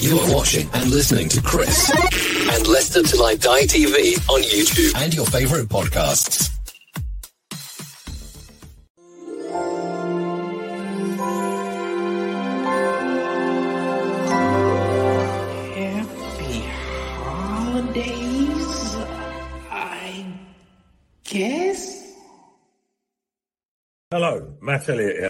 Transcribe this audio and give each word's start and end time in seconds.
You 0.00 0.18
are 0.18 0.34
watching 0.34 0.66
and 0.72 0.90
listening 0.90 1.28
to 1.28 1.42
Chris 1.42 1.90
and 1.90 2.66
Leicester 2.66 3.02
Till 3.02 3.22
I 3.22 3.34
Die 3.34 3.62
TV 3.64 4.16
on 4.30 4.40
YouTube 4.40 4.96
and 4.96 5.12
your 5.14 5.26
favorite 5.26 5.68
podcasts. 5.68 6.48
Happy 15.76 16.64
holidays, 17.20 18.96
I 19.70 20.24
guess. 21.24 22.14
Hello, 24.10 24.54
Matt 24.62 24.88
Elliott 24.88 25.16
here. 25.18 25.29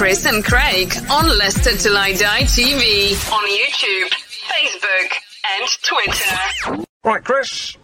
Chris 0.00 0.24
and 0.24 0.42
Craig 0.42 0.94
on 1.10 1.28
Leicester 1.36 1.76
Till 1.76 1.98
I 1.98 2.14
Die 2.14 2.42
TV 2.44 3.12
on 3.30 3.44
YouTube, 3.50 4.08
Facebook, 4.48 5.12
and 5.52 5.68
Twitter. 5.82 6.86
Right, 7.04 7.22
Chris. 7.22 7.76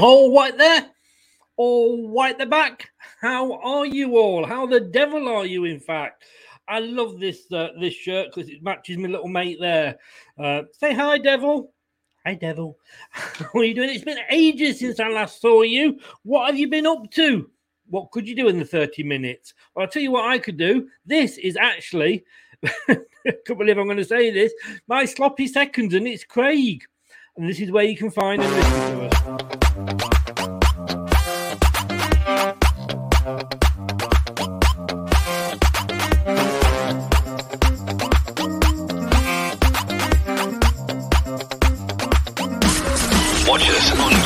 All 0.00 0.32
white 0.32 0.56
there, 0.56 0.86
all 1.58 2.08
white 2.08 2.38
the 2.38 2.46
back. 2.46 2.88
How 3.20 3.60
are 3.60 3.84
you 3.84 4.16
all? 4.16 4.46
How 4.46 4.64
the 4.64 4.80
devil 4.80 5.28
are 5.28 5.44
you? 5.44 5.66
In 5.66 5.80
fact, 5.80 6.24
I 6.66 6.78
love 6.78 7.20
this 7.20 7.52
uh, 7.52 7.68
this 7.78 7.92
shirt 7.92 8.28
because 8.34 8.48
it 8.48 8.62
matches 8.62 8.96
my 8.96 9.08
little 9.08 9.28
mate 9.28 9.58
there. 9.60 9.98
Uh, 10.42 10.62
say 10.72 10.94
hi, 10.94 11.18
devil. 11.18 11.74
Hi, 12.24 12.32
devil. 12.32 12.78
what 13.52 13.60
are 13.60 13.64
you 13.64 13.74
doing? 13.74 13.90
It's 13.90 14.02
been 14.02 14.16
ages 14.30 14.78
since 14.78 14.98
I 14.98 15.08
last 15.08 15.42
saw 15.42 15.60
you. 15.60 16.00
What 16.22 16.46
have 16.46 16.58
you 16.58 16.70
been 16.70 16.86
up 16.86 17.10
to? 17.16 17.50
What 17.90 18.12
could 18.12 18.28
you 18.28 18.36
do 18.36 18.48
in 18.48 18.58
the 18.58 18.64
30 18.64 19.02
minutes? 19.02 19.52
Well, 19.74 19.84
I'll 19.84 19.90
tell 19.90 20.02
you 20.02 20.12
what 20.12 20.30
I 20.30 20.38
could 20.38 20.56
do. 20.56 20.88
This 21.04 21.36
is 21.38 21.56
actually, 21.56 22.24
I 22.64 23.00
can't 23.44 23.58
believe 23.58 23.78
I'm 23.78 23.86
going 23.86 23.96
to 23.96 24.04
say 24.04 24.30
this, 24.30 24.54
my 24.86 25.04
sloppy 25.04 25.48
seconds, 25.48 25.92
and 25.94 26.06
it's 26.06 26.22
Craig. 26.22 26.84
And 27.36 27.48
this 27.48 27.58
is 27.60 27.72
where 27.72 27.84
you 27.84 27.96
can 27.96 28.10
find 28.10 28.42
and 28.42 28.52
listen 28.52 28.96
to 28.96 29.06
us. 29.06 29.20
Watch 43.48 43.68
us 43.68 43.90
on 43.98 44.19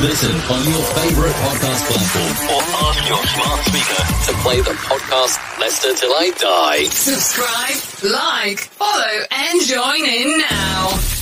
Listen 0.00 0.32
on 0.32 0.64
your 0.64 0.82
favorite 0.96 1.32
podcast 1.32 1.84
platform 1.84 2.56
or 2.56 2.62
ask 2.88 3.06
your 3.06 3.22
smart 3.26 3.60
speaker 3.66 4.32
to 4.32 4.42
play 4.42 4.60
the 4.62 4.70
podcast 4.80 5.60
Leicester 5.60 5.94
Till 5.94 6.10
I 6.14 6.30
Die. 6.38 6.84
Subscribe, 6.84 8.10
like, 8.10 8.60
follow, 8.60 9.24
and 9.30 9.60
join 9.66 10.06
in 10.06 10.38
now. 10.38 11.19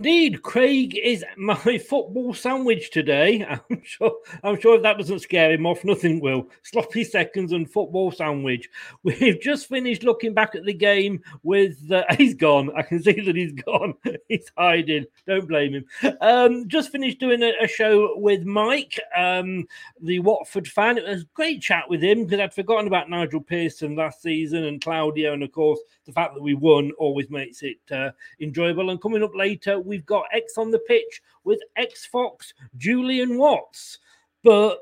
Indeed, 0.00 0.40
Craig 0.40 0.96
is 0.96 1.22
my 1.36 1.76
football 1.88 2.32
sandwich 2.32 2.90
today. 2.90 3.44
I'm 3.70 3.82
sure. 3.82 4.16
I'm 4.42 4.58
sure 4.58 4.76
if 4.76 4.82
that 4.82 4.96
doesn't 4.96 5.18
scare 5.18 5.52
him 5.52 5.66
off, 5.66 5.84
nothing 5.84 6.20
will. 6.20 6.48
Sloppy 6.62 7.04
seconds 7.04 7.52
and 7.52 7.70
football 7.70 8.10
sandwich. 8.10 8.66
We've 9.02 9.38
just 9.42 9.68
finished 9.68 10.02
looking 10.02 10.32
back 10.32 10.54
at 10.54 10.64
the 10.64 10.72
game 10.72 11.22
with. 11.42 11.92
Uh, 11.92 12.04
he's 12.16 12.32
gone. 12.32 12.70
I 12.74 12.80
can 12.80 13.02
see 13.02 13.20
that 13.20 13.36
he's 13.36 13.52
gone. 13.52 13.92
he's 14.26 14.50
hiding. 14.56 15.04
Don't 15.26 15.46
blame 15.46 15.74
him. 15.74 16.16
Um, 16.22 16.66
just 16.66 16.92
finished 16.92 17.20
doing 17.20 17.42
a, 17.42 17.52
a 17.62 17.68
show 17.68 18.16
with 18.16 18.46
Mike, 18.46 18.98
um, 19.14 19.66
the 20.00 20.20
Watford 20.20 20.66
fan. 20.66 20.96
It 20.96 21.04
was 21.06 21.24
a 21.24 21.28
great 21.34 21.60
chat 21.60 21.84
with 21.90 22.02
him 22.02 22.24
because 22.24 22.40
I'd 22.40 22.54
forgotten 22.54 22.86
about 22.86 23.10
Nigel 23.10 23.42
Pearson 23.42 23.96
last 23.96 24.22
season 24.22 24.64
and 24.64 24.80
Claudio, 24.80 25.34
and 25.34 25.42
of 25.42 25.52
course 25.52 25.80
the 26.06 26.12
fact 26.12 26.34
that 26.34 26.42
we 26.42 26.54
won 26.54 26.90
always 26.98 27.28
makes 27.28 27.62
it 27.62 27.78
uh, 27.92 28.10
enjoyable. 28.40 28.88
And 28.88 29.00
coming 29.00 29.22
up 29.22 29.34
later 29.34 29.78
we've 29.90 30.06
got 30.06 30.24
X 30.32 30.56
on 30.56 30.70
the 30.70 30.78
pitch 30.78 31.20
with 31.44 31.60
X 31.76 32.06
Fox, 32.06 32.54
Julian 32.76 33.36
Watts. 33.36 33.98
But 34.42 34.78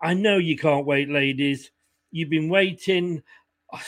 I 0.00 0.14
know 0.14 0.38
you 0.38 0.56
can't 0.56 0.86
wait, 0.86 1.10
ladies. 1.10 1.70
You've 2.10 2.30
been 2.30 2.48
waiting, 2.48 3.22
uh, 3.72 3.78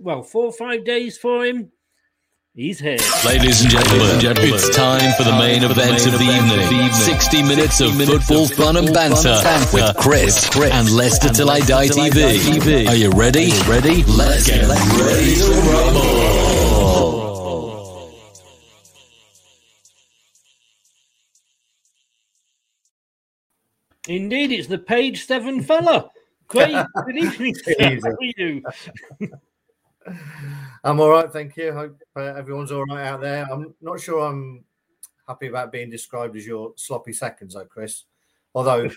well, 0.00 0.22
four 0.22 0.46
or 0.46 0.52
five 0.52 0.84
days 0.84 1.16
for 1.16 1.44
him. 1.44 1.72
He's 2.54 2.78
here. 2.78 2.98
Ladies 3.26 3.62
and 3.62 3.70
gentlemen, 3.70 4.54
it's 4.54 4.76
time 4.76 5.12
for 5.16 5.24
the 5.24 5.32
main 5.32 5.64
event 5.64 6.06
of 6.06 6.12
the 6.12 6.70
evening. 6.70 6.92
60 6.92 7.42
minutes 7.42 7.80
of 7.80 7.96
football 7.96 8.46
fun 8.46 8.76
and 8.76 8.94
banter 8.94 9.40
with 9.72 9.96
Chris 9.96 10.48
and 10.56 10.88
Leicester 10.88 11.30
Till 11.30 11.50
I 11.50 11.58
Die 11.60 11.88
TV. 11.88 12.88
Are 12.88 12.94
you 12.94 13.10
ready? 13.10 13.50
Ready? 13.66 14.04
Let's 14.04 14.46
get 14.46 14.68
ready 14.68 15.34
to 15.34 15.50
rumble. 15.68 16.43
Indeed, 24.08 24.52
it's 24.52 24.68
the 24.68 24.78
page 24.78 25.26
seven 25.26 25.62
fella. 25.62 26.10
Great. 26.48 26.74
Good 27.06 27.16
evening. 27.16 27.54
How 27.78 28.10
are 28.10 28.16
you? 28.20 28.62
I'm 30.84 31.00
all 31.00 31.08
right, 31.08 31.32
thank 31.32 31.56
you. 31.56 31.72
Hope 31.72 31.98
uh, 32.14 32.20
everyone's 32.20 32.70
all 32.70 32.84
right 32.84 33.06
out 33.06 33.22
there. 33.22 33.46
I'm 33.50 33.74
not 33.80 34.00
sure 34.00 34.20
I'm 34.20 34.64
happy 35.26 35.46
about 35.46 35.72
being 35.72 35.88
described 35.88 36.36
as 36.36 36.46
your 36.46 36.74
sloppy 36.76 37.14
seconds, 37.14 37.54
though, 37.54 37.64
Chris. 37.64 38.04
Although 38.54 38.90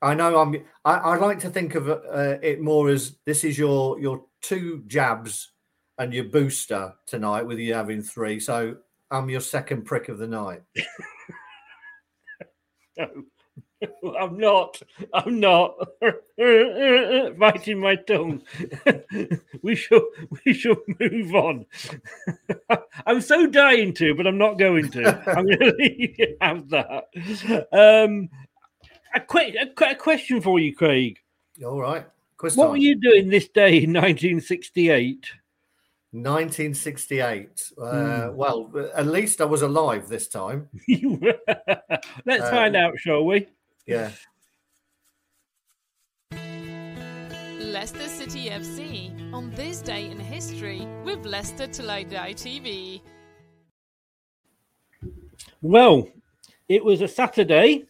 I 0.00 0.14
know 0.14 0.40
I'm, 0.40 0.54
I, 0.84 0.94
I 0.94 1.16
like 1.16 1.40
to 1.40 1.50
think 1.50 1.74
of 1.74 1.88
uh, 1.88 2.38
it 2.40 2.60
more 2.60 2.88
as 2.88 3.16
this 3.24 3.42
is 3.42 3.58
your 3.58 3.98
your 3.98 4.24
two 4.40 4.84
jabs 4.86 5.50
and 5.98 6.14
your 6.14 6.24
booster 6.24 6.94
tonight, 7.06 7.42
with 7.42 7.58
you 7.58 7.74
having 7.74 8.02
three. 8.02 8.38
So 8.38 8.76
I'm 9.10 9.28
your 9.28 9.40
second 9.40 9.82
prick 9.82 10.08
of 10.08 10.18
the 10.18 10.28
night. 10.28 10.62
No. 12.96 13.24
I'm 14.18 14.38
not. 14.38 14.80
I'm 15.12 15.38
not 15.40 15.76
biting 17.38 17.80
my 17.80 17.96
tongue. 17.96 18.42
we 19.62 19.74
should. 19.76 20.02
We 20.44 20.52
should 20.52 20.78
move 20.98 21.34
on. 21.34 21.66
I'm 23.06 23.20
so 23.20 23.46
dying 23.46 23.92
to, 23.94 24.14
but 24.14 24.26
I'm 24.26 24.38
not 24.38 24.58
going 24.58 24.90
to. 24.92 25.22
I'm 25.30 25.46
going 25.46 25.58
to 25.60 25.74
leave 25.78 26.18
you 26.18 26.36
have 26.40 26.68
that. 26.70 27.08
Um, 27.72 28.28
a, 29.14 29.20
que- 29.20 29.56
a, 29.56 29.90
a 29.90 29.94
question 29.94 30.40
for 30.40 30.58
you, 30.58 30.74
Craig. 30.74 31.18
All 31.64 31.80
right, 31.80 32.06
What 32.54 32.70
were 32.70 32.76
you 32.76 32.94
doing 32.96 33.28
this 33.28 33.48
day 33.48 33.76
in 33.82 33.92
1968? 33.92 35.26
1968. 36.12 37.72
Uh, 37.80 38.28
Hmm. 38.30 38.36
Well, 38.36 38.90
at 38.94 39.06
least 39.06 39.40
I 39.40 39.44
was 39.44 39.62
alive 39.62 40.08
this 40.08 40.28
time. 40.28 40.68
Let's 40.88 42.44
Uh, 42.44 42.50
find 42.50 42.76
out, 42.76 42.98
shall 42.98 43.24
we? 43.24 43.46
Yeah. 43.88 44.10
Leicester 47.58 48.06
City 48.06 48.50
FC 48.50 49.32
on 49.32 49.50
this 49.52 49.80
day 49.80 50.10
in 50.10 50.20
history 50.20 50.86
with 51.06 51.24
Leicester 51.24 51.66
Till 51.66 51.90
I 51.90 52.02
Die 52.02 52.34
TV. 52.34 53.00
Well, 55.62 56.06
it 56.68 56.84
was 56.84 57.00
a 57.00 57.08
Saturday, 57.08 57.86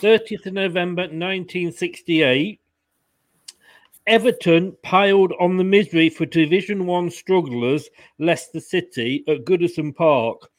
30th 0.00 0.46
of 0.46 0.52
November 0.52 1.02
1968. 1.02 2.60
Everton 4.06 4.76
piled 4.84 5.32
on 5.40 5.56
the 5.56 5.64
misery 5.64 6.08
for 6.08 6.24
Division 6.26 6.86
One 6.86 7.10
strugglers 7.10 7.88
Leicester 8.20 8.60
City 8.60 9.24
at 9.26 9.44
Goodison 9.44 9.92
Park. 9.92 10.52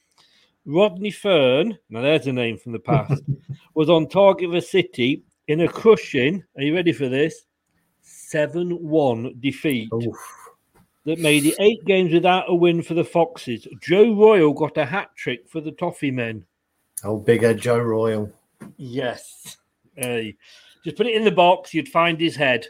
Rodney 0.68 1.12
Fern, 1.12 1.78
now 1.90 2.02
there's 2.02 2.28
a 2.28 2.34
name 2.34 2.58
from 2.58 2.74
the 2.74 2.80
past, 2.80 3.24
was 3.74 3.90
on 3.90 4.10
target 4.10 4.52
for 4.52 4.60
City 4.60 5.24
in 5.48 5.62
a 5.62 5.68
crushing. 5.68 6.44
Are 6.58 6.62
you 6.62 6.76
ready 6.76 6.92
for 6.92 7.08
this? 7.08 7.46
7 8.02 8.72
1 8.72 9.36
defeat 9.40 9.90
that 11.06 11.20
made 11.20 11.46
it 11.46 11.56
eight 11.62 11.84
games 11.86 12.12
without 12.12 12.50
a 12.50 12.54
win 12.54 12.82
for 12.82 12.96
the 12.96 13.04
Foxes. 13.04 13.66
Joe 13.82 14.14
Royle 14.14 14.52
got 14.54 14.78
a 14.78 14.86
hat 14.86 15.10
trick 15.16 15.48
for 15.48 15.62
the 15.62 15.72
Toffee 15.72 16.12
men. 16.12 16.46
Oh, 17.06 17.18
big 17.18 17.44
head 17.44 17.62
Joe 17.62 17.80
Royle. 17.80 18.30
Yes. 18.76 19.56
Hey, 19.96 20.36
just 20.84 20.98
put 20.98 21.08
it 21.08 21.16
in 21.16 21.24
the 21.24 21.32
box, 21.32 21.74
you'd 21.74 21.88
find 21.88 22.20
his 22.20 22.36
head. 22.36 22.68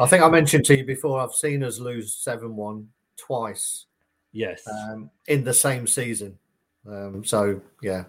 I 0.00 0.06
think 0.06 0.24
I 0.24 0.28
mentioned 0.28 0.64
to 0.64 0.76
you 0.76 0.84
before, 0.84 1.20
I've 1.20 1.34
seen 1.34 1.62
us 1.62 1.78
lose 1.78 2.12
7 2.12 2.56
1 2.56 2.88
twice 3.16 3.86
Yes. 4.32 4.66
um, 4.66 5.10
in 5.28 5.44
the 5.44 5.54
same 5.54 5.86
season. 5.86 6.36
Um, 6.88 7.24
so, 7.24 7.60
yeah, 7.82 8.04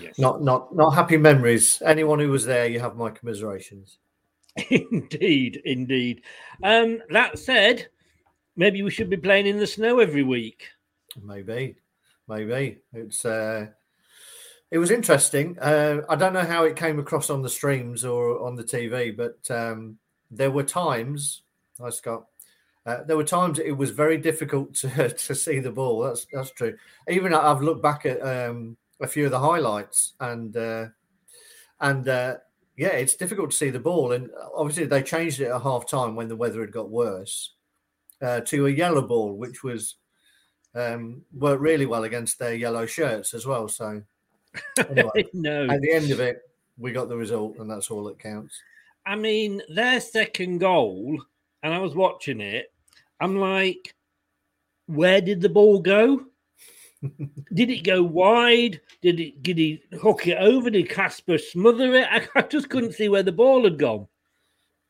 yes. 0.00 0.18
not 0.18 0.42
not 0.42 0.74
not 0.74 0.90
happy 0.90 1.16
memories. 1.16 1.82
Anyone 1.84 2.18
who 2.18 2.30
was 2.30 2.44
there, 2.44 2.66
you 2.66 2.80
have 2.80 2.96
my 2.96 3.10
commiserations. 3.10 3.98
indeed, 4.70 5.60
indeed. 5.64 6.22
Um, 6.62 7.00
that 7.10 7.38
said, 7.38 7.88
maybe 8.56 8.82
we 8.82 8.90
should 8.90 9.10
be 9.10 9.16
playing 9.16 9.46
in 9.46 9.58
the 9.58 9.66
snow 9.66 10.00
every 10.00 10.22
week. 10.22 10.64
Maybe, 11.22 11.76
maybe 12.28 12.78
it's 12.92 13.24
uh, 13.24 13.66
it 14.70 14.78
was 14.78 14.90
interesting. 14.90 15.58
Uh, 15.58 16.02
I 16.08 16.16
don't 16.16 16.34
know 16.34 16.44
how 16.44 16.64
it 16.64 16.76
came 16.76 16.98
across 16.98 17.30
on 17.30 17.42
the 17.42 17.48
streams 17.48 18.04
or 18.04 18.44
on 18.44 18.54
the 18.54 18.64
TV, 18.64 19.16
but 19.16 19.38
um, 19.50 19.98
there 20.30 20.50
were 20.50 20.64
times. 20.64 21.42
Hi, 21.80 21.90
Scott. 21.90 22.26
Uh, 22.88 23.04
there 23.04 23.18
were 23.18 23.24
times 23.24 23.58
it 23.58 23.72
was 23.76 23.90
very 23.90 24.16
difficult 24.16 24.72
to, 24.72 25.08
to 25.26 25.34
see 25.34 25.58
the 25.58 25.70
ball. 25.70 26.00
That's 26.00 26.26
that's 26.32 26.52
true. 26.52 26.74
Even 27.06 27.34
I've 27.34 27.60
looked 27.60 27.82
back 27.82 28.06
at 28.06 28.18
um, 28.22 28.78
a 28.98 29.06
few 29.06 29.26
of 29.26 29.30
the 29.30 29.38
highlights, 29.38 30.14
and 30.20 30.56
uh, 30.56 30.86
and 31.80 32.08
uh, 32.08 32.36
yeah, 32.78 32.88
it's 32.88 33.14
difficult 33.14 33.50
to 33.50 33.56
see 33.56 33.68
the 33.68 33.78
ball. 33.78 34.12
And 34.12 34.30
obviously, 34.54 34.86
they 34.86 35.02
changed 35.02 35.38
it 35.40 35.50
at 35.50 35.60
half 35.60 35.86
time 35.86 36.16
when 36.16 36.28
the 36.28 36.36
weather 36.36 36.62
had 36.62 36.72
got 36.72 36.88
worse 36.88 37.52
uh, 38.22 38.40
to 38.40 38.68
a 38.68 38.70
yellow 38.70 39.02
ball, 39.02 39.34
which 39.34 39.62
was 39.62 39.96
um, 40.74 41.20
worked 41.34 41.60
really 41.60 41.84
well 41.84 42.04
against 42.04 42.38
their 42.38 42.54
yellow 42.54 42.86
shirts 42.86 43.34
as 43.34 43.44
well. 43.44 43.68
So 43.68 44.02
anyway, 44.88 45.26
no. 45.34 45.66
at 45.66 45.82
the 45.82 45.92
end 45.92 46.10
of 46.10 46.20
it, 46.20 46.40
we 46.78 46.92
got 46.92 47.10
the 47.10 47.18
result, 47.18 47.58
and 47.58 47.70
that's 47.70 47.90
all 47.90 48.04
that 48.04 48.18
counts. 48.18 48.58
I 49.04 49.14
mean, 49.14 49.60
their 49.68 50.00
second 50.00 50.60
goal, 50.60 51.22
and 51.62 51.74
I 51.74 51.80
was 51.80 51.94
watching 51.94 52.40
it, 52.40 52.72
I'm 53.20 53.36
like, 53.36 53.94
where 54.86 55.20
did 55.20 55.40
the 55.40 55.48
ball 55.48 55.80
go? 55.80 56.24
did 57.54 57.70
it 57.70 57.84
go 57.84 58.02
wide? 58.02 58.80
Did 59.02 59.20
it 59.20 59.42
did 59.42 59.58
he 59.58 59.82
hook 60.00 60.26
it 60.26 60.38
over? 60.38 60.70
Did 60.70 60.88
Kasper 60.88 61.38
smother 61.38 61.94
it? 61.94 62.08
I, 62.10 62.26
I 62.34 62.42
just 62.42 62.68
couldn't 62.68 62.94
see 62.94 63.08
where 63.08 63.22
the 63.22 63.32
ball 63.32 63.64
had 63.64 63.78
gone. 63.78 64.08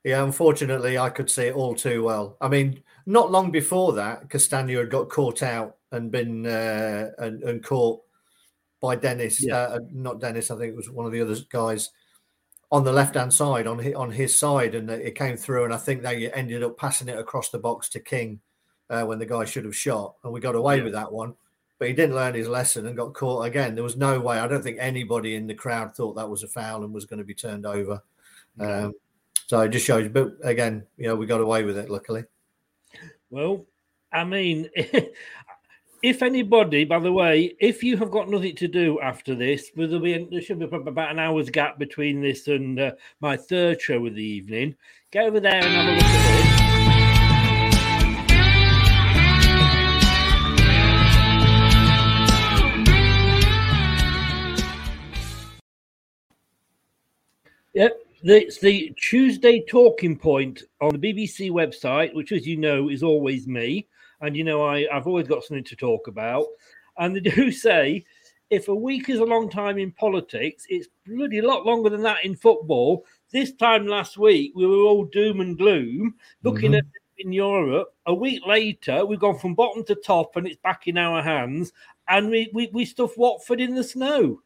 Yeah, 0.04 0.22
unfortunately, 0.22 0.96
I 0.96 1.10
could 1.10 1.28
see 1.28 1.44
it 1.44 1.54
all 1.54 1.74
too 1.74 2.04
well. 2.04 2.36
I 2.40 2.48
mean, 2.48 2.82
not 3.04 3.30
long 3.30 3.50
before 3.50 3.92
that, 3.94 4.30
Castagna 4.30 4.78
had 4.78 4.90
got 4.90 5.10
caught 5.10 5.42
out 5.42 5.76
and 5.92 6.10
been 6.10 6.46
uh, 6.46 7.10
and, 7.18 7.42
and 7.42 7.64
caught 7.64 8.00
by 8.80 8.96
Dennis. 8.96 9.44
Yeah. 9.44 9.56
Uh, 9.56 9.80
not 9.92 10.20
Dennis, 10.20 10.50
I 10.50 10.56
think 10.56 10.70
it 10.72 10.76
was 10.76 10.88
one 10.88 11.04
of 11.04 11.12
the 11.12 11.20
other 11.20 11.36
guys 11.50 11.90
on 12.70 12.84
the 12.84 12.92
left 12.92 13.14
hand 13.14 13.32
side 13.32 13.66
on 13.66 13.78
his, 13.78 13.94
on 13.94 14.10
his 14.10 14.36
side, 14.36 14.74
and 14.74 14.90
it 14.90 15.14
came 15.14 15.36
through. 15.36 15.64
And 15.64 15.72
I 15.74 15.78
think 15.78 16.02
they 16.02 16.30
ended 16.32 16.62
up 16.62 16.76
passing 16.76 17.08
it 17.08 17.18
across 17.18 17.48
the 17.50 17.58
box 17.58 17.88
to 17.90 18.00
King 18.00 18.40
uh, 18.90 19.04
when 19.04 19.18
the 19.18 19.26
guy 19.26 19.44
should 19.44 19.64
have 19.64 19.76
shot, 19.76 20.16
and 20.24 20.32
we 20.32 20.40
got 20.40 20.54
away 20.54 20.78
Yeah. 20.78 20.84
with 20.84 20.92
that 20.92 21.10
one. 21.12 21.34
But 21.78 21.88
he 21.88 21.94
didn't 21.94 22.16
learn 22.16 22.34
his 22.34 22.48
lesson 22.48 22.86
and 22.86 22.96
got 22.96 23.14
caught 23.14 23.46
again. 23.46 23.74
There 23.76 23.84
was 23.84 23.96
no 23.96 24.18
way. 24.18 24.38
I 24.38 24.48
don't 24.48 24.62
think 24.62 24.78
anybody 24.80 25.36
in 25.36 25.46
the 25.46 25.54
crowd 25.54 25.94
thought 25.94 26.14
that 26.16 26.28
was 26.28 26.42
a 26.42 26.48
foul 26.48 26.82
and 26.84 26.92
was 26.92 27.04
going 27.04 27.18
to 27.20 27.24
be 27.24 27.34
turned 27.34 27.64
over. 27.66 28.02
Um, 28.58 28.94
so 29.46 29.60
it 29.60 29.68
just 29.68 29.86
shows. 29.86 30.02
you. 30.02 30.10
But 30.10 30.32
again, 30.42 30.84
you 30.96 31.06
know, 31.06 31.14
we 31.14 31.24
got 31.26 31.40
away 31.40 31.62
with 31.62 31.78
it. 31.78 31.88
Luckily, 31.88 32.24
Well, 33.30 33.64
I 34.12 34.24
mean, 34.24 34.68
if 36.02 36.22
anybody, 36.22 36.84
by 36.84 36.98
the 37.00 37.12
way, 37.12 37.56
if 37.58 37.82
you 37.82 37.96
have 37.96 38.10
got 38.10 38.28
nothing 38.28 38.54
to 38.56 38.68
do 38.68 39.00
after 39.00 39.34
this, 39.34 39.70
there'll 39.74 39.98
be 39.98 40.28
there 40.30 40.40
should 40.40 40.58
be 40.58 40.64
about 40.64 41.10
an 41.10 41.18
hour's 41.18 41.50
gap 41.50 41.78
between 41.78 42.20
this 42.20 42.46
and 42.46 42.78
uh, 42.78 42.92
my 43.20 43.36
third 43.36 43.80
show 43.80 44.06
of 44.06 44.14
the 44.14 44.22
evening. 44.22 44.76
Get 45.10 45.24
over 45.24 45.40
there 45.40 45.54
and 45.54 45.64
have 45.64 45.86
a 45.86 45.92
look 45.92 46.02
at 46.02 46.42
this. 46.42 46.58
Yep, 57.74 58.00
it's 58.24 58.58
the 58.58 58.92
Tuesday 58.96 59.64
talking 59.68 60.16
point 60.16 60.62
on 60.80 60.98
the 60.98 61.12
BBC 61.12 61.50
website, 61.50 62.14
which, 62.14 62.32
as 62.32 62.46
you 62.46 62.56
know, 62.56 62.88
is 62.88 63.02
always 63.04 63.46
me. 63.46 63.86
And 64.20 64.36
you 64.36 64.44
know, 64.44 64.64
I, 64.64 64.86
I've 64.92 65.06
always 65.06 65.28
got 65.28 65.44
something 65.44 65.64
to 65.64 65.76
talk 65.76 66.08
about. 66.08 66.46
And 66.98 67.14
they 67.14 67.20
do 67.30 67.50
say 67.52 68.04
if 68.50 68.68
a 68.68 68.74
week 68.74 69.08
is 69.08 69.18
a 69.18 69.24
long 69.24 69.50
time 69.50 69.78
in 69.78 69.92
politics, 69.92 70.64
it's 70.68 70.88
bloody 71.06 71.38
a 71.38 71.46
lot 71.46 71.66
longer 71.66 71.90
than 71.90 72.02
that 72.02 72.24
in 72.24 72.34
football. 72.34 73.04
This 73.30 73.52
time 73.52 73.86
last 73.86 74.16
week, 74.16 74.52
we 74.54 74.66
were 74.66 74.76
all 74.84 75.04
doom 75.04 75.40
and 75.40 75.56
gloom 75.58 76.14
looking 76.42 76.72
Mhm. 76.72 76.78
at 76.78 76.84
in 77.18 77.32
Europe. 77.32 77.94
A 78.06 78.14
week 78.14 78.42
later, 78.46 79.04
we've 79.04 79.18
gone 79.18 79.38
from 79.38 79.54
bottom 79.54 79.84
to 79.84 79.94
top 79.96 80.36
and 80.36 80.46
it's 80.46 80.56
back 80.62 80.86
in 80.86 80.96
our 80.96 81.22
hands. 81.22 81.72
And 82.08 82.30
we, 82.30 82.48
we, 82.54 82.70
we 82.72 82.84
stuff 82.84 83.18
Watford 83.18 83.60
in 83.60 83.74
the 83.74 83.84
snow. 83.84 84.40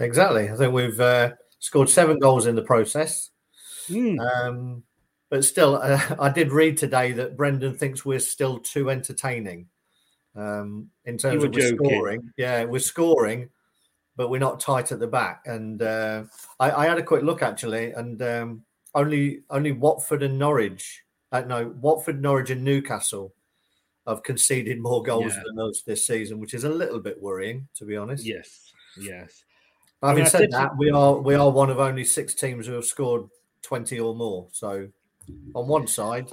Exactly. 0.00 0.48
I 0.48 0.56
think 0.56 0.72
we've 0.72 0.98
uh, 0.98 1.32
scored 1.58 1.88
seven 1.88 2.18
goals 2.18 2.46
in 2.46 2.56
the 2.56 2.62
process. 2.62 3.30
Hmm. 3.86 4.18
Um, 4.18 4.82
but 5.30 5.44
still, 5.44 5.76
uh, 5.76 6.16
I 6.20 6.28
did 6.30 6.52
read 6.52 6.76
today 6.76 7.12
that 7.12 7.36
Brendan 7.36 7.76
thinks 7.76 8.04
we're 8.04 8.18
still 8.18 8.58
too 8.58 8.90
entertaining 8.90 9.68
um, 10.36 10.90
in 11.04 11.16
terms 11.16 11.42
of 11.44 11.54
scoring. 11.54 12.30
Yeah, 12.36 12.64
we're 12.64 12.80
scoring, 12.80 13.48
but 14.16 14.28
we're 14.28 14.38
not 14.38 14.60
tight 14.60 14.92
at 14.92 14.98
the 14.98 15.06
back. 15.06 15.42
And 15.46 15.80
uh, 15.80 16.24
I, 16.58 16.70
I 16.72 16.86
had 16.86 16.98
a 16.98 17.02
quick 17.02 17.22
look 17.22 17.42
actually, 17.42 17.92
and 17.92 18.20
um, 18.20 18.62
only 18.94 19.42
only 19.50 19.72
Watford 19.72 20.22
and 20.22 20.38
Norwich, 20.38 21.02
uh, 21.32 21.42
no, 21.42 21.74
Watford, 21.80 22.20
Norwich, 22.20 22.50
and 22.50 22.64
Newcastle 22.64 23.32
have 24.06 24.22
conceded 24.22 24.80
more 24.80 25.02
goals 25.02 25.32
Yeah. 25.32 25.42
than 25.46 25.60
us 25.60 25.82
this 25.82 26.06
season, 26.06 26.40
which 26.40 26.54
is 26.54 26.64
a 26.64 26.68
little 26.68 26.98
bit 26.98 27.20
worrying, 27.20 27.68
to 27.76 27.84
be 27.84 27.96
honest. 27.96 28.24
Yes, 28.24 28.72
yes. 28.98 29.44
Having 30.02 30.24
I 30.24 30.28
said 30.28 30.38
said 30.40 30.50
that, 30.52 30.76
we 30.76 30.90
are 30.90 31.18
we 31.18 31.34
are 31.34 31.50
one 31.50 31.70
of 31.70 31.78
only 31.78 32.04
six 32.04 32.34
teams 32.34 32.66
who 32.66 32.72
have 32.72 32.86
scored 32.86 33.28
twenty 33.62 34.00
or 34.00 34.14
more. 34.14 34.48
So 34.50 34.88
on 35.54 35.66
one 35.68 35.86
side, 35.86 36.30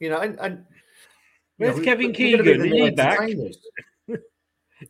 you 0.00 0.10
know, 0.10 0.20
and, 0.20 0.38
and 0.40 0.64
you 1.58 1.66
know, 1.66 1.72
Where's 1.72 1.78
we- 1.78 1.84
Kevin 1.84 2.06
we're 2.08 2.36
gonna 2.36 2.62
be 2.62 2.70
Keegan? 2.70 2.72
Is 2.72 2.84
he 2.84 2.90
back? 2.90 3.30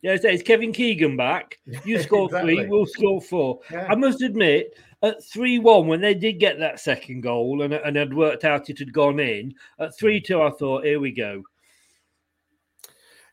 Yeah, 0.02 0.16
so 0.16 0.28
it's 0.28 0.42
Kevin 0.42 0.72
Keegan 0.72 1.16
back. 1.16 1.58
You 1.84 2.02
score 2.02 2.28
three, 2.28 2.54
Exactly. 2.54 2.66
we'll 2.68 2.86
score 2.86 3.20
four. 3.20 3.60
Yeah. 3.70 3.86
I 3.88 3.94
must 3.94 4.20
admit, 4.20 4.76
at 5.02 5.22
3 5.24 5.60
1, 5.60 5.86
when 5.86 6.00
they 6.00 6.12
did 6.14 6.40
get 6.40 6.58
that 6.58 6.80
second 6.80 7.20
goal 7.20 7.62
and, 7.62 7.72
and 7.72 7.94
had 7.96 8.12
worked 8.12 8.44
out 8.44 8.68
it 8.68 8.80
had 8.80 8.92
gone 8.92 9.20
in, 9.20 9.54
at 9.78 9.96
3 9.96 10.20
2, 10.20 10.42
I 10.42 10.50
thought, 10.50 10.84
here 10.84 10.98
we 10.98 11.12
go. 11.12 11.42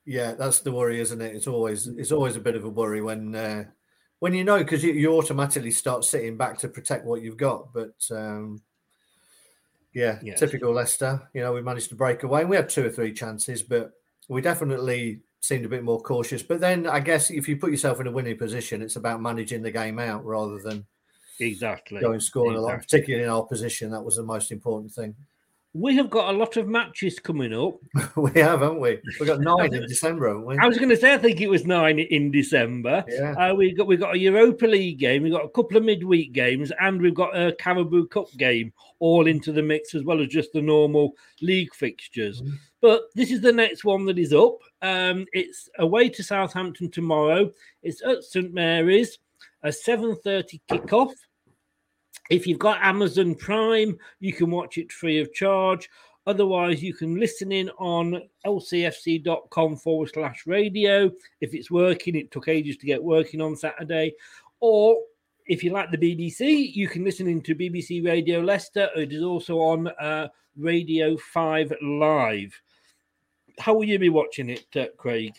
Yeah, 0.05 0.33
that's 0.33 0.59
the 0.59 0.71
worry, 0.71 0.99
isn't 0.99 1.21
it? 1.21 1.35
It's 1.35 1.47
always 1.47 1.87
it's 1.87 2.11
always 2.11 2.35
a 2.35 2.41
bit 2.41 2.55
of 2.55 2.65
a 2.65 2.69
worry 2.69 3.01
when 3.01 3.33
uh, 3.33 3.63
when 4.19 4.33
you 4.33 4.43
know 4.43 4.57
because 4.57 4.83
you, 4.83 4.91
you 4.93 5.13
automatically 5.17 5.71
start 5.71 6.03
sitting 6.03 6.35
back 6.35 6.59
to 6.59 6.67
protect 6.67 7.05
what 7.05 7.21
you've 7.21 7.37
got. 7.37 7.73
But 7.73 7.95
um, 8.11 8.61
yeah, 9.93 10.19
Yes. 10.23 10.39
typical 10.39 10.71
Leicester. 10.73 11.21
You 11.33 11.41
know, 11.41 11.53
we 11.53 11.61
managed 11.61 11.89
to 11.89 11.95
break 11.95 12.23
away. 12.23 12.41
and 12.41 12.49
We 12.49 12.55
had 12.55 12.69
two 12.69 12.85
or 12.85 12.89
three 12.89 13.13
chances, 13.13 13.63
but 13.63 13.91
we 14.29 14.41
definitely 14.41 15.21
seemed 15.41 15.65
a 15.65 15.69
bit 15.69 15.83
more 15.83 16.01
cautious. 16.01 16.41
But 16.41 16.59
then 16.61 16.87
I 16.87 16.99
guess 16.99 17.29
if 17.29 17.47
you 17.49 17.57
put 17.57 17.71
yourself 17.71 17.99
in 17.99 18.07
a 18.07 18.11
winning 18.11 18.37
position, 18.37 18.81
it's 18.81 18.95
about 18.95 19.21
managing 19.21 19.61
the 19.61 19.71
game 19.71 19.99
out 19.99 20.23
rather 20.25 20.59
than 20.59 20.85
Exactly. 21.39 21.99
going 21.99 22.19
scoring 22.19 22.57
a 22.57 22.61
lot. 22.61 22.79
Particularly 22.79 23.23
in 23.25 23.29
our 23.29 23.43
position, 23.45 23.91
that 23.91 24.03
was 24.03 24.15
the 24.15 24.23
most 24.23 24.51
important 24.51 24.91
thing. 24.93 25.15
We 25.75 25.95
have 25.95 26.11
got 26.11 26.33
a 26.33 26.37
lot 26.37 26.55
of 26.57 26.67
matches 26.67 27.17
coming 27.17 27.51
up. 27.51 27.79
we 28.15 28.39
have, 28.39 28.61
haven't 28.61 28.79
we? 28.79 28.99
We've 29.19 29.27
got 29.27 29.39
nine 29.39 29.73
in 29.73 29.81
December, 29.87 30.27
haven't 30.27 30.45
we? 30.45 30.57
I 30.59 30.67
was 30.67 30.77
going 30.77 30.89
to 30.89 30.97
say, 30.97 31.15
I 31.15 31.17
think 31.17 31.41
it 31.41 31.49
was 31.49 31.65
nine 31.65 31.97
in 31.97 32.29
December. 32.29 33.03
Yeah. 33.07 33.31
Uh, 33.31 33.55
we 33.55 33.73
got 33.73 33.87
we 33.87 33.97
got 33.97 34.13
a 34.13 34.19
Europa 34.19 34.67
League 34.67 34.99
game, 34.99 35.23
we've 35.23 35.31
got 35.31 35.45
a 35.45 35.49
couple 35.49 35.77
of 35.77 35.83
midweek 35.83 36.31
games, 36.31 36.71
and 36.79 37.01
we've 37.01 37.15
got 37.15 37.35
a 37.35 37.53
Carabao 37.53 38.05
Cup 38.05 38.27
game 38.37 38.71
all 38.99 39.25
into 39.25 39.51
the 39.51 39.63
mix 39.63 39.95
as 39.95 40.03
well 40.03 40.21
as 40.21 40.27
just 40.27 40.53
the 40.53 40.61
normal 40.61 41.13
league 41.41 41.73
fixtures. 41.73 42.41
Mm-hmm. 42.41 42.55
But 42.79 43.03
this 43.15 43.31
is 43.31 43.41
the 43.41 43.53
next 43.53 43.83
one 43.83 44.05
that 44.05 44.19
is 44.19 44.33
up. 44.33 44.59
Um, 44.81 45.25
it's 45.33 45.69
away 45.79 46.09
to 46.09 46.23
Southampton 46.23 46.91
tomorrow. 46.91 47.51
It's 47.81 48.03
at 48.03 48.23
St 48.23 48.53
Mary's, 48.53 49.17
a 49.63 49.71
seven 49.71 50.15
thirty 50.17 50.61
kickoff. 50.69 51.13
If 52.29 52.47
you've 52.47 52.59
got 52.59 52.81
Amazon 52.81 53.35
Prime, 53.35 53.97
you 54.19 54.33
can 54.33 54.49
watch 54.49 54.77
it 54.77 54.91
free 54.91 55.19
of 55.19 55.33
charge. 55.33 55.89
Otherwise, 56.25 56.81
you 56.81 56.93
can 56.93 57.19
listen 57.19 57.51
in 57.51 57.69
on 57.71 58.21
lcfc.com 58.45 59.75
forward 59.75 60.09
slash 60.13 60.47
radio. 60.47 61.11
If 61.41 61.53
it's 61.53 61.69
working, 61.69 62.15
it 62.15 62.31
took 62.31 62.47
ages 62.47 62.77
to 62.77 62.85
get 62.85 63.03
working 63.03 63.41
on 63.41 63.57
Saturday. 63.57 64.13
Or 64.61 64.97
if 65.47 65.63
you 65.63 65.71
like 65.71 65.91
the 65.91 65.97
BBC, 65.97 66.73
you 66.73 66.87
can 66.87 67.03
listen 67.03 67.27
into 67.27 67.55
BBC 67.55 68.05
Radio 68.05 68.39
Leicester. 68.39 68.89
It 68.95 69.11
is 69.11 69.23
also 69.23 69.57
on 69.57 69.89
uh, 69.99 70.29
Radio 70.55 71.17
5 71.17 71.73
Live. 71.81 72.61
How 73.59 73.73
will 73.73 73.83
you 73.83 73.99
be 73.99 74.09
watching 74.09 74.49
it, 74.49 74.65
uh, 74.77 74.85
Craig? 74.97 75.33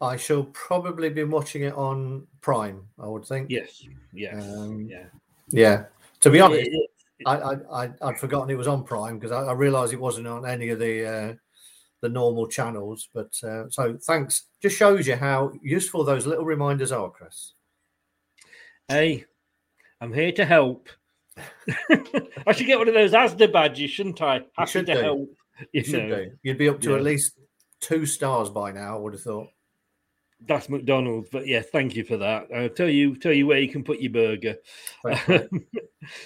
I 0.00 0.16
shall 0.16 0.44
probably 0.52 1.08
be 1.08 1.22
watching 1.22 1.62
it 1.62 1.74
on 1.74 2.26
Prime. 2.40 2.84
I 2.98 3.06
would 3.06 3.24
think. 3.24 3.50
Yes. 3.50 3.86
Yes. 4.12 4.42
Um, 4.42 4.88
yeah. 4.90 5.04
Yeah. 5.48 5.84
To 6.24 6.30
be 6.30 6.40
honest, 6.40 6.68
It- 6.72 6.90
I, 7.26 7.36
I, 7.36 7.84
I 7.84 7.90
I'd 8.02 8.18
forgotten 8.18 8.50
it 8.50 8.58
was 8.58 8.66
on 8.66 8.82
Prime 8.84 9.18
because 9.18 9.30
I, 9.32 9.42
I 9.44 9.52
realised 9.52 9.92
it 9.92 10.00
wasn't 10.00 10.26
on 10.26 10.44
any 10.46 10.70
of 10.70 10.78
the 10.80 11.06
uh, 11.06 11.34
the 12.00 12.08
normal 12.08 12.48
channels. 12.48 13.08
But 13.14 13.32
uh, 13.44 13.70
so 13.70 13.96
thanks. 14.02 14.46
Just 14.60 14.76
shows 14.76 15.06
you 15.06 15.14
how 15.16 15.52
useful 15.62 16.02
those 16.04 16.26
little 16.26 16.44
reminders 16.44 16.90
are, 16.92 17.08
Chris. 17.10 17.52
Hey, 18.88 19.24
I'm 20.00 20.12
here 20.12 20.32
to 20.32 20.44
help. 20.44 20.88
I 22.46 22.52
should 22.52 22.66
get 22.66 22.78
one 22.78 22.88
of 22.88 22.94
those 22.94 23.12
ASDA 23.12 23.52
badges, 23.52 23.90
shouldn't 23.92 24.20
I? 24.20 24.42
Happy 24.56 24.70
should 24.70 24.86
to 24.86 24.94
do. 24.94 25.00
help. 25.00 25.28
You 25.60 25.66
You 25.72 25.84
should 25.84 26.08
know. 26.08 26.16
do. 26.24 26.30
You'd 26.42 26.58
be 26.58 26.68
up 26.68 26.80
to 26.80 26.90
Yeah. 26.90 26.96
at 26.96 27.02
least 27.04 27.38
two 27.80 28.06
stars 28.06 28.50
by 28.50 28.72
now. 28.72 28.96
I 28.96 28.98
would 29.00 29.12
have 29.14 29.22
thought. 29.22 29.48
That's 30.46 30.68
McDonald's, 30.68 31.28
but 31.30 31.46
yeah, 31.46 31.62
thank 31.62 31.96
you 31.96 32.04
for 32.04 32.16
that. 32.18 32.48
I'll 32.54 32.68
tell 32.68 32.88
you, 32.88 33.16
tell 33.16 33.32
you 33.32 33.46
where 33.46 33.58
you 33.58 33.68
can 33.68 33.84
put 33.84 34.00
your 34.00 34.12
burger. 34.12 34.56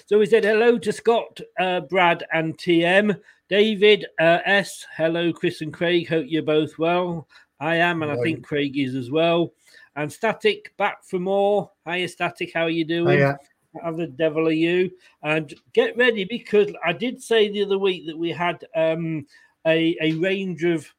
So 0.05 0.19
we 0.19 0.25
said 0.25 0.43
hello 0.43 0.77
to 0.77 0.91
Scott, 0.91 1.39
uh, 1.59 1.81
Brad, 1.81 2.23
and 2.33 2.57
TM. 2.57 3.19
David 3.49 4.05
uh, 4.19 4.39
S. 4.45 4.85
Hello, 4.95 5.31
Chris 5.33 5.61
and 5.61 5.73
Craig. 5.73 6.07
Hope 6.07 6.25
you're 6.27 6.43
both 6.43 6.77
well. 6.77 7.27
I 7.59 7.75
am, 7.75 8.03
and 8.03 8.11
I 8.11 8.17
think 8.17 8.45
Craig 8.45 8.77
is 8.77 8.95
as 8.95 9.09
well. 9.09 9.53
And 9.95 10.11
Static 10.11 10.75
back 10.77 11.03
for 11.03 11.19
more. 11.19 11.71
Hiya, 11.87 12.07
Static. 12.07 12.51
How 12.53 12.63
are 12.63 12.69
you 12.69 12.85
doing? 12.85 13.17
Hiya. 13.17 13.37
How 13.81 13.91
the 13.91 14.07
devil 14.07 14.47
are 14.47 14.51
you? 14.51 14.91
And 15.23 15.53
get 15.73 15.97
ready 15.97 16.25
because 16.25 16.71
I 16.85 16.93
did 16.93 17.21
say 17.21 17.49
the 17.49 17.63
other 17.63 17.77
week 17.77 18.05
that 18.07 18.17
we 18.17 18.31
had 18.31 18.63
um, 18.75 19.25
a, 19.65 19.95
a 20.01 20.13
range 20.13 20.63
of 20.63 20.91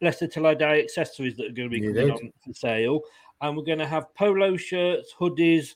Leicester 0.00 0.26
Till 0.26 0.46
I 0.46 0.54
Die 0.54 0.80
accessories 0.80 1.36
that 1.36 1.46
are 1.46 1.52
going 1.52 1.70
to 1.70 1.80
be 1.80 1.80
You 1.80 1.92
coming 1.94 2.06
did. 2.06 2.12
on 2.12 2.32
for 2.44 2.52
sale. 2.52 3.00
And 3.40 3.56
we're 3.56 3.64
going 3.64 3.78
to 3.78 3.86
have 3.86 4.14
polo 4.14 4.56
shirts, 4.56 5.12
hoodies, 5.18 5.74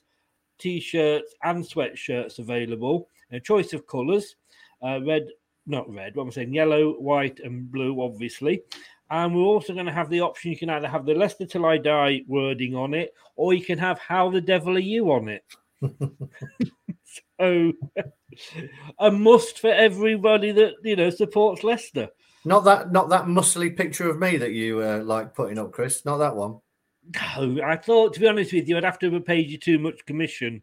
t 0.59 0.81
shirts, 0.81 1.35
and 1.43 1.65
sweatshirts 1.65 2.39
available. 2.39 3.09
A 3.33 3.41
choice 3.41 3.73
of 3.73 3.87
colours 3.87 4.37
uh, 4.83 5.00
red, 5.03 5.29
not 5.67 5.93
red, 5.93 6.17
what 6.17 6.25
I'm 6.25 6.33
saying? 6.33 6.55
Yellow, 6.55 6.93
white, 6.93 7.41
and 7.41 7.71
blue, 7.71 8.03
obviously. 8.03 8.62
And 9.11 9.35
we're 9.35 9.43
also 9.43 9.75
going 9.75 9.87
to 9.87 9.93
have 9.93 10.09
the 10.09 10.21
option 10.21 10.53
you 10.53 10.57
can 10.57 10.71
either 10.71 10.89
have 10.89 11.05
the 11.05 11.15
Leicester 11.15 11.47
Till 11.47 11.67
I 11.67 11.79
Die 11.79 12.23
wording 12.29 12.75
on 12.75 12.95
it, 12.95 13.12
or 13.37 13.53
you 13.53 13.65
can 13.65 13.79
have 13.79 13.99
How 13.99 14.31
the 14.31 14.41
Devil 14.41 14.77
Are 14.77 14.81
You 14.81 15.11
on 15.11 15.29
it. 15.29 15.45
so, 17.41 17.73
a 18.99 19.11
must 19.11 19.59
for 19.59 19.73
everybody 19.73 20.53
that, 20.53 20.75
you 20.85 20.97
know, 20.97 21.11
supports 21.11 21.65
Leicester. 21.65 22.09
Not 22.44 22.64
that 22.64 22.90
not 22.90 23.11
that 23.11 23.26
muscly 23.26 23.76
picture 23.76 24.09
of 24.09 24.18
me 24.18 24.37
that 24.38 24.52
you 24.52 24.80
uh, 24.80 25.02
like 25.04 25.35
putting 25.35 25.59
up, 25.59 25.73
Chris. 25.73 26.04
Not 26.04 26.18
that 26.18 26.37
one. 26.37 26.61
No, 27.37 27.59
I 27.64 27.76
thought, 27.76 28.14
to 28.14 28.20
be 28.20 28.28
honest 28.28 28.52
with 28.52 28.68
you, 28.68 28.76
I'd 28.76 28.85
have 28.85 28.99
to 29.00 29.11
have 29.12 29.25
paid 29.25 29.50
you 29.50 29.59
too 29.59 29.78
much 29.78 30.04
commission. 30.06 30.62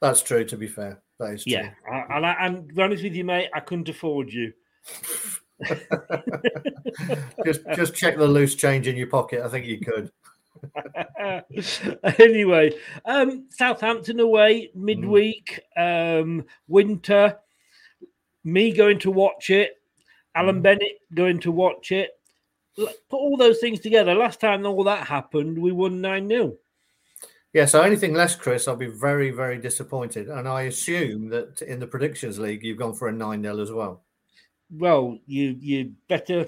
That's 0.00 0.22
true. 0.22 0.44
To 0.44 0.56
be 0.56 0.66
fair, 0.68 1.02
that 1.18 1.34
is 1.34 1.44
true. 1.44 1.52
Yeah, 1.54 1.70
I- 1.90 2.16
and, 2.16 2.26
I, 2.26 2.36
and 2.40 2.68
to 2.68 2.74
be 2.74 2.82
honest 2.82 3.02
with 3.02 3.14
you, 3.14 3.24
mate, 3.24 3.48
I 3.54 3.60
couldn't 3.60 3.88
afford 3.88 4.32
you. 4.32 4.52
just 7.44 7.60
just 7.74 7.94
check 7.94 8.16
the 8.16 8.26
loose 8.26 8.54
change 8.54 8.86
in 8.86 8.96
your 8.96 9.08
pocket. 9.08 9.42
I 9.44 9.48
think 9.48 9.66
you 9.66 9.80
could. 9.80 10.12
anyway, 12.18 12.72
um, 13.04 13.46
Southampton 13.50 14.20
away 14.20 14.70
midweek, 14.74 15.60
um, 15.76 16.44
winter. 16.66 17.38
Me 18.44 18.72
going 18.72 18.98
to 19.00 19.10
watch 19.10 19.50
it. 19.50 19.72
Alan 20.38 20.60
mm. 20.60 20.62
Bennett 20.62 21.00
going 21.12 21.40
to 21.40 21.50
watch 21.50 21.90
it. 21.90 22.10
put 22.76 22.92
all 23.10 23.36
those 23.36 23.58
things 23.58 23.80
together. 23.80 24.14
Last 24.14 24.40
time 24.40 24.64
all 24.64 24.84
that 24.84 25.06
happened, 25.06 25.58
we 25.58 25.72
won 25.72 26.00
nine 26.00 26.28
0 26.28 26.56
Yeah, 27.52 27.66
so 27.66 27.82
anything 27.82 28.14
less, 28.14 28.36
Chris, 28.36 28.68
I'll 28.68 28.76
be 28.76 28.86
very, 28.86 29.30
very 29.30 29.58
disappointed. 29.58 30.28
And 30.28 30.46
I 30.46 30.62
assume 30.62 31.28
that 31.30 31.60
in 31.62 31.80
the 31.80 31.86
predictions 31.86 32.38
league, 32.38 32.62
you've 32.62 32.78
gone 32.78 32.94
for 32.94 33.08
a 33.08 33.12
9 33.12 33.42
0 33.42 33.60
as 33.60 33.72
well. 33.72 34.04
Well, 34.70 35.18
you 35.26 35.56
you 35.58 35.94
better 36.08 36.46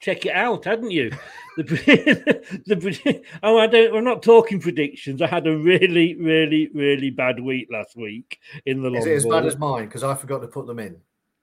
check 0.00 0.26
it 0.26 0.32
out, 0.32 0.64
hadn't 0.64 0.90
you? 0.90 1.10
The, 1.56 1.64
the 2.66 3.24
oh, 3.42 3.56
I 3.56 3.66
don't. 3.66 3.96
I'm 3.96 4.04
not 4.04 4.22
talking 4.22 4.60
predictions. 4.60 5.22
I 5.22 5.26
had 5.26 5.46
a 5.46 5.56
really, 5.56 6.14
really, 6.16 6.68
really 6.74 7.08
bad 7.08 7.40
week 7.40 7.68
last 7.72 7.96
week 7.96 8.38
in 8.66 8.82
the 8.82 8.90
long 8.90 8.98
Is 8.98 9.06
it 9.06 9.14
as 9.14 9.22
ball. 9.22 9.32
bad 9.32 9.46
as 9.46 9.56
mine? 9.56 9.86
Because 9.86 10.02
I 10.02 10.14
forgot 10.14 10.42
to 10.42 10.48
put 10.48 10.66
them 10.66 10.78
in. 10.78 11.00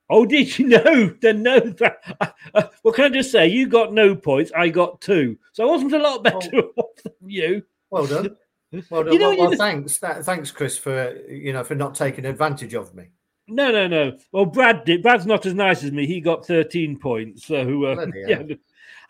Oh, 0.09 0.25
did 0.25 0.57
you 0.59 0.67
know? 0.67 1.15
Then 1.21 1.43
no. 1.43 1.59
That, 1.59 2.33
uh, 2.53 2.63
what 2.81 2.95
can 2.95 3.05
I 3.05 3.09
just 3.09 3.31
say? 3.31 3.47
You 3.47 3.67
got 3.67 3.93
no 3.93 4.15
points. 4.15 4.51
I 4.55 4.69
got 4.69 5.01
two, 5.01 5.37
so 5.53 5.63
I 5.63 5.71
wasn't 5.71 5.93
a 5.93 5.99
lot 5.99 6.23
better 6.23 6.57
off 6.75 7.03
than 7.03 7.13
you. 7.29 7.63
Well 7.89 8.07
done. 8.07 8.35
Well 8.89 9.03
done. 9.03 9.13
You 9.13 9.19
know, 9.19 9.29
well, 9.29 9.49
well, 9.49 9.55
thanks. 9.55 9.99
That, 9.99 10.25
thanks, 10.25 10.49
Chris, 10.49 10.79
for 10.79 11.15
you 11.29 11.53
know 11.53 11.63
for 11.63 11.75
not 11.75 11.93
taking 11.93 12.25
advantage 12.25 12.73
of 12.73 12.95
me. 12.95 13.09
No, 13.47 13.71
no, 13.71 13.85
no. 13.85 14.17
Well, 14.31 14.47
Brad 14.47 14.83
did. 14.83 15.03
Brad's 15.03 15.27
not 15.27 15.45
as 15.45 15.53
nice 15.53 15.83
as 15.83 15.91
me. 15.91 16.07
He 16.07 16.19
got 16.19 16.47
13 16.47 16.97
points. 16.97 17.45
So, 17.45 17.83
uh, 17.83 18.07
yeah. 18.15 18.37
hell. 18.37 18.47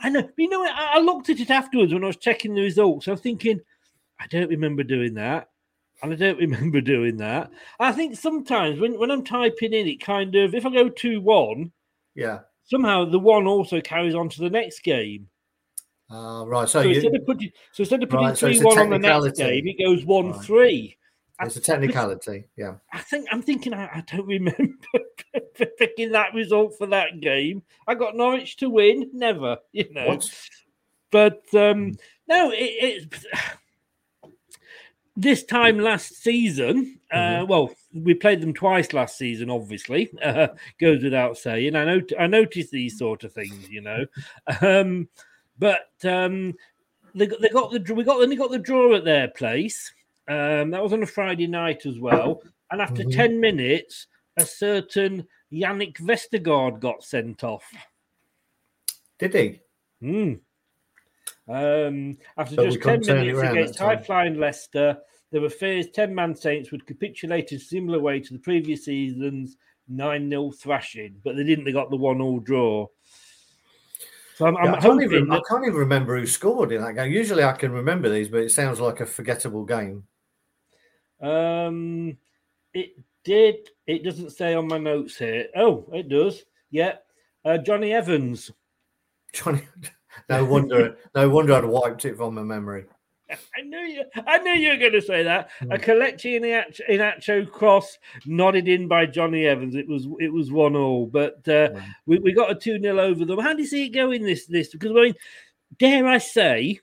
I 0.01 0.09
know. 0.09 0.29
You 0.37 0.49
know. 0.49 0.65
I, 0.65 0.95
I 0.95 0.99
looked 0.99 1.29
at 1.29 1.39
it 1.39 1.49
afterwards 1.49 1.93
when 1.93 2.03
I 2.03 2.07
was 2.07 2.17
checking 2.17 2.53
the 2.53 2.61
results. 2.61 3.07
I'm 3.07 3.15
thinking, 3.15 3.61
I 4.19 4.27
don't 4.27 4.49
remember 4.49 4.83
doing 4.83 5.13
that. 5.13 5.47
And 6.03 6.13
I 6.13 6.15
don't 6.17 6.37
remember 6.39 6.81
doing 6.81 7.17
that. 7.17 7.49
I 7.79 7.91
think 7.91 8.17
sometimes 8.17 8.79
when, 8.79 8.99
when 8.99 9.09
I'm 9.09 9.23
typing 9.23 9.73
in, 9.73 9.87
it 9.87 10.03
kind 10.03 10.35
of, 10.35 10.53
if 10.53 10.65
I 10.65 10.69
go 10.69 10.89
2 10.89 11.21
1, 11.21 11.71
Yeah. 12.15 12.39
somehow 12.65 13.05
the 13.05 13.19
one 13.19 13.47
also 13.47 13.81
carries 13.81 14.13
on 14.13 14.29
to 14.29 14.41
the 14.41 14.49
next 14.49 14.83
game. 14.83 15.29
Uh, 16.11 16.45
right. 16.45 16.67
So, 16.69 16.81
So, 16.83 16.89
you, 16.89 16.95
instead, 16.95 17.15
of 17.15 17.25
putting, 17.25 17.51
so 17.71 17.81
instead 17.81 18.03
of 18.03 18.09
putting 18.09 18.27
Right, 18.27 18.37
3 18.37 18.51
it's 18.51 18.61
a 18.61 18.65
1 18.65 18.77
on 18.79 18.89
the 18.89 18.99
next 18.99 19.37
game, 19.37 19.67
it 19.67 19.83
goes 19.83 20.05
1 20.05 20.31
Right. 20.31 20.41
3. 20.41 20.97
it's 21.41 21.55
a 21.55 21.61
technicality. 21.61 22.45
Yeah. 22.57 22.75
I 22.91 22.99
think 22.99 23.27
I'm 23.31 23.41
thinking 23.41 23.73
I, 23.73 23.85
I 23.85 24.03
don't 24.05 24.27
remember 24.27 24.67
picking 25.77 26.11
that 26.11 26.33
result 26.33 26.77
for 26.77 26.85
that 26.87 27.21
game. 27.21 27.63
I 27.87 27.95
got 27.95 28.15
Norwich 28.15 28.57
to 28.57 28.69
win, 28.69 29.09
never, 29.13 29.57
you 29.71 29.91
know. 29.91 30.07
What? 30.09 30.29
But 31.11 31.43
um, 31.53 31.93
no, 32.27 32.51
it, 32.51 32.55
it 33.13 33.25
this 35.15 35.43
time 35.43 35.77
last 35.79 36.15
season. 36.23 36.99
Uh, 37.11 37.45
well, 37.47 37.69
we 37.93 38.13
played 38.13 38.41
them 38.41 38.53
twice 38.53 38.93
last 38.93 39.17
season. 39.17 39.49
Obviously, 39.49 40.11
uh, 40.23 40.47
goes 40.79 41.03
without 41.03 41.37
saying. 41.37 41.75
I 41.75 41.85
know. 41.85 42.01
I 42.19 42.27
notice 42.27 42.69
these 42.69 42.97
sort 42.97 43.23
of 43.23 43.33
things, 43.33 43.69
you 43.69 43.81
know. 43.81 44.05
Um, 44.61 45.07
but 45.59 45.91
um, 46.03 46.55
they, 47.13 47.27
got- 47.27 47.39
they 47.41 47.49
got 47.49 47.71
the 47.71 47.93
we 47.93 48.03
got 48.03 48.27
they 48.27 48.35
got 48.35 48.49
the 48.51 48.57
draw 48.59 48.95
at 48.95 49.05
their 49.05 49.27
place. 49.27 49.93
Um, 50.27 50.71
that 50.71 50.81
was 50.81 50.93
on 50.93 51.03
a 51.03 51.07
Friday 51.07 51.47
night 51.47 51.85
as 51.85 51.99
well. 51.99 52.41
And 52.71 52.81
after 52.81 53.03
Mhm. 53.03 53.13
10 53.13 53.39
minutes, 53.39 54.07
a 54.37 54.45
certain 54.45 55.27
Jannik 55.51 55.97
Vestergaard 55.97 56.79
got 56.79 57.03
sent 57.03 57.43
off. 57.43 57.71
Did 59.19 59.33
he? 59.35 59.59
Hmm. 60.01 60.33
Um, 61.47 62.17
after 62.37 62.55
But 62.55 62.65
just 62.65 62.81
10 62.81 62.81
couldn't 62.81 63.03
turn 63.03 63.17
it 63.27 63.33
minutes 63.33 63.51
against 63.51 63.79
that 63.79 63.85
high 63.85 63.97
flying 63.97 64.39
Leicester, 64.39 64.97
there 65.31 65.41
were 65.41 65.49
fears 65.49 65.87
10 65.93 66.13
man 66.13 66.35
Saints 66.35 66.71
would 66.71 66.85
capitulate 66.85 67.51
in 67.51 67.57
a 67.57 67.61
similar 67.61 67.99
way 67.99 68.19
to 68.19 68.33
the 68.33 68.39
previous 68.39 68.85
season's 68.85 69.57
9 69.89 70.29
0 70.29 70.51
thrashing, 70.51 71.15
but 71.23 71.35
they 71.35 71.43
didn't. 71.43 71.65
They 71.65 71.71
got 71.71 71.89
the 71.89 71.97
1 71.97 72.21
all 72.21 72.39
draw. 72.39 72.87
So 74.35 74.47
I'm, 74.47 74.55
Yeah, 74.55 74.61
I'm 74.61 74.75
I, 74.75 74.79
can't 74.79 75.03
even, 75.03 75.31
I 75.31 75.41
can't 75.47 75.63
even 75.63 75.79
remember 75.79 76.17
who 76.17 76.25
scored 76.25 76.71
in 76.71 76.81
that 76.81 76.93
game. 76.93 77.11
Usually 77.11 77.43
I 77.43 77.53
can 77.53 77.71
remember 77.71 78.09
these, 78.09 78.29
but 78.29 78.41
it 78.41 78.51
sounds 78.51 78.79
like 78.79 78.99
a 78.99 79.05
forgettable 79.05 79.65
game. 79.65 80.05
Um, 81.21 82.17
it 82.73 82.97
did. 83.23 83.69
It 83.85 84.03
doesn't 84.03 84.31
say 84.31 84.53
on 84.55 84.67
my 84.67 84.77
notes 84.77 85.17
here. 85.17 85.47
Oh, 85.55 85.85
it 85.93 86.09
does. 86.09 86.43
Yeah, 86.71 86.95
uh, 87.45 87.59
Jonny 87.59 87.93
Evans. 87.93 88.51
Jonny, 89.33 89.61
no 90.29 90.45
wonder, 90.45 90.97
no 91.15 91.29
wonder 91.29 91.53
I'd 91.53 91.65
wiped 91.65 92.05
it 92.05 92.17
from 92.17 92.35
my 92.35 92.43
memory. 92.43 92.85
I 93.57 93.61
knew 93.61 93.79
you. 93.79 94.03
I 94.27 94.37
knew 94.39 94.53
you 94.53 94.69
were 94.69 94.77
going 94.77 94.93
to 94.93 95.01
say 95.01 95.23
that. 95.23 95.49
A 95.61 95.77
Kelechi 95.77 96.39
Iheanacho, 96.39 96.81
Iheanacho 96.89 97.51
cross 97.51 97.97
nodded 98.25 98.67
in 98.67 98.87
by 98.87 99.05
Jonny 99.05 99.45
Evans. 99.45 99.75
It 99.75 99.87
was 99.87 100.07
it 100.19 100.31
was 100.31 100.51
one 100.51 100.75
all, 100.75 101.05
but 101.07 101.47
uh, 101.47 101.69
we, 102.05 102.19
we 102.19 102.33
got 102.33 102.51
a 102.51 102.55
two 102.55 102.79
0 102.79 102.99
over 102.99 103.25
them. 103.25 103.39
How 103.39 103.53
do 103.53 103.61
you 103.61 103.67
see 103.67 103.85
it 103.85 103.89
going 103.89 104.23
this 104.23 104.45
this? 104.45 104.69
Because 104.69 104.91
I 104.91 105.01
mean, 105.01 105.15
dare 105.77 106.05
I 106.07 106.17
say, 106.17 106.79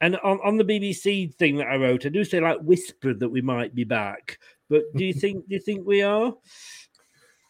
and 0.00 0.16
on, 0.18 0.40
on 0.44 0.56
the 0.56 0.64
BBC 0.64 1.34
thing 1.34 1.56
that 1.56 1.68
I 1.68 1.76
wrote, 1.76 2.04
I 2.04 2.10
do 2.10 2.24
say 2.24 2.40
like 2.40 2.58
whispered 2.60 3.20
that 3.20 3.28
we 3.28 3.40
might 3.40 3.74
be 3.74 3.84
back. 3.84 4.38
But 4.68 4.82
do 4.94 5.04
you 5.04 5.14
think 5.14 5.48
do 5.48 5.54
you 5.54 5.60
think 5.60 5.86
we 5.86 6.02
are? 6.02 6.34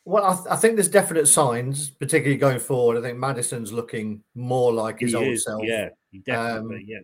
Well, 0.08 0.24
I, 0.24 0.34
th- 0.34 0.46
I 0.48 0.56
think 0.56 0.76
there's 0.76 0.88
definite 0.88 1.26
signs, 1.26 1.90
particularly 1.90 2.38
going 2.38 2.60
forward. 2.60 2.96
I 2.96 3.02
think 3.02 3.18
Maddison's 3.18 3.72
looking 3.72 4.22
more 4.36 4.72
like 4.72 5.00
his 5.00 5.10
He 5.10 5.16
old 5.16 5.26
is, 5.26 5.44
self. 5.44 5.62
Yeah, 5.64 5.88
definitely. 6.24 6.76
Um, 6.76 6.84
yeah. 6.86 6.98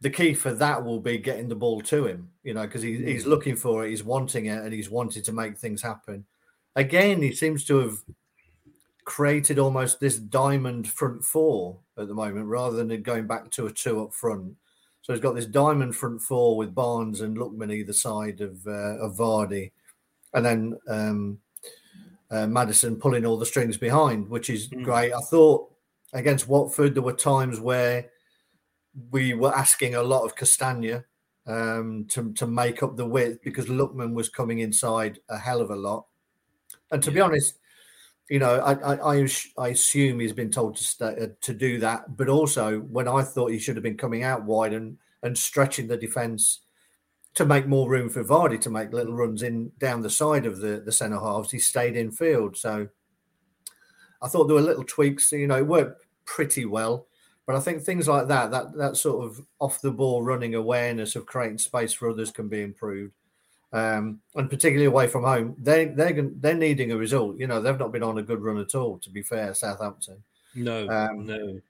the 0.00 0.08
key 0.08 0.32
for 0.32 0.52
that 0.54 0.82
will 0.82 1.00
be 1.00 1.18
getting 1.18 1.48
the 1.48 1.54
ball 1.54 1.82
to 1.82 2.06
him, 2.06 2.30
you 2.44 2.54
know, 2.54 2.62
because 2.62 2.80
he, 2.80 2.96
he's 3.04 3.24
Mm. 3.24 3.28
looking 3.28 3.56
for 3.56 3.84
it, 3.84 3.90
he's 3.90 4.02
wanting 4.02 4.46
it, 4.46 4.62
and 4.64 4.72
he's 4.72 4.88
wanting 4.88 5.22
to 5.22 5.32
make 5.32 5.58
things 5.58 5.82
happen. 5.82 6.24
Again, 6.76 7.20
he 7.20 7.34
seems 7.34 7.64
to 7.66 7.76
have 7.80 7.98
created 9.04 9.58
almost 9.58 10.00
this 10.00 10.18
diamond 10.18 10.88
front 10.88 11.22
four 11.24 11.78
at 11.98 12.08
the 12.08 12.14
moment 12.14 12.46
rather 12.46 12.76
than 12.82 13.02
going 13.02 13.26
back 13.26 13.50
to 13.50 13.66
a 13.66 13.72
two 13.72 14.02
up 14.02 14.14
front. 14.14 14.54
So 15.02 15.12
he's 15.12 15.22
got 15.22 15.34
this 15.34 15.46
diamond 15.46 15.94
front 15.96 16.22
four 16.22 16.56
with 16.56 16.74
Barnes 16.74 17.20
and 17.20 17.36
Lookman 17.36 17.72
either 17.72 17.92
side 17.92 18.40
of, 18.40 18.66
uh, 18.66 18.98
of 18.98 19.16
Vardy, 19.16 19.72
and 20.34 20.44
then 20.44 20.78
um, 20.88 21.38
uh, 22.30 22.46
Maddison 22.46 22.96
pulling 22.96 23.24
all 23.24 23.38
the 23.38 23.46
strings 23.46 23.76
behind, 23.76 24.28
which 24.28 24.50
is 24.50 24.68
great. 24.68 25.12
I 25.12 25.20
thought 25.30 25.70
against 26.12 26.48
Watford 26.48 26.94
there 26.94 27.02
were 27.02 27.12
times 27.12 27.60
where 27.60 28.10
we 29.10 29.34
were 29.34 29.54
asking 29.56 29.94
a 29.94 30.02
lot 30.02 30.24
of 30.24 30.36
Castagna 30.36 31.04
um, 31.46 32.04
to 32.10 32.32
to 32.34 32.46
make 32.46 32.82
up 32.82 32.96
the 32.96 33.06
width 33.06 33.42
because 33.42 33.66
Lookman 33.66 34.12
was 34.12 34.28
coming 34.28 34.58
inside 34.58 35.20
a 35.28 35.38
hell 35.38 35.60
of 35.60 35.70
a 35.70 35.76
lot. 35.76 36.06
And 36.90 37.02
to 37.02 37.10
be 37.10 37.20
honest, 37.20 37.58
you 38.28 38.38
know, 38.38 38.56
I 38.56 38.72
I, 38.74 39.16
I, 39.16 39.28
I 39.58 39.68
assume 39.68 40.20
he's 40.20 40.32
been 40.32 40.50
told 40.50 40.76
to 40.76 40.84
stay, 40.84 41.16
uh, 41.20 41.26
to 41.40 41.54
do 41.54 41.78
that. 41.78 42.16
But 42.16 42.28
also, 42.28 42.80
when 42.80 43.08
I 43.08 43.22
thought 43.22 43.50
he 43.50 43.58
should 43.58 43.76
have 43.76 43.82
been 43.82 43.96
coming 43.96 44.22
out 44.22 44.44
wide 44.44 44.74
and 44.74 44.98
and 45.22 45.36
stretching 45.36 45.88
the 45.88 45.96
defence 45.96 46.60
to 47.38 47.46
make 47.46 47.66
more 47.66 47.88
room 47.88 48.08
for 48.08 48.22
Vardy 48.24 48.60
to 48.60 48.70
make 48.70 48.92
little 48.92 49.14
runs 49.14 49.42
in 49.42 49.70
down 49.78 50.02
the 50.02 50.10
side 50.10 50.44
of 50.44 50.58
the 50.60 50.82
the 50.84 50.92
centre 50.92 51.18
halves, 51.20 51.50
he 51.50 51.58
stayed 51.58 51.96
in 51.96 52.10
field. 52.10 52.56
So 52.56 52.88
I 54.20 54.28
thought 54.28 54.46
there 54.46 54.56
were 54.56 54.60
little 54.60 54.84
tweaks. 54.84 55.32
You 55.32 55.46
know, 55.46 55.58
it 55.58 55.66
worked 55.66 56.04
pretty 56.24 56.64
well. 56.66 57.06
But 57.46 57.56
I 57.56 57.60
think 57.60 57.82
things 57.82 58.06
like 58.06 58.28
that, 58.28 58.50
that 58.50 58.76
that 58.76 58.96
sort 58.96 59.24
of 59.24 59.40
off 59.58 59.80
the 59.80 59.90
ball 59.90 60.22
running 60.22 60.54
awareness 60.54 61.16
of 61.16 61.26
creating 61.26 61.58
space 61.58 61.92
for 61.94 62.10
others 62.10 62.30
can 62.30 62.48
be 62.48 62.60
improved. 62.62 63.14
Um, 63.72 64.20
and 64.34 64.50
particularly 64.50 64.86
away 64.86 65.06
from 65.06 65.24
home, 65.24 65.54
they 65.58 65.86
they're 65.86 66.28
they're 66.40 66.54
needing 66.54 66.92
a 66.92 66.96
result. 66.96 67.38
You 67.38 67.46
know, 67.46 67.62
they've 67.62 67.78
not 67.78 67.92
been 67.92 68.02
on 68.02 68.18
a 68.18 68.22
good 68.22 68.42
run 68.42 68.58
at 68.58 68.74
all. 68.74 68.98
To 68.98 69.10
be 69.10 69.22
fair, 69.22 69.54
Southampton. 69.54 70.22
No, 70.54 70.88
Um, 70.88 71.26
no. 71.26 71.60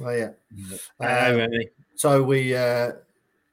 Oh 0.00 0.10
yeah. 0.10 0.30
I 1.00 1.30
know, 1.32 1.44
Um, 1.44 1.50
so 1.96 2.22
we, 2.22 2.54
uh, 2.54 2.92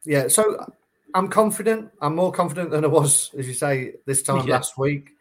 yeah. 0.05 0.27
So 0.27 0.65
I'm 1.15 1.29
confident. 1.29 1.89
I'm 2.01 2.13
more 2.15 2.31
confident 2.31 2.69
than 2.71 2.83
I 2.83 2.87
was, 2.87 3.31
as 3.37 3.47
you 3.47 3.53
say, 3.53 3.93
this 4.05 4.21
time 4.21 4.45
Yeah. 4.47 4.55
last 4.57 4.77
week. 4.77 5.11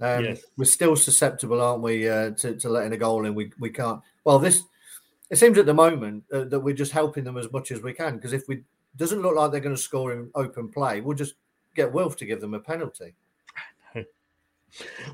Um, 0.00 0.24
Yes. 0.24 0.44
We're 0.56 0.64
still 0.66 0.94
susceptible, 0.94 1.60
aren't 1.60 1.82
we, 1.82 2.08
uh, 2.08 2.30
to, 2.32 2.54
to 2.54 2.68
letting 2.68 2.92
a 2.92 2.96
goal 2.96 3.24
in? 3.26 3.34
We 3.34 3.50
we 3.58 3.70
can't. 3.70 4.00
Well, 4.24 4.38
this 4.38 4.62
it 5.30 5.36
seems 5.36 5.58
at 5.58 5.66
the 5.66 5.74
moment 5.74 6.24
uh, 6.32 6.44
that 6.44 6.60
we're 6.60 6.74
just 6.74 6.92
helping 6.92 7.24
them 7.24 7.36
as 7.36 7.50
much 7.52 7.70
as 7.72 7.82
we 7.82 7.92
can 7.94 8.16
because 8.16 8.32
if 8.32 8.46
we 8.46 8.62
doesn't 8.96 9.20
look 9.22 9.34
like 9.34 9.50
they're 9.50 9.60
going 9.60 9.74
to 9.74 9.80
score 9.82 10.12
in 10.12 10.30
open 10.34 10.68
play, 10.68 11.00
we'll 11.00 11.16
just 11.16 11.34
get 11.74 11.92
Wilf 11.92 12.16
to 12.18 12.26
give 12.26 12.40
them 12.40 12.54
a 12.54 12.60
penalty. 12.60 13.14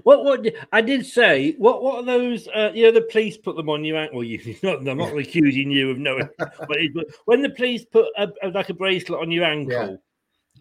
What? 0.02 0.24
What? 0.24 0.44
I 0.72 0.80
did 0.80 1.06
say. 1.06 1.54
What? 1.58 1.82
What 1.82 1.96
are 1.98 2.02
those? 2.04 2.48
Uh, 2.48 2.72
you 2.74 2.82
know, 2.84 2.90
the 2.90 3.02
police 3.02 3.36
put 3.36 3.54
them 3.56 3.70
on 3.70 3.84
your 3.84 3.96
ankle. 3.98 4.24
You, 4.24 4.56
not, 4.64 4.86
I'm 4.86 4.98
not 4.98 5.16
accusing 5.16 5.70
you 5.70 5.90
of 5.92 5.98
knowing. 5.98 6.28
But, 6.38 6.76
it, 6.78 6.92
but 6.92 7.06
when 7.26 7.40
the 7.40 7.50
police 7.50 7.84
put 7.84 8.06
a, 8.18 8.28
a- 8.42 8.48
like 8.48 8.68
a 8.70 8.74
bracelet 8.74 9.20
on 9.20 9.30
your 9.30 9.44
ankle, 9.44 10.02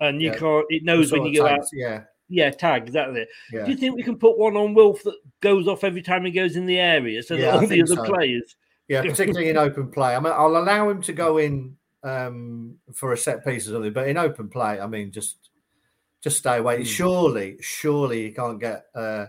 and 0.02 0.22
you 0.22 0.30
Yeah. 0.32 0.38
can't, 0.38 0.66
it 0.70 0.84
knows 0.84 1.12
when 1.12 1.26
you 1.26 1.36
go 1.38 1.48
tags, 1.48 1.66
out. 1.66 1.70
yeah. 1.74 2.04
Yeah, 2.30 2.50
tag 2.50 2.84
exactly. 2.84 3.28
Yeah. 3.52 3.66
Do 3.66 3.72
you 3.72 3.78
think 3.78 3.96
we 3.96 4.02
can 4.02 4.18
put 4.18 4.38
one 4.40 4.56
on 4.58 4.74
Wilf 4.74 5.04
that 5.04 5.16
goes 5.42 5.68
off 5.68 5.84
every 5.84 6.02
time 6.02 6.26
he 6.26 6.32
goes 6.32 6.56
in 6.56 6.66
the 6.66 6.80
area, 6.80 7.22
so 7.22 7.36
that 7.38 7.48
I 7.54 7.58
all 7.58 7.68
the 7.68 7.82
other 7.82 7.96
so. 7.96 8.04
players? 8.06 8.56
Yeah, 8.88 9.02
particularly 9.02 9.50
in 9.50 9.58
open 9.58 9.90
play. 9.92 10.16
I 10.16 10.20
mean, 10.20 10.34
I'll 10.36 10.58
allow 10.58 10.90
him 10.90 11.02
to 11.04 11.14
go 11.14 11.38
in 11.38 11.76
um, 12.04 12.76
for 12.94 13.14
a 13.14 13.18
set 13.18 13.46
piece 13.46 13.68
or 13.68 13.72
something, 13.74 13.94
but 13.94 14.08
in 14.08 14.18
open 14.18 14.50
play, 14.50 14.80
I 14.80 14.88
mean, 14.88 15.12
just 15.12 15.50
just 16.22 16.38
stay 16.38 16.58
away. 16.58 16.78
Hmm. 16.78 16.84
Surely, 16.84 17.58
surely 17.62 18.24
you 18.26 18.34
can't 18.34 18.60
get 18.60 18.86
uh, 18.96 19.28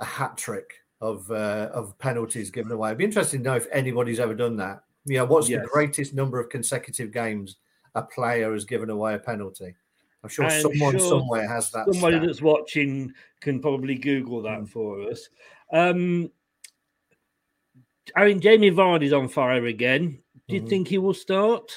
a 0.00 0.04
hat 0.04 0.36
trick 0.36 0.74
of 1.00 1.30
uh, 1.30 1.70
of 1.72 1.96
penalties 1.98 2.50
given 2.50 2.72
away. 2.72 2.90
It'd 2.90 2.98
be 2.98 3.04
interesting 3.04 3.42
to 3.42 3.50
know 3.50 3.56
if 3.56 3.68
anybody's 3.72 4.20
ever 4.20 4.34
done 4.34 4.56
that. 4.56 4.82
You 5.06 5.18
know, 5.18 5.24
what's 5.24 5.48
Yes. 5.48 5.62
the 5.62 5.68
greatest 5.68 6.14
number 6.14 6.38
of 6.38 6.48
consecutive 6.50 7.10
games 7.12 7.56
a 7.94 8.02
player 8.02 8.52
has 8.52 8.64
given 8.64 8.90
away 8.90 9.14
a 9.14 9.18
penalty? 9.18 9.74
I'm 10.22 10.28
sure 10.30 10.44
I'm 10.44 10.60
someone 10.60 10.98
sure 10.98 11.08
somewhere 11.20 11.48
has 11.48 11.70
that. 11.72 11.86
Somebody 11.92 12.16
stat. 12.18 12.26
that's 12.26 12.42
watching 12.42 13.12
can 13.40 13.60
probably 13.60 13.96
Google 13.96 14.40
that 14.42 14.68
for 14.68 15.00
us. 15.10 15.28
Um, 15.72 16.30
I 18.16 18.26
mean, 18.26 18.40
Jamie 18.40 18.70
Vardy's 18.70 19.12
on 19.12 19.28
fire 19.28 19.66
again. 19.66 20.22
Do 20.48 20.54
you 20.56 20.62
Mhm. 20.62 20.68
think 20.68 20.88
he 20.88 20.98
will 20.98 21.14
start? 21.14 21.72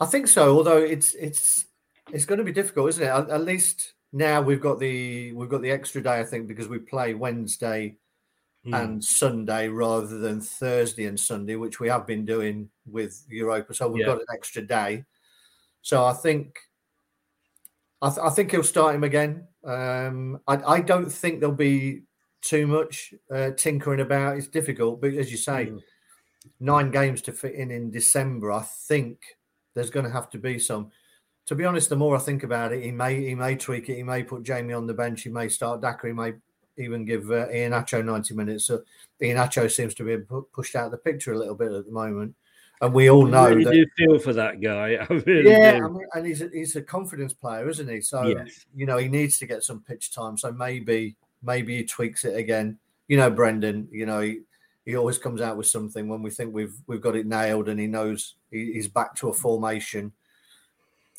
I 0.00 0.06
think 0.06 0.28
so. 0.28 0.56
Although 0.56 0.78
it's 0.78 1.14
it's 1.14 1.66
it's 2.12 2.24
going 2.26 2.38
to 2.38 2.44
be 2.44 2.52
difficult, 2.52 2.88
isn't 2.90 3.02
it? 3.04 3.08
At, 3.08 3.30
at 3.30 3.44
least 3.44 3.94
now 4.12 4.40
we've 4.42 4.60
got 4.60 4.78
the 4.78 5.32
we've 5.32 5.48
got 5.48 5.62
the 5.62 5.70
extra 5.70 6.02
day. 6.02 6.20
I 6.20 6.24
think 6.24 6.46
because 6.46 6.68
we 6.68 6.78
play 6.78 7.14
Wednesday 7.14 7.96
Hmm. 8.64 8.74
and 8.74 9.04
Sunday 9.04 9.68
rather 9.68 10.18
than 10.18 10.40
Thursday 10.40 11.06
and 11.06 11.18
Sunday, 11.18 11.54
which 11.56 11.78
we 11.80 11.88
have 11.88 12.06
been 12.06 12.24
doing 12.24 12.68
with 12.90 13.24
Europa. 13.28 13.74
So 13.74 13.88
we've 13.88 14.00
Yeah. 14.00 14.06
got 14.14 14.20
an 14.20 14.26
extra 14.32 14.62
day. 14.62 15.04
So 15.82 16.04
I 16.04 16.12
think 16.12 16.58
I, 18.02 18.08
th- 18.10 18.20
I 18.22 18.30
think 18.30 18.50
he'll 18.50 18.62
start 18.62 18.94
him 18.94 19.04
again. 19.04 19.46
Um, 19.64 20.40
I, 20.46 20.56
I 20.74 20.80
don't 20.80 21.10
think 21.10 21.40
there'll 21.40 21.54
be 21.54 22.02
too 22.42 22.66
much 22.66 23.14
uh, 23.34 23.50
tinkering 23.56 24.00
about. 24.00 24.36
It's 24.36 24.48
difficult, 24.48 25.00
but 25.00 25.14
as 25.14 25.30
you 25.30 25.38
say, 25.38 25.66
Hmm. 25.66 25.78
nine 26.60 26.90
games 26.90 27.22
to 27.22 27.32
fit 27.32 27.54
in 27.54 27.70
in 27.70 27.90
December. 27.90 28.52
I 28.52 28.62
think 28.62 29.18
there's 29.74 29.90
going 29.90 30.04
to 30.06 30.12
have 30.12 30.28
to 30.30 30.38
be 30.38 30.58
some. 30.58 30.90
To 31.46 31.54
be 31.54 31.64
honest, 31.64 31.88
the 31.88 31.96
more 31.96 32.16
I 32.16 32.18
think 32.20 32.42
about 32.42 32.72
it, 32.72 32.82
he 32.84 32.90
may 32.90 33.24
he 33.28 33.34
may 33.34 33.56
tweak 33.56 33.88
it. 33.88 33.96
He 33.96 34.02
may 34.02 34.22
put 34.22 34.42
Jamie 34.42 34.74
on 34.74 34.86
the 34.86 34.94
bench. 34.94 35.22
He 35.22 35.30
may 35.30 35.48
start 35.48 35.80
Daka. 35.80 36.08
He 36.08 36.12
may 36.12 36.34
even 36.76 37.04
give 37.06 37.30
uh, 37.30 37.46
Iheanacho 37.48 38.04
90 38.04 38.34
minutes. 38.34 38.64
So 38.66 38.82
Iheanacho 39.22 39.70
seems 39.70 39.94
to 39.94 40.04
be 40.04 40.18
pu- 40.18 40.46
pushed 40.52 40.76
out 40.76 40.86
of 40.86 40.90
the 40.90 40.98
picture 40.98 41.32
a 41.32 41.38
little 41.38 41.54
bit 41.54 41.72
at 41.72 41.86
the 41.86 41.92
moment, 41.92 42.34
and 42.80 42.92
we 42.92 43.08
all 43.10 43.26
know 43.26 43.44
I 43.46 43.48
really 43.50 43.64
that. 43.64 43.72
do 43.72 43.86
feel 43.96 44.18
for 44.18 44.32
that 44.34 44.60
guy. 44.60 44.96
I 45.10 45.12
really 45.26 45.50
Yeah. 45.50 45.80
I 45.84 45.88
mean, 45.88 46.06
and 46.14 46.26
he's 46.26 46.42
a, 46.42 46.48
he's 46.52 46.76
a 46.76 46.82
confidence 46.82 47.32
player, 47.32 47.68
isn't 47.68 47.88
he? 47.88 48.00
So 48.00 48.26
Yes. 48.26 48.66
you 48.74 48.86
know 48.86 48.98
he 48.98 49.08
needs 49.08 49.38
to 49.38 49.46
get 49.46 49.62
some 49.64 49.80
pitch 49.80 50.12
time. 50.12 50.36
So 50.36 50.52
maybe 50.52 51.16
maybe 51.42 51.76
he 51.78 51.84
tweaks 51.84 52.24
it 52.24 52.36
again. 52.36 52.78
You 53.08 53.16
know, 53.16 53.30
Brendan. 53.30 53.88
You 53.90 54.06
know 54.06 54.20
he, 54.20 54.40
he 54.84 54.96
always 54.96 55.18
comes 55.18 55.40
out 55.40 55.56
with 55.56 55.66
something 55.66 56.08
when 56.08 56.22
we 56.22 56.30
think 56.30 56.54
we've 56.54 56.74
we've 56.86 57.00
got 57.00 57.16
it 57.16 57.26
nailed, 57.26 57.68
and 57.68 57.80
he 57.80 57.86
knows 57.86 58.34
he, 58.50 58.72
he's 58.72 58.88
back 58.88 59.14
to 59.16 59.28
a 59.28 59.34
formation. 59.34 60.12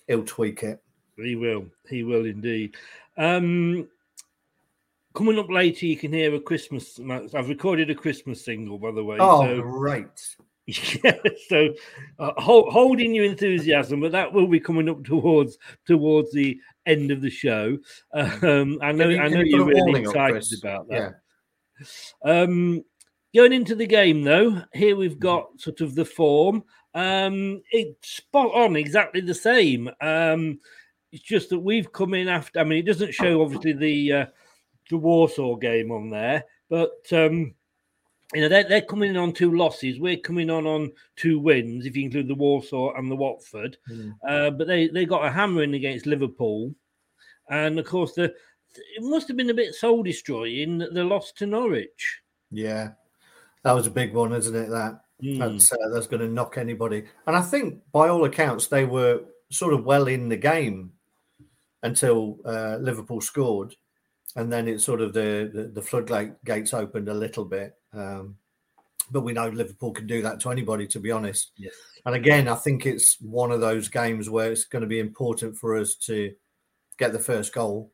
He'll 0.08 0.24
tweak 0.24 0.64
it. 0.64 0.82
He 1.18 1.36
will. 1.36 1.66
He 1.90 2.04
will 2.04 2.26
indeed. 2.26 2.76
Um, 3.18 3.88
coming 5.16 5.40
up 5.40 5.50
later, 5.50 5.86
you 5.88 5.98
can 5.98 6.14
hear 6.14 6.34
a 6.36 6.40
Christmas. 6.40 7.00
I've 7.34 7.50
recorded 7.50 7.90
a 7.90 7.96
Christmas 7.96 8.46
single, 8.46 8.78
by 8.78 8.92
the 8.92 9.04
way. 9.04 9.18
Oh, 9.20 9.42
so, 9.44 9.62
great! 9.62 10.36
Yeah, 10.68 11.16
so 11.48 11.74
uh, 12.20 12.32
hold, 12.38 12.72
holding 12.74 13.14
your 13.16 13.26
enthusiasm, 13.26 14.02
but 14.02 14.12
that 14.12 14.32
will 14.32 14.48
be 14.48 14.60
coming 14.60 14.90
up 14.90 15.04
towards 15.04 15.58
towards 15.86 16.32
the 16.34 16.60
end 16.86 17.10
of 17.12 17.22
the 17.22 17.30
show. 17.30 17.78
Um, 18.14 18.78
I 18.82 18.92
know. 18.92 19.08
You- 19.10 19.20
I 19.20 19.28
know 19.30 19.42
you're 19.42 19.66
really 19.66 19.82
warning 19.82 20.08
up, 20.08 20.14
excited 20.14 20.60
about 20.62 20.88
that. 20.90 21.16
Yeah. 22.26 22.42
Um, 22.42 22.84
going 23.36 23.54
into 23.54 23.76
the 23.76 23.86
game 23.88 24.24
though, 24.24 24.62
here 24.74 24.92
Mm-hmm. 24.92 25.00
we've 25.00 25.20
got 25.20 25.48
sort 25.60 25.82
of 25.82 25.96
the 25.96 26.06
form. 26.06 26.64
Um, 26.94 27.62
it's 27.72 28.10
spot 28.18 28.54
on, 28.56 28.76
exactly 28.76 29.22
the 29.22 29.34
same. 29.36 29.90
Um, 30.02 30.60
it's 31.12 31.22
just 31.24 31.50
that 31.52 31.60
we've 31.60 31.92
come 31.94 32.14
in 32.14 32.28
after. 32.28 32.60
I 32.60 32.64
mean, 32.64 32.80
it 32.80 32.86
doesn't 32.88 33.14
show 33.14 33.42
obviously 33.42 33.74
the 33.74 34.14
uh, 34.14 34.26
the 34.90 34.98
Warsaw 34.98 35.56
game 35.56 35.92
on 35.92 36.10
there, 36.10 36.44
but 36.70 36.92
um, 37.14 37.54
you 38.34 38.42
know 38.42 38.50
they're, 38.50 38.68
they're 38.68 38.82
coming 38.82 39.10
in 39.10 39.18
on 39.18 39.34
two 39.34 39.56
losses. 39.56 40.00
We're 40.00 40.18
coming 40.18 40.50
on 40.50 40.66
on 40.66 40.92
two 41.16 41.40
wins, 41.40 41.86
if 41.86 41.96
you 41.96 42.04
include 42.04 42.28
the 42.28 42.36
Warsaw 42.36 42.94
and 42.96 43.10
the 43.10 43.16
Watford. 43.16 43.78
Mm. 43.90 44.14
Uh, 44.28 44.50
but 44.52 44.68
they 44.68 44.88
they 44.88 45.06
got 45.06 45.26
a 45.26 45.32
hammering 45.32 45.74
against 45.74 46.06
Liverpool, 46.06 46.74
and 47.50 47.80
of 47.80 47.86
course 47.86 48.14
the 48.14 48.34
it 48.76 49.02
must 49.02 49.28
have 49.28 49.38
been 49.38 49.50
a 49.50 49.56
bit 49.56 49.74
soul 49.74 50.04
destroying 50.04 50.80
the 50.80 51.04
loss 51.04 51.32
to 51.34 51.46
Norwich. 51.46 52.22
Yeah, 52.52 52.92
that 53.64 53.72
was 53.72 53.88
a 53.88 53.92
big 53.92 54.14
one, 54.14 54.34
isn't 54.34 54.56
it? 54.56 54.70
That 54.70 55.02
Mm. 55.24 55.40
that's 55.40 55.72
uh, 55.72 55.90
that's 55.92 56.08
going 56.08 56.22
to 56.22 56.28
knock 56.28 56.58
anybody. 56.58 57.06
And 57.26 57.36
I 57.36 57.42
think, 57.42 57.82
by 57.92 58.08
all 58.10 58.26
accounts, 58.26 58.68
they 58.68 58.86
were 58.86 59.22
sort 59.50 59.74
of 59.74 59.84
well 59.84 60.08
in 60.08 60.30
the 60.30 60.38
game 60.38 60.92
until 61.82 62.38
uh, 62.46 62.78
Liverpool 62.80 63.22
scored, 63.22 63.76
and 64.36 64.52
then 64.52 64.68
it 64.68 64.82
sort 64.82 65.02
of 65.02 65.14
the 65.14 65.50
the, 65.54 65.64
the 65.74 65.82
floodgate 65.82 66.32
gates 66.44 66.74
opened 66.74 67.10
a 67.10 67.14
little 67.14 67.46
bit. 67.46 67.74
Um, 67.94 68.36
but 69.10 69.22
we 69.22 69.34
know 69.34 69.48
Liverpool 69.48 69.94
can 69.94 70.06
do 70.06 70.22
that 70.22 70.40
to 70.42 70.52
anybody, 70.52 70.86
to 70.88 71.00
be 71.00 71.12
honest. 71.12 71.52
Yes. 71.56 71.74
And 72.06 72.14
again, 72.16 72.48
I 72.48 72.56
think 72.56 72.86
it's 72.86 73.18
one 73.22 73.52
of 73.52 73.62
those 73.62 73.88
games 73.88 74.30
where 74.30 74.52
it's 74.52 74.66
going 74.66 74.82
to 74.82 74.88
be 74.88 75.00
important 75.00 75.56
for 75.58 75.78
us 75.78 75.96
to 76.06 76.34
get 76.98 77.14
the 77.14 77.20
first 77.20 77.54
goal 77.54 77.92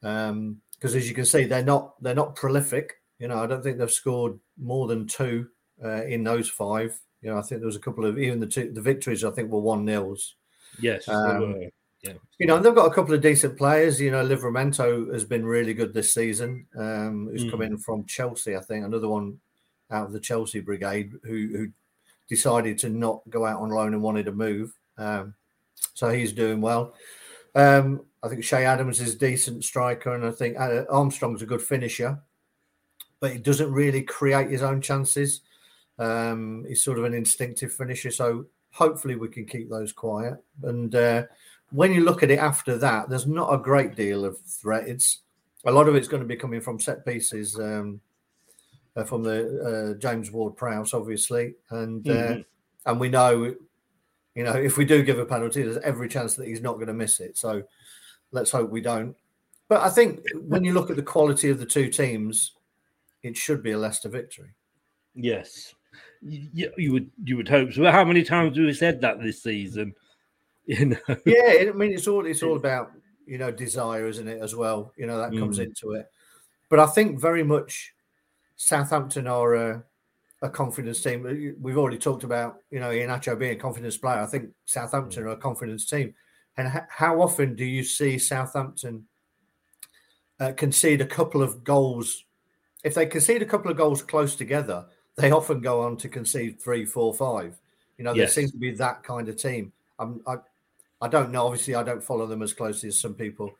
because 0.00 0.94
as 0.94 1.08
you 1.08 1.14
can 1.14 1.24
see, 1.24 1.44
they're 1.44 1.62
not 1.64 2.00
they're 2.02 2.14
not 2.14 2.36
prolific. 2.36 2.94
You 3.18 3.28
know, 3.28 3.42
I 3.42 3.46
don't 3.46 3.62
think 3.62 3.78
they've 3.78 3.90
scored 3.90 4.38
more 4.58 4.86
than 4.88 5.06
two 5.06 5.48
uh, 5.84 6.04
in 6.04 6.24
those 6.24 6.48
five. 6.48 6.98
You 7.20 7.30
know, 7.30 7.38
I 7.38 7.42
think 7.42 7.60
there 7.60 7.66
was 7.66 7.76
a 7.76 7.80
couple 7.80 8.06
of 8.06 8.18
even 8.18 8.40
the 8.40 8.46
two 8.46 8.72
the 8.72 8.80
victories. 8.80 9.24
I 9.24 9.30
think 9.30 9.50
were 9.50 9.60
one 9.60 9.84
nils. 9.84 10.36
Yes, 10.80 11.06
they 11.06 11.12
Um, 11.12 11.40
were. 11.40 11.70
Yeah. 12.02 12.14
You 12.38 12.46
know, 12.46 12.56
and 12.56 12.64
they've 12.64 12.74
got 12.74 12.90
a 12.90 12.94
couple 12.94 13.14
of 13.14 13.20
decent 13.20 13.58
players. 13.58 14.00
You 14.00 14.10
know, 14.10 14.26
Livramento 14.26 15.12
has 15.12 15.24
been 15.24 15.44
really 15.44 15.74
good 15.74 15.92
this 15.92 16.14
season. 16.14 16.66
Um, 16.76 17.28
who's 17.30 17.50
come 17.50 17.60
Mm. 17.60 17.66
in 17.66 17.78
from 17.78 18.06
Chelsea, 18.06 18.56
I 18.56 18.60
think. 18.60 18.84
Another 18.84 19.08
one 19.08 19.38
out 19.90 20.06
of 20.06 20.12
the 20.12 20.20
Chelsea 20.20 20.60
brigade 20.60 21.12
who 21.24 21.48
who 21.48 21.68
decided 22.28 22.78
to 22.78 22.88
not 22.88 23.22
go 23.28 23.44
out 23.44 23.60
on 23.60 23.70
loan 23.70 23.92
and 23.92 24.02
wanted 24.02 24.24
to 24.26 24.32
move. 24.32 24.72
Um, 24.96 25.34
so 25.94 26.08
he's 26.10 26.32
doing 26.32 26.60
well. 26.60 26.94
Um, 27.54 28.06
I 28.22 28.28
think 28.28 28.42
Ché 28.42 28.60
Adams 28.64 29.00
is 29.00 29.14
a 29.14 29.18
decent 29.18 29.64
striker, 29.64 30.14
and 30.14 30.24
I 30.24 30.30
think 30.30 30.58
uh, 30.58 30.84
Armstrong's 30.90 31.42
a 31.42 31.46
good 31.46 31.60
finisher, 31.62 32.18
but 33.18 33.32
he 33.32 33.38
doesn't 33.38 33.72
really 33.72 34.02
create 34.02 34.50
his 34.50 34.62
own 34.62 34.80
chances. 34.80 35.40
Um, 35.98 36.64
he's 36.68 36.84
sort 36.84 36.98
of 36.98 37.04
an 37.04 37.14
instinctive 37.14 37.72
finisher, 37.72 38.10
so 38.10 38.46
hopefully 38.72 39.16
we 39.16 39.28
can 39.28 39.44
keep 39.44 39.68
those 39.68 39.92
quiet. 39.92 40.34
And 40.62 40.94
uh, 40.94 41.24
when 41.70 41.92
you 41.92 42.02
look 42.02 42.22
at 42.22 42.30
it 42.30 42.38
after 42.38 42.76
that, 42.78 43.08
there's 43.08 43.26
not 43.26 43.52
a 43.52 43.58
great 43.58 43.94
deal 43.94 44.24
of 44.24 44.38
threat. 44.40 44.88
It's 44.88 45.20
a 45.64 45.72
lot 45.72 45.88
of 45.88 45.94
it's 45.94 46.08
going 46.08 46.22
to 46.22 46.28
be 46.28 46.36
coming 46.36 46.60
from 46.60 46.80
set 46.80 47.04
pieces 47.04 47.58
um, 47.58 48.00
uh, 48.96 49.04
from 49.04 49.22
the 49.22 49.94
uh, 49.94 49.98
James 49.98 50.30
Ward 50.30 50.56
Prowse, 50.56 50.94
obviously, 50.94 51.54
and 51.70 52.08
uh, 52.08 52.12
Mhm. 52.12 52.44
and 52.86 53.00
we 53.00 53.08
know, 53.08 53.54
you 54.34 54.44
know, 54.44 54.52
if 54.54 54.76
we 54.76 54.84
do 54.84 55.02
give 55.02 55.18
a 55.18 55.26
penalty, 55.26 55.62
there's 55.62 55.76
every 55.78 56.08
chance 56.08 56.34
that 56.34 56.46
he's 56.48 56.62
not 56.62 56.74
going 56.74 56.86
to 56.88 56.94
miss 56.94 57.20
it. 57.20 57.36
So 57.36 57.62
let's 58.32 58.50
hope 58.50 58.70
we 58.70 58.80
don't. 58.80 59.14
But 59.68 59.82
I 59.82 59.90
think 59.90 60.20
when 60.34 60.64
you 60.64 60.72
look 60.72 60.90
at 60.90 60.96
the 60.96 61.02
quality 61.02 61.50
of 61.50 61.58
the 61.58 61.66
two 61.66 61.88
teams, 61.88 62.52
it 63.22 63.36
should 63.36 63.62
be 63.62 63.72
a 63.72 63.78
Leicester 63.78 64.08
victory. 64.08 64.50
Yes, 65.14 65.74
you, 66.22 66.72
you 66.76 66.92
would 66.92 67.10
you 67.24 67.36
would 67.36 67.48
hope 67.48 67.72
so. 67.72 67.84
How 67.90 68.04
many 68.04 68.22
times 68.24 68.56
have 68.56 68.66
we 68.66 68.72
said 68.72 69.00
that 69.02 69.20
this 69.20 69.42
season? 69.42 69.94
You 70.78 70.86
know, 70.86 71.16
yeah, 71.26 71.68
I 71.68 71.72
mean, 71.74 71.92
it's 71.92 72.06
all 72.06 72.26
it's 72.26 72.42
all 72.44 72.56
about 72.56 72.92
you 73.26 73.38
know 73.38 73.50
desire, 73.50 74.06
isn't 74.06 74.28
it? 74.28 74.40
As 74.40 74.54
well, 74.54 74.92
you 74.96 75.06
know 75.06 75.18
that 75.18 75.36
comes 75.36 75.58
Mm. 75.58 75.64
into 75.64 75.92
it. 75.92 76.06
But 76.68 76.78
I 76.78 76.86
think 76.86 77.20
very 77.20 77.42
much 77.42 77.92
Southampton 78.56 79.26
are 79.26 79.54
a, 79.54 79.84
a 80.42 80.48
confidence 80.48 81.02
team. 81.02 81.56
We've 81.60 81.76
already 81.78 81.98
talked 81.98 82.22
about 82.24 82.58
you 82.70 82.78
know 82.78 82.90
Iheanacho 82.90 83.36
being 83.38 83.52
a 83.56 83.56
confidence 83.60 83.96
player. 83.96 84.20
I 84.20 84.26
think 84.26 84.50
Southampton 84.66 85.24
are 85.24 85.28
a 85.30 85.36
confidence 85.36 85.86
team. 85.86 86.14
And 86.56 86.68
h- 86.68 86.84
how 86.88 87.20
often 87.20 87.56
do 87.56 87.64
you 87.64 87.82
see 87.82 88.16
Southampton 88.18 89.06
uh, 90.38 90.52
concede 90.52 91.00
a 91.00 91.06
couple 91.06 91.42
of 91.42 91.64
goals? 91.64 92.24
If 92.84 92.94
they 92.94 93.06
concede 93.06 93.42
a 93.42 93.46
couple 93.46 93.70
of 93.70 93.76
goals 93.76 94.02
close 94.02 94.36
together, 94.36 94.86
they 95.16 95.32
often 95.32 95.60
go 95.60 95.80
on 95.82 95.96
to 95.98 96.08
concede 96.08 96.60
three, 96.60 96.84
four, 96.84 97.12
five. 97.14 97.56
You 97.98 98.04
know, 98.04 98.14
Yes. 98.14 98.34
they 98.34 98.42
seem 98.42 98.50
to 98.52 98.56
be 98.56 98.70
that 98.72 99.02
kind 99.02 99.28
of 99.28 99.36
team. 99.36 99.72
I'm, 99.98 100.22
I, 100.26 100.36
I 101.00 101.08
don't 101.08 101.30
know. 101.30 101.46
Obviously, 101.46 101.74
I 101.74 101.82
don't 101.82 102.02
follow 102.02 102.26
them 102.26 102.42
as 102.42 102.52
closely 102.52 102.88
as 102.88 103.00
some 103.00 103.14
people, 103.14 103.54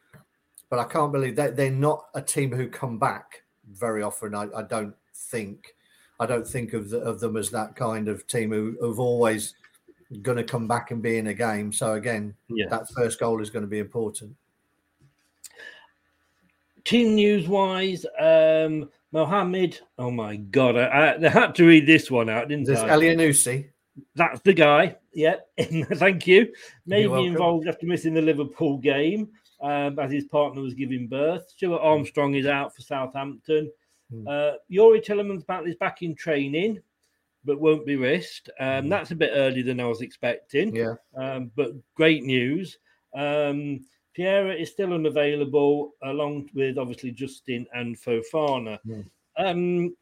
but 0.68 0.78
I 0.78 0.84
can't 0.84 1.12
believe 1.12 1.36
that 1.36 1.56
they're 1.56 1.70
not 1.70 2.06
a 2.14 2.22
team 2.22 2.52
who 2.52 2.68
come 2.68 2.98
back 2.98 3.42
very 3.72 4.02
often. 4.02 4.34
I, 4.34 4.46
I 4.56 4.62
don't 4.62 4.94
think. 5.14 5.74
I 6.18 6.26
don't 6.26 6.46
think 6.46 6.74
of 6.74 6.90
the, 6.90 6.98
of 7.00 7.18
them 7.18 7.36
as 7.36 7.50
that 7.50 7.76
kind 7.76 8.08
of 8.08 8.26
team 8.26 8.50
who 8.50 8.76
who've 8.80 9.00
always 9.00 9.54
going 10.22 10.36
to 10.36 10.44
come 10.44 10.66
back 10.66 10.90
and 10.90 11.00
be 11.00 11.18
in 11.18 11.28
a 11.28 11.34
game. 11.34 11.72
So 11.72 11.94
again, 11.94 12.34
that 12.68 12.88
first 12.94 13.20
goal 13.20 13.40
is 13.40 13.50
going 13.50 13.64
to 13.64 13.68
be 13.68 13.78
important. 13.78 14.36
team 16.84 17.14
news 17.14 17.48
wise, 17.48 18.04
um, 18.18 18.90
Mohammed. 19.12 19.78
Oh 19.98 20.10
my 20.10 20.36
god, 20.36 20.76
I, 20.76 21.14
I, 21.14 21.28
had 21.28 21.54
to 21.56 21.66
read 21.66 21.86
this 21.86 22.10
one 22.10 22.28
out, 22.28 22.48
didn't 22.48 22.62
Is 22.62 22.68
this 22.68 22.80
I? 22.80 22.90
Elyounoussi? 22.90 23.68
That's 24.14 24.40
the 24.40 24.52
guy. 24.52 24.96
Yeah, 25.12 25.36
thank 25.60 26.26
you. 26.26 26.52
Maybe 26.86 27.26
involved 27.26 27.66
after 27.66 27.86
missing 27.86 28.14
the 28.14 28.22
Liverpool 28.22 28.78
game 28.78 29.28
um, 29.60 29.98
as 29.98 30.12
his 30.12 30.24
partner 30.24 30.62
was 30.62 30.74
giving 30.74 31.08
birth. 31.08 31.50
Stuart 31.50 31.80
Armstrong 31.80 32.34
is 32.34 32.46
out 32.46 32.74
for 32.74 32.82
Southampton. 32.82 33.70
Hmm. 34.12 34.26
Uh, 34.26 34.52
Youri 34.70 35.04
Tielemans' 35.04 35.46
back 35.46 35.66
is 35.66 35.76
back 35.76 36.02
in 36.02 36.14
training, 36.14 36.80
but 37.44 37.60
won't 37.60 37.86
be 37.86 37.96
risked. 37.96 38.50
Um, 38.58 38.88
that's 38.88 39.10
a 39.10 39.16
bit 39.16 39.32
earlier 39.34 39.64
than 39.64 39.80
I 39.80 39.86
was 39.86 40.00
expecting. 40.00 40.70
Hmm. 40.70 40.76
Yeah. 40.76 40.94
Um, 41.16 41.50
but 41.56 41.72
great 41.94 42.24
news. 42.24 42.78
Um, 43.14 43.80
Pierre 44.14 44.52
is 44.52 44.70
still 44.70 44.92
unavailable, 44.92 45.94
along 46.02 46.50
with 46.54 46.78
obviously 46.78 47.12
Justin 47.12 47.66
and 47.72 47.96
Fofana. 47.96 48.78
Hmm. 48.84 49.00
Um, 49.36 49.96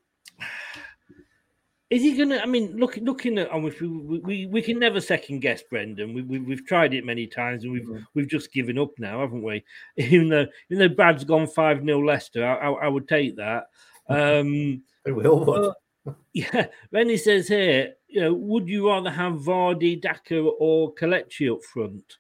is 1.91 2.03
he 2.03 2.17
going 2.17 2.29
to? 2.31 2.43
I 2.43 2.47
mean, 2.47 2.77
look, 2.77 2.97
looking 2.99 3.39
at, 3.39 3.51
and 3.51 3.65
we, 3.65 4.19
we 4.19 4.47
we 4.47 4.63
can 4.63 4.79
never 4.79 5.01
second 5.01 5.41
guess 5.41 5.63
Brendan. 5.63 6.13
We, 6.13 6.23
we 6.23 6.39
we've 6.39 6.67
tried 6.67 6.93
it 6.93 7.05
many 7.07 7.27
times, 7.27 7.65
and 7.65 7.73
we've 7.73 7.87
Mm. 7.87 8.05
we've 8.15 8.29
just 8.29 8.53
given 8.53 8.79
up 8.79 8.91
now, 8.99 9.21
haven't 9.21 9.43
we? 9.43 9.65
Even 9.97 10.29
though 10.29 10.47
even 10.71 10.79
though 10.89 10.95
Brad's 10.95 11.25
gone 11.25 11.47
five 11.47 11.83
0 11.83 12.05
Leicester, 12.05 12.47
I, 12.47 12.55
I, 12.57 12.71
I 12.85 12.89
would 12.89 13.09
take 13.09 13.37
that. 13.37 13.69
Um, 14.11 14.85
we 15.05 15.27
all 15.27 15.45
would. 15.45 15.75
but, 16.07 16.17
yeah, 16.33 16.69
Rennie 16.91 17.19
says 17.19 17.47
here, 17.47 17.93
you 18.09 18.23
know, 18.23 18.33
would 18.33 18.67
you 18.67 18.89
rather 18.89 19.11
have 19.11 19.35
Vardy, 19.35 20.01
Daka, 20.01 20.39
or 20.41 20.95
Kelechi 20.95 21.53
up 21.53 21.63
front? 21.63 22.17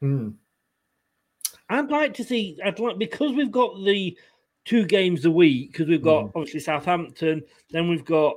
Hmm. 0.00 0.30
I'd 1.70 1.90
like 1.90 2.14
to 2.14 2.24
see. 2.24 2.58
I'd 2.64 2.80
like 2.80 2.98
because 2.98 3.32
we've 3.32 3.52
got 3.52 3.84
the 3.84 4.18
two 4.68 4.84
games 4.84 5.24
a 5.24 5.30
week 5.30 5.72
because 5.72 5.88
we've 5.88 6.02
got 6.12 6.24
Mm. 6.26 6.32
obviously 6.36 6.60
Southampton, 6.60 7.42
then 7.70 7.88
we've 7.88 8.04
got 8.04 8.34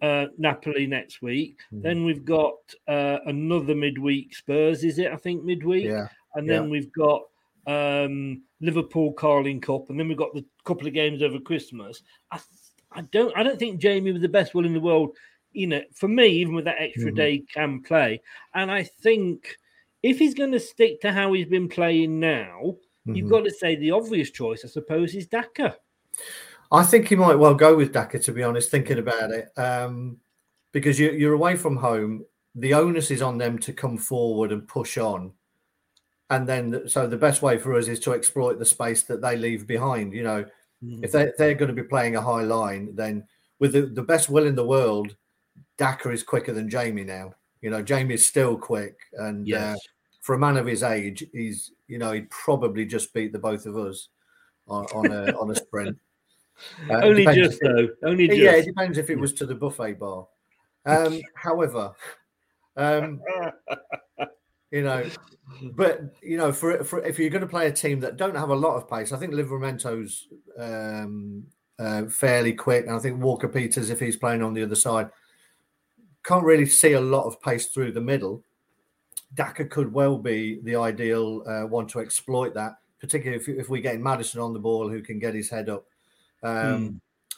uh, 0.00 0.26
Napoli 0.36 0.86
next 0.86 1.22
week, 1.22 1.56
Mm. 1.72 1.82
then 1.82 2.04
we've 2.04 2.24
got 2.24 2.58
uh, 2.88 3.18
another 3.26 3.74
midweek 3.74 4.34
Spurs. 4.34 4.82
Is 4.84 4.98
it? 4.98 5.12
I 5.12 5.16
think 5.16 5.44
midweek, 5.44 5.84
Yeah. 5.84 6.08
and 6.34 6.48
then 6.50 6.64
Yeah. 6.64 6.68
we've 6.70 6.92
got 6.92 7.22
um, 7.66 8.42
Liverpool 8.60 9.12
Carling 9.12 9.60
Cup, 9.60 9.88
and 9.90 9.98
then 9.98 10.08
we've 10.08 10.16
got 10.24 10.34
the 10.34 10.44
couple 10.64 10.88
of 10.88 10.92
games 10.94 11.22
over 11.22 11.38
Christmas. 11.38 12.02
I, 12.32 12.40
I 12.90 13.02
don't. 13.12 13.32
I 13.36 13.44
don't 13.44 13.58
think 13.58 13.80
Jamie 13.80 14.10
with 14.12 14.22
the 14.22 14.28
best 14.28 14.52
will 14.54 14.66
in 14.66 14.74
the 14.74 14.80
world. 14.80 15.16
You 15.52 15.68
know, 15.68 15.82
for 15.94 16.08
me, 16.08 16.26
even 16.26 16.54
with 16.56 16.64
that 16.64 16.80
extra 16.82 17.12
Mhm. 17.12 17.16
day, 17.16 17.38
can 17.54 17.80
play. 17.82 18.20
And 18.54 18.68
I 18.68 18.82
think 18.82 19.56
if 20.02 20.18
he's 20.18 20.34
going 20.34 20.50
to 20.52 20.58
stick 20.72 21.00
to 21.02 21.12
how 21.12 21.32
he's 21.34 21.46
been 21.46 21.68
playing 21.68 22.18
now, 22.18 22.78
you've 23.06 23.26
Mhm. 23.26 23.30
got 23.30 23.44
to 23.44 23.50
say 23.50 23.76
the 23.76 23.90
obvious 23.90 24.30
choice, 24.30 24.64
I 24.64 24.68
suppose, 24.68 25.14
is 25.14 25.26
Daka. 25.26 25.76
I 26.70 26.84
think 26.84 27.08
he 27.08 27.16
might 27.16 27.34
well 27.34 27.54
go 27.54 27.76
with 27.76 27.92
Daka, 27.92 28.18
to 28.20 28.32
be 28.32 28.42
honest, 28.42 28.70
thinking 28.70 28.98
about 28.98 29.30
it. 29.30 29.48
Um, 29.58 30.18
because 30.72 30.98
you, 30.98 31.10
you're 31.12 31.34
away 31.34 31.56
from 31.56 31.76
home, 31.76 32.24
the 32.54 32.74
onus 32.74 33.10
is 33.10 33.20
on 33.22 33.36
them 33.38 33.58
to 33.58 33.72
come 33.72 33.98
forward 33.98 34.52
and 34.52 34.66
push 34.66 34.96
on. 34.98 35.32
And 36.30 36.48
then, 36.48 36.88
so 36.88 37.06
the 37.06 37.16
best 37.16 37.42
way 37.42 37.58
for 37.58 37.74
us 37.74 37.88
is 37.88 38.00
to 38.00 38.12
exploit 38.14 38.58
the 38.58 38.64
space 38.64 39.02
that 39.02 39.20
they 39.20 39.36
leave 39.36 39.66
behind. 39.66 40.14
You 40.14 40.22
know, 40.22 40.44
if 41.02 41.12
they, 41.12 41.30
they're 41.36 41.54
going 41.54 41.68
to 41.74 41.82
be 41.82 41.86
playing 41.86 42.16
a 42.16 42.22
high 42.22 42.42
line, 42.42 42.94
then 42.94 43.24
with 43.58 43.72
the, 43.74 43.82
the 43.82 44.02
best 44.02 44.30
will 44.30 44.46
in 44.46 44.54
the 44.54 44.64
world, 44.66 45.14
Daka 45.76 46.10
is 46.10 46.22
quicker 46.22 46.52
than 46.52 46.70
Jamie 46.70 47.04
now. 47.04 47.34
You 47.60 47.70
know, 47.70 47.82
Jamie 47.82 48.14
is 48.14 48.26
still 48.26 48.56
quick. 48.56 48.96
And 49.12 49.42
uh, 49.42 49.44
Yes. 49.46 49.78
For 50.22 50.34
a 50.34 50.38
man 50.38 50.56
of 50.56 50.66
his 50.66 50.82
age, 50.82 51.24
he's, 51.32 51.72
you 51.88 51.98
know, 51.98 52.12
he'd 52.12 52.30
probably 52.30 52.86
just 52.86 53.12
beat 53.12 53.32
the 53.32 53.38
both 53.38 53.66
of 53.66 53.76
us 53.76 54.08
on, 54.66 54.86
on, 54.86 55.12
a, 55.12 55.32
on 55.38 55.50
a 55.50 55.54
sprint. 55.54 55.98
Uh, 56.88 57.00
Only 57.02 57.24
just 57.24 57.58
it- 57.60 57.64
though. 57.64 58.08
Only 58.08 58.28
just. 58.28 58.38
yeah, 58.38 58.52
it 58.52 58.66
depends 58.66 58.96
if 58.98 59.10
it 59.10 59.18
was 59.18 59.32
to 59.32 59.46
the 59.46 59.54
buffet 59.54 59.98
bar. 59.98 60.26
Um, 60.84 61.20
however, 61.34 61.92
um, 62.76 63.20
you 64.70 64.82
know, 64.82 65.08
but 65.74 66.02
you 66.22 66.36
know, 66.36 66.52
for, 66.52 66.82
for 66.84 67.02
if 67.04 67.18
you're 67.18 67.30
going 67.30 67.42
to 67.42 67.46
play 67.48 67.68
a 67.68 67.72
team 67.72 68.00
that 68.00 68.16
don't 68.16 68.34
have 68.36 68.50
a 68.50 68.54
lot 68.54 68.76
of 68.76 68.88
pace, 68.88 69.12
I 69.12 69.16
think 69.18 69.32
Livramento's 69.32 70.28
um, 70.58 71.44
uh, 71.78 72.04
fairly 72.06 72.52
quick, 72.52 72.86
and 72.86 72.96
I 72.96 72.98
think 72.98 73.22
Walker 73.22 73.48
Peters, 73.48 73.90
if 73.90 74.00
he's 74.00 74.16
playing 74.16 74.42
on 74.42 74.54
the 74.54 74.62
other 74.62 74.74
side, 74.74 75.08
can't 76.24 76.44
really 76.44 76.66
see 76.66 76.92
a 76.92 77.00
lot 77.00 77.26
of 77.26 77.40
pace 77.40 77.66
through 77.66 77.92
the 77.92 78.00
middle. 78.00 78.42
Daka 79.34 79.64
could 79.64 79.92
well 79.92 80.18
be 80.18 80.60
the 80.62 80.76
ideal 80.76 81.42
uh, 81.46 81.66
one 81.66 81.86
to 81.88 82.00
exploit 82.00 82.54
that, 82.54 82.78
particularly 83.00 83.40
if, 83.42 83.48
if 83.48 83.68
we're 83.68 83.82
getting 83.82 84.02
Maddison 84.02 84.40
on 84.40 84.52
the 84.52 84.58
ball, 84.58 84.88
who 84.88 85.02
can 85.02 85.18
get 85.18 85.34
his 85.34 85.48
head 85.48 85.68
up. 85.68 85.86
Um, 86.42 86.88
Hmm. 86.88 86.96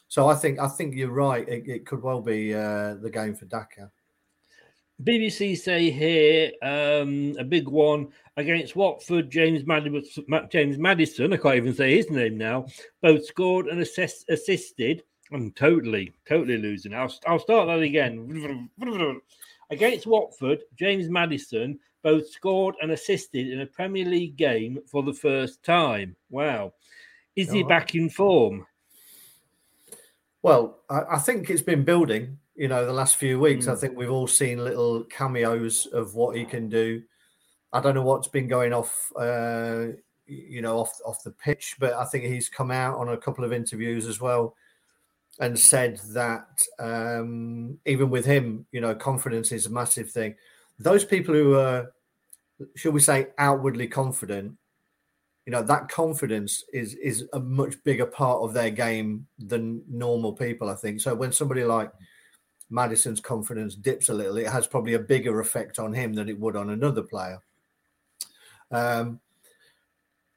So 0.09 0.28
I 0.28 0.37
think 0.37 0.61
I 0.61 0.68
think 0.68 0.94
you're 0.94 1.11
right. 1.11 1.48
It, 1.48 1.66
it 1.66 1.87
could 1.87 2.00
well 2.00 2.20
be 2.20 2.54
uh, 2.54 2.94
the 2.94 3.11
game 3.11 3.35
for 3.35 3.46
Daka. 3.46 3.90
BBC 5.02 5.59
say 5.59 5.90
here 5.90 6.52
um, 6.62 7.35
a 7.37 7.42
big 7.42 7.66
one 7.66 8.09
against 8.37 8.76
Watford. 8.76 9.28
James 9.28 9.66
Maddison, 9.66 10.24
James 10.50 10.78
Maddison, 10.78 11.33
I 11.33 11.37
can't 11.37 11.57
even 11.57 11.74
say 11.74 11.96
his 11.96 12.11
name 12.11 12.38
now. 12.38 12.66
Both 13.02 13.26
scored 13.26 13.66
and 13.66 13.80
assist, 13.80 14.30
assisted. 14.30 15.02
I'm 15.33 15.50
totally, 15.50 16.12
totally 16.28 16.59
losing. 16.59 16.94
I'll, 16.94 17.12
I'll 17.26 17.40
start 17.40 17.66
that 17.66 17.80
again. 17.80 18.70
Against 19.75 20.07
Watford, 20.07 20.61
James 20.77 21.09
Maddison 21.09 21.79
both 22.03 22.29
scored 22.31 22.77
and 22.81 22.93
assisted 22.93 23.49
in 23.49 23.61
a 23.63 23.67
Premier 23.67 24.05
League 24.05 24.37
game 24.37 24.79
for 24.87 25.03
the 25.03 25.13
first 25.13 25.63
time. 25.65 26.15
Wow. 26.31 26.75
Is 27.35 27.51
he 27.51 27.63
Oh, 27.65 27.69
back 27.69 27.95
in 27.95 28.09
form? 28.09 28.67
Well, 30.43 30.81
I, 30.89 31.03
I 31.13 31.19
think 31.19 31.51
it's 31.51 31.63
been 31.63 31.85
building. 31.85 32.39
You 32.55 32.69
know, 32.69 32.87
the 32.87 32.93
last 32.93 33.17
few 33.17 33.41
weeks, 33.41 33.67
I 33.67 33.73
Mm. 33.73 33.81
think 33.81 33.97
we've 33.97 34.11
all 34.13 34.29
seen 34.29 34.63
little 34.63 35.03
cameos 35.05 35.87
of 35.87 36.15
what 36.15 36.37
he 36.37 36.45
can 36.45 36.69
do. 36.69 37.03
I 37.73 37.81
don't 37.81 37.97
know 37.97 38.03
what's 38.03 38.29
been 38.29 38.47
going 38.47 38.73
off, 38.73 39.11
uh, 39.19 39.87
you 40.27 40.63
know, 40.63 40.79
off 40.79 40.93
off 41.05 41.25
the 41.25 41.33
pitch, 41.33 41.75
but 41.81 41.95
I 41.95 42.05
think 42.05 42.25
he's 42.25 42.49
come 42.49 42.71
out 42.71 42.97
on 42.99 43.09
a 43.09 43.17
couple 43.17 43.45
of 43.45 43.53
interviews 43.53 44.07
as 44.07 44.21
well 44.21 44.55
and 45.40 45.59
said 45.59 46.01
that 46.11 46.61
um, 46.79 47.79
even 47.87 48.11
with 48.11 48.25
him, 48.25 48.66
you 48.73 48.81
know, 48.81 48.94
confidence 48.94 49.53
is 49.53 49.66
a 49.66 49.70
massive 49.70 50.11
thing. 50.11 50.35
Those 50.79 51.05
people 51.05 51.35
who 51.35 51.55
are, 51.55 51.92
shall 52.77 52.92
we 52.92 53.01
say, 53.01 53.29
outwardly 53.38 53.88
confident, 53.88 54.57
you 55.47 55.51
know, 55.51 55.62
that 55.62 55.88
confidence 55.88 56.64
is 56.73 56.94
is 56.94 57.29
a 57.35 57.40
much 57.40 57.83
bigger 57.85 58.07
part 58.07 58.42
of 58.42 58.55
their 58.55 58.70
game 58.70 59.27
than 59.38 59.83
normal 59.90 60.33
people. 60.33 60.70
I 60.70 60.75
think 60.75 61.01
so. 61.01 61.14
When 61.14 61.33
somebody 61.33 61.64
like 61.64 61.92
Maddison's 62.70 63.20
confidence 63.20 63.75
dips 63.75 64.09
a 64.09 64.14
little, 64.14 64.38
it 64.38 64.47
has 64.49 64.66
probably 64.66 64.94
a 64.94 64.99
bigger 64.99 65.40
effect 65.40 65.79
on 65.79 65.92
him 65.92 66.14
than 66.14 66.29
it 66.29 66.38
would 66.38 66.57
on 66.57 66.70
another 66.70 67.03
player. 67.03 67.40
Um, 68.70 69.20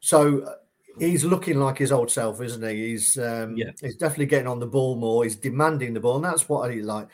so 0.01 0.55
he's 0.99 1.23
looking 1.25 1.59
like 1.59 1.77
his 1.77 1.91
old 1.91 2.11
self, 2.11 2.41
isn't 2.41 2.67
he? 2.69 2.89
He's 2.89 3.17
um, 3.17 3.55
Yeah. 3.55 3.71
he's 3.81 3.95
definitely 3.95 4.27
getting 4.27 4.47
on 4.47 4.59
the 4.59 4.67
ball 4.67 4.95
more. 4.95 5.23
He's 5.23 5.35
demanding 5.35 5.93
the 5.93 5.99
ball, 5.99 6.17
and 6.17 6.25
that's 6.25 6.47
what 6.49 6.69
I 6.69 6.75
like. 6.75 7.07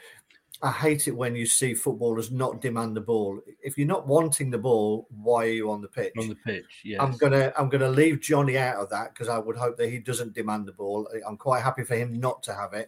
I 0.62 0.72
hate 0.72 1.10
it 1.10 1.12
when 1.16 1.36
you 1.36 1.46
see 1.46 1.74
footballers 1.74 2.32
not 2.32 2.62
demand 2.62 2.96
the 2.96 3.02
ball. 3.02 3.42
If 3.62 3.78
you're 3.78 3.86
not 3.88 4.08
wanting 4.08 4.50
the 4.50 4.58
ball, 4.58 5.08
why 5.10 5.46
are 5.46 5.50
you 5.52 5.70
on 5.70 5.82
the 5.82 5.90
pitch? 5.90 6.14
On 6.18 6.30
the 6.30 6.36
pitch, 6.36 6.82
yes. 6.86 7.02
I'm 7.02 7.18
gonna 7.18 7.52
I'm 7.58 7.68
gonna 7.68 7.90
leave 7.90 8.22
Jonny 8.22 8.58
out 8.58 8.78
of 8.78 8.90
that 8.92 9.14
because 9.14 9.28
I 9.28 9.38
would 9.40 9.58
hope 9.58 9.76
that 9.78 9.90
he 9.90 10.00
doesn't 10.00 10.34
demand 10.34 10.66
the 10.68 10.72
ball. 10.72 11.08
I'm 11.28 11.36
quite 11.36 11.64
happy 11.64 11.84
for 11.84 11.96
him 11.96 12.18
not 12.18 12.44
to 12.44 12.54
have 12.54 12.72
it. 12.74 12.88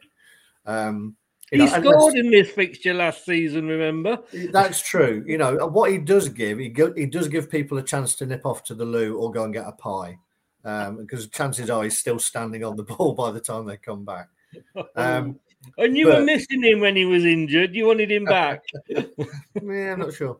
Um, 0.65 1.17
he 1.51 1.57
know, 1.57 1.65
unless- 1.65 1.83
scored 1.83 2.15
in 2.15 2.31
this 2.31 2.49
fixture 2.49 2.93
last 2.93 3.25
season, 3.25 3.67
remember? 3.67 4.19
that's 4.51 4.81
true. 4.81 5.23
You 5.27 5.37
know 5.37 5.67
what 5.67 5.91
he 5.91 5.97
does 5.97 6.29
give. 6.29 6.59
He 6.59 6.69
go, 6.69 6.93
he 6.93 7.05
does 7.05 7.27
give 7.27 7.51
people 7.51 7.77
a 7.77 7.83
chance 7.83 8.15
to 8.15 8.25
nip 8.25 8.45
off 8.45 8.63
to 8.63 8.73
the 8.73 8.85
loo 8.85 9.17
or 9.17 9.31
go 9.31 9.43
and 9.43 9.53
get 9.53 9.67
a 9.67 9.73
pie, 9.73 10.17
um, 10.65 10.97
because 10.97 11.29
chances 11.29 11.69
are 11.69 11.83
he's 11.83 11.97
still 11.97 12.19
standing 12.19 12.63
on 12.63 12.75
the 12.75 12.83
ball 12.97 13.13
by 13.13 13.31
the 13.31 13.39
time 13.39 13.65
they 13.65 13.77
come 13.77 14.03
back. 14.03 14.27
Um, 14.95 15.39
and 15.77 15.95
you 15.95 16.07
were 16.07 16.21
missing 16.21 16.63
him 16.63 16.79
when 16.79 16.95
he 16.95 17.05
was 17.05 17.23
injured. 17.23 17.73
You 17.73 17.87
wanted 17.87 18.11
him 18.11 18.25
back. 18.25 18.63
yeah, 18.89 19.03
I'm 19.93 19.99
not 19.99 20.13
sure. 20.13 20.39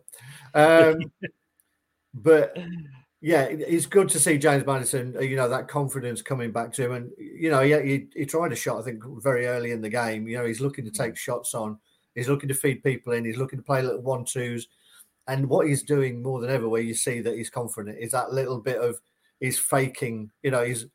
Um, 0.53 0.99
but 2.13 2.57
yeah, 3.21 3.43
it's 3.43 3.85
good 3.85 4.09
to 4.09 4.19
see 4.19 4.37
James 4.37 4.65
Maddison. 4.65 5.15
uh, 5.15 5.21
You 5.21 5.35
know 5.35 5.49
that 5.49 5.67
confidence 5.67 6.21
coming 6.21 6.51
back 6.51 6.73
to 6.73 6.85
him, 6.85 6.91
and 6.91 7.11
you 7.17 7.49
know, 7.49 7.61
yeah, 7.61 7.81
he, 7.81 8.07
he 8.15 8.25
tried 8.25 8.51
a 8.51 8.55
shot. 8.55 8.79
I 8.79 8.83
think 8.83 9.03
very 9.21 9.47
early 9.47 9.71
in 9.71 9.81
the 9.81 9.89
game. 9.89 10.27
You 10.27 10.37
know, 10.37 10.45
he's 10.45 10.61
looking 10.61 10.85
to 10.85 10.91
take 10.91 11.17
shots 11.17 11.53
on. 11.53 11.79
He's 12.15 12.29
looking 12.29 12.49
to 12.49 12.55
feed 12.55 12.83
people 12.83 13.13
in. 13.13 13.25
He's 13.25 13.37
looking 13.37 13.59
to 13.59 13.65
play 13.65 13.81
little 13.81 14.01
one 14.01 14.25
twos. 14.25 14.67
And 15.27 15.49
what 15.49 15.67
he's 15.67 15.81
doing 15.81 16.21
more 16.21 16.39
than 16.39 16.51
ever, 16.51 16.69
where 16.69 16.81
you 16.81 16.93
see 16.93 17.19
that 17.21 17.35
he's 17.35 17.49
confident, 17.49 17.97
is 17.99 18.11
that 18.11 18.31
little 18.31 18.59
bit 18.59 18.77
of 18.77 18.99
he's 19.39 19.59
faking. 19.59 20.31
You 20.43 20.51
know, 20.51 20.63
he's 20.63 20.85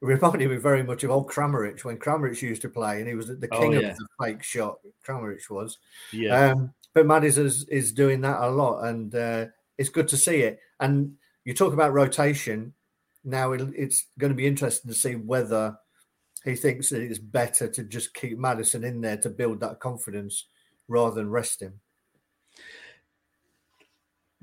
reminding 0.00 0.48
me 0.48 0.56
very 0.56 0.82
much 0.82 1.04
of 1.04 1.10
old 1.10 1.30
Kramaric 1.30 1.84
when 1.84 1.98
Kramaric 1.98 2.40
used 2.42 2.62
to 2.62 2.68
play, 2.68 2.98
and 2.98 3.08
he 3.08 3.14
was 3.14 3.28
the 3.28 3.48
Oh, 3.52 3.60
king 3.60 3.72
yeah. 3.72 3.90
of 3.90 3.96
the 3.96 4.06
fake 4.22 4.42
shot. 4.42 4.78
Kramaric 5.06 5.48
was. 5.50 5.78
Yeah. 6.12 6.52
Um, 6.52 6.72
but 6.94 7.06
Maddis 7.06 7.38
is, 7.38 7.64
is 7.68 7.92
doing 7.92 8.20
that 8.22 8.40
a 8.40 8.50
lot, 8.50 8.84
and 8.84 9.14
uh, 9.14 9.46
it's 9.76 9.90
good 9.90 10.08
to 10.08 10.16
see 10.16 10.40
it. 10.42 10.58
And 10.80 11.14
you 11.44 11.54
talk 11.54 11.72
about 11.72 11.92
rotation. 11.92 12.74
Now 13.24 13.52
it, 13.52 13.60
it's 13.76 14.06
going 14.18 14.30
to 14.30 14.36
be 14.36 14.46
interesting 14.46 14.90
to 14.90 14.96
see 14.96 15.14
whether 15.14 15.76
he 16.44 16.54
thinks 16.54 16.90
that 16.90 17.02
it's 17.02 17.18
better 17.18 17.68
to 17.68 17.82
just 17.82 18.14
keep 18.14 18.38
Maddison 18.38 18.84
in 18.84 19.00
there 19.00 19.16
to 19.18 19.28
build 19.28 19.60
that 19.60 19.80
confidence 19.80 20.46
rather 20.86 21.14
than 21.16 21.30
rest 21.30 21.60
him. 21.60 21.80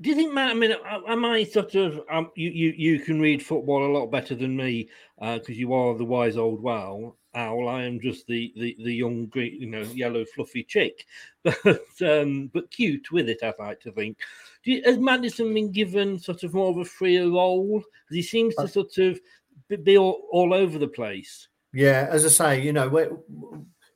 Do 0.00 0.10
you 0.10 0.14
think, 0.14 0.34
Matt? 0.34 0.50
I 0.50 0.54
mean, 0.54 0.74
am 1.08 1.24
I 1.24 1.44
sort 1.44 1.74
of 1.74 2.00
um, 2.10 2.30
you, 2.36 2.50
you 2.50 2.74
you 2.76 3.00
can 3.00 3.20
read 3.20 3.42
football 3.44 3.86
a 3.86 3.94
lot 3.96 4.06
better 4.06 4.34
than 4.34 4.56
me 4.56 4.90
because 5.18 5.56
you 5.56 5.72
are 5.72 5.96
the 5.96 6.04
wise 6.04 6.36
old 6.36 6.60
wow 6.60 7.14
owl. 7.36 7.68
I 7.68 7.84
am 7.84 8.00
just 8.00 8.26
the 8.26 8.52
the, 8.56 8.76
the 8.82 8.92
young 8.92 9.26
green, 9.26 9.60
you 9.60 9.66
know, 9.68 9.82
yellow 9.82 10.24
fluffy 10.24 10.64
chick, 10.64 11.06
but 11.42 12.02
um, 12.02 12.48
but 12.52 12.70
cute 12.70 13.10
with 13.12 13.28
it. 13.28 13.40
I 13.42 13.54
like 13.58 13.80
to 13.80 13.92
think. 13.92 14.18
Do 14.64 14.72
you, 14.72 14.82
has 14.84 14.98
Maddison 14.98 15.54
been 15.54 15.70
given 15.70 16.18
sort 16.18 16.42
of 16.42 16.54
more 16.54 16.70
of 16.70 16.78
a 16.78 16.84
freer 16.84 17.30
role? 17.30 17.78
Because 17.78 18.16
he 18.16 18.22
seems 18.22 18.54
to 18.56 18.68
sort 18.68 18.98
of 18.98 19.20
be- 19.68 19.96
all, 19.96 20.26
all 20.32 20.52
over 20.52 20.78
the 20.78 20.88
place. 20.88 21.48
Yeah, 21.72 22.08
as 22.10 22.24
I 22.24 22.28
say, 22.28 22.62
you 22.62 22.72
know, 22.72 22.88
when, 22.88 23.18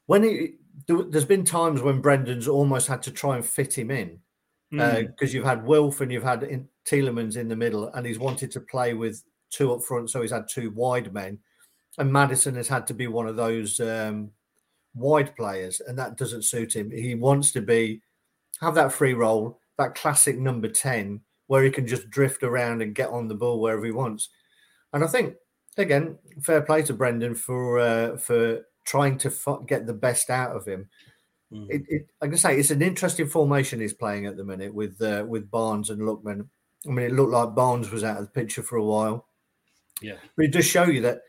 when 0.07 0.23
he, 0.23 0.55
there's 0.87 1.25
been 1.25 1.45
times 1.45 1.81
when 1.83 2.01
Brendan's 2.01 2.47
almost 2.47 2.89
had 2.89 3.03
to 3.05 3.11
try 3.11 3.37
and 3.37 3.45
fit 3.45 3.77
him 3.77 3.91
in 3.91 4.21
because 4.71 5.31
Mm. 5.31 5.33
you've 5.35 5.45
had 5.45 5.65
Wilf 5.65 6.01
and 6.01 6.13
you've 6.13 6.23
had 6.23 6.43
in, 6.45 6.69
Tielemans 6.85 7.37
in 7.37 7.49
the 7.49 7.57
middle, 7.57 7.89
and 7.89 8.07
he's 8.07 8.19
wanted 8.19 8.51
to 8.53 8.61
play 8.61 8.95
with 8.95 9.23
two 9.51 9.73
up 9.73 9.83
front, 9.83 10.11
so 10.11 10.23
he's 10.23 10.31
had 10.31 10.47
two 10.49 10.71
wide 10.71 11.13
men, 11.13 11.39
and 11.99 12.13
Maddison 12.13 12.55
has 12.55 12.69
had 12.69 12.87
to 12.87 12.95
be 12.95 13.07
one 13.09 13.27
of 13.27 13.37
those 13.37 13.81
um, 13.81 14.31
wide 14.95 15.35
players, 15.37 15.81
and 15.81 15.99
that 15.99 16.17
doesn't 16.17 16.43
suit 16.45 16.75
him. 16.77 16.91
He 16.91 17.15
wants 17.15 17.51
to 17.53 17.61
be 17.61 18.01
have 18.61 18.75
that 18.77 18.93
free 18.93 19.15
role, 19.15 19.59
that 19.79 19.95
classic 19.95 20.39
number 20.39 20.69
ten, 20.69 21.21
where 21.49 21.65
he 21.65 21.71
can 21.71 21.87
just 21.87 22.11
drift 22.11 22.43
around 22.43 22.81
and 22.83 22.95
get 22.95 23.09
on 23.11 23.27
the 23.27 23.35
ball 23.35 23.61
wherever 23.61 23.85
he 23.85 23.91
wants. 23.93 24.29
And 24.93 25.03
I 25.03 25.07
think 25.09 25.35
again, 25.77 26.19
fair 26.43 26.61
play 26.63 26.83
to 26.83 26.95
Brendan 26.95 27.35
for 27.35 27.79
uh, 27.79 28.17
for 28.19 28.63
trying 28.85 29.19
to 29.19 29.31
fu- 29.31 29.65
get 29.67 29.87
the 29.87 29.93
best 29.95 30.31
out 30.31 30.55
of 30.57 30.67
him. 30.67 30.89
It, 31.53 31.83
it, 31.89 32.07
like 32.23 32.33
I 32.33 32.37
say, 32.37 32.59
it's 32.59 32.71
an 32.71 32.81
interesting 32.83 33.27
formation 33.27 33.81
he's 33.81 33.93
playing 33.93 34.27
at 34.27 34.37
the 34.37 34.45
minute 34.45 34.73
with 34.73 35.01
uh, 35.03 35.25
with 35.27 35.51
Barnes 35.51 35.91
and 35.91 36.01
Lookman. 36.01 36.47
I 36.87 36.91
mean, 36.91 37.07
it 37.07 37.13
looked 37.13 37.33
like 37.33 37.55
Barnes 37.57 37.91
was 37.91 38.05
out 38.05 38.19
of 38.19 38.23
the 38.25 38.31
picture 38.31 38.63
for 38.63 38.77
a 38.77 38.85
while, 38.85 39.27
Yeah. 40.01 40.17
but 40.37 40.45
it 40.45 40.53
does 40.53 40.65
show 40.65 40.85
you 40.85 41.01
that 41.03 41.23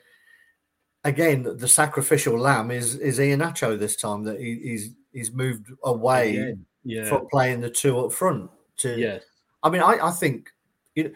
again 1.04 1.44
the 1.58 1.68
sacrificial 1.68 2.38
lamb 2.38 2.70
is 2.72 2.96
is 2.96 3.18
Iheanacho 3.18 3.80
this 3.80 3.96
time 3.96 4.24
that 4.26 4.40
he, 4.40 4.60
he's 4.62 4.90
he's 5.12 5.32
moved 5.32 5.68
away 5.84 6.38
Again, 6.38 6.66
yeah. 6.84 7.06
from 7.06 7.28
playing 7.32 7.62
the 7.62 7.70
two 7.72 8.00
up 8.00 8.14
front 8.14 8.52
to 8.78 9.00
yeah, 9.00 9.20
I 9.64 9.70
mean 9.72 9.82
I, 9.82 9.98
I 10.00 10.12
think 10.12 10.52
you 10.94 11.06
know, 11.06 11.12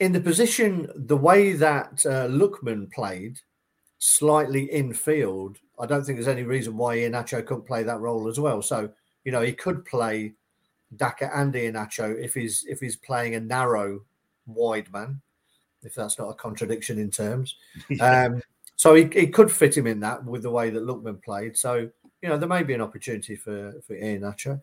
in 0.00 0.10
the 0.12 0.20
position 0.20 0.90
the 0.96 1.16
way 1.16 1.52
that 1.52 2.04
uh, 2.04 2.26
Lookman 2.26 2.90
played 2.92 3.38
slightly 4.00 4.72
in 4.72 4.92
field, 4.92 5.58
I 5.78 5.86
don't 5.86 6.04
think 6.04 6.16
there's 6.16 6.26
any 6.26 6.42
reason 6.42 6.76
why 6.76 6.96
Iheanacho 6.96 7.46
couldn't 7.46 7.66
play 7.66 7.84
that 7.84 8.00
role 8.00 8.28
as 8.28 8.40
well 8.40 8.60
so 8.62 8.90
you 9.24 9.30
know 9.30 9.42
he 9.42 9.52
could 9.52 9.84
play 9.84 10.34
Daka 10.96 11.30
and 11.34 11.54
Iheanacho 11.54 12.18
if 12.22 12.34
he's 12.34 12.64
if 12.68 12.80
he's 12.80 12.96
playing 12.96 13.34
a 13.34 13.40
narrow 13.40 14.00
wide 14.46 14.92
man 14.92 15.20
if 15.82 15.94
that's 15.94 16.18
not 16.18 16.28
a 16.28 16.34
contradiction 16.34 16.98
in 16.98 17.10
terms 17.10 17.56
um, 18.00 18.42
so 18.80 18.94
he, 18.94 19.06
he 19.12 19.26
could 19.26 19.52
fit 19.52 19.76
him 19.76 19.86
in 19.86 20.00
that 20.00 20.24
with 20.24 20.40
the 20.40 20.50
way 20.50 20.70
that 20.70 20.86
Lookman 20.86 21.22
played. 21.22 21.54
So, 21.54 21.90
you 22.22 22.28
know, 22.30 22.38
there 22.38 22.48
may 22.48 22.62
be 22.62 22.72
an 22.72 22.80
opportunity 22.80 23.36
for, 23.36 23.74
for 23.86 23.94
Iheanacho. 23.94 24.58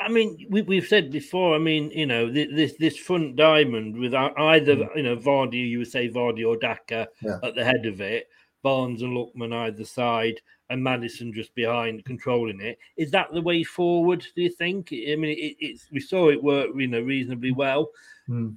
I 0.00 0.08
mean, 0.08 0.46
we, 0.50 0.62
we've 0.62 0.86
said 0.86 1.10
before. 1.10 1.54
I 1.54 1.58
mean, 1.58 1.90
you 1.90 2.06
know, 2.06 2.32
thi- 2.32 2.52
this 2.54 2.74
this 2.78 2.96
front 2.96 3.36
diamond 3.36 3.96
with 3.96 4.14
either 4.14 4.76
Mm. 4.76 4.96
you 4.96 5.02
know 5.02 5.16
Vardy, 5.16 5.68
you 5.68 5.78
would 5.78 5.90
say 5.90 6.08
Vardy 6.08 6.46
or 6.46 6.56
Daka 6.56 7.08
Yeah. 7.22 7.38
at 7.42 7.54
the 7.54 7.64
head 7.64 7.86
of 7.86 8.00
it, 8.00 8.28
Barnes 8.62 9.02
and 9.02 9.16
Lookman 9.16 9.52
either 9.54 9.84
side, 9.84 10.40
and 10.70 10.82
Maddison 10.82 11.32
just 11.32 11.54
behind 11.54 12.04
controlling 12.04 12.60
it. 12.60 12.78
Is 12.96 13.10
that 13.12 13.32
the 13.32 13.40
way 13.40 13.64
forward? 13.64 14.24
Do 14.36 14.42
you 14.42 14.50
think? 14.50 14.88
I 14.92 15.16
mean, 15.16 15.36
it, 15.38 15.56
it's 15.60 15.88
we 15.90 16.00
saw 16.00 16.28
it 16.28 16.42
work, 16.42 16.70
you 16.76 16.86
know, 16.88 17.00
reasonably 17.00 17.52
well. 17.52 17.90
Hmm. 18.26 18.50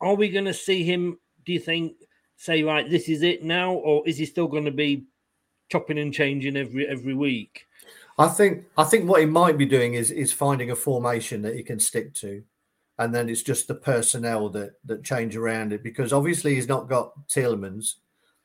Are 0.00 0.14
we 0.14 0.28
going 0.28 0.44
to 0.44 0.54
see 0.54 0.82
him? 0.84 1.18
Do 1.46 1.52
you 1.52 1.60
think 1.60 1.96
say 2.36 2.62
right, 2.62 2.90
this 2.90 3.08
is 3.08 3.22
it 3.22 3.42
now, 3.44 3.72
or 3.72 4.06
is 4.06 4.18
he 4.18 4.26
still 4.26 4.48
going 4.48 4.64
to 4.64 4.70
be 4.70 5.04
chopping 5.70 5.98
and 5.98 6.12
changing 6.12 6.56
every 6.56 6.86
every 6.86 7.14
week? 7.14 7.66
I 8.18 8.28
think 8.28 8.64
I 8.76 8.84
think 8.84 9.08
what 9.08 9.20
he 9.20 9.26
might 9.26 9.58
be 9.58 9.66
doing 9.66 9.94
is 9.94 10.10
is 10.10 10.32
finding 10.32 10.70
a 10.70 10.76
formation 10.76 11.42
that 11.42 11.56
he 11.56 11.62
can 11.62 11.80
stick 11.80 12.14
to, 12.14 12.42
and 12.98 13.14
then 13.14 13.28
it's 13.28 13.42
just 13.42 13.66
the 13.66 13.74
personnel 13.74 14.48
that 14.50 14.74
that 14.84 15.02
change 15.02 15.36
around 15.36 15.72
it 15.72 15.82
because 15.82 16.12
obviously 16.12 16.54
he's 16.54 16.68
not 16.68 16.88
got 16.88 17.12
Tielemans, 17.28 17.94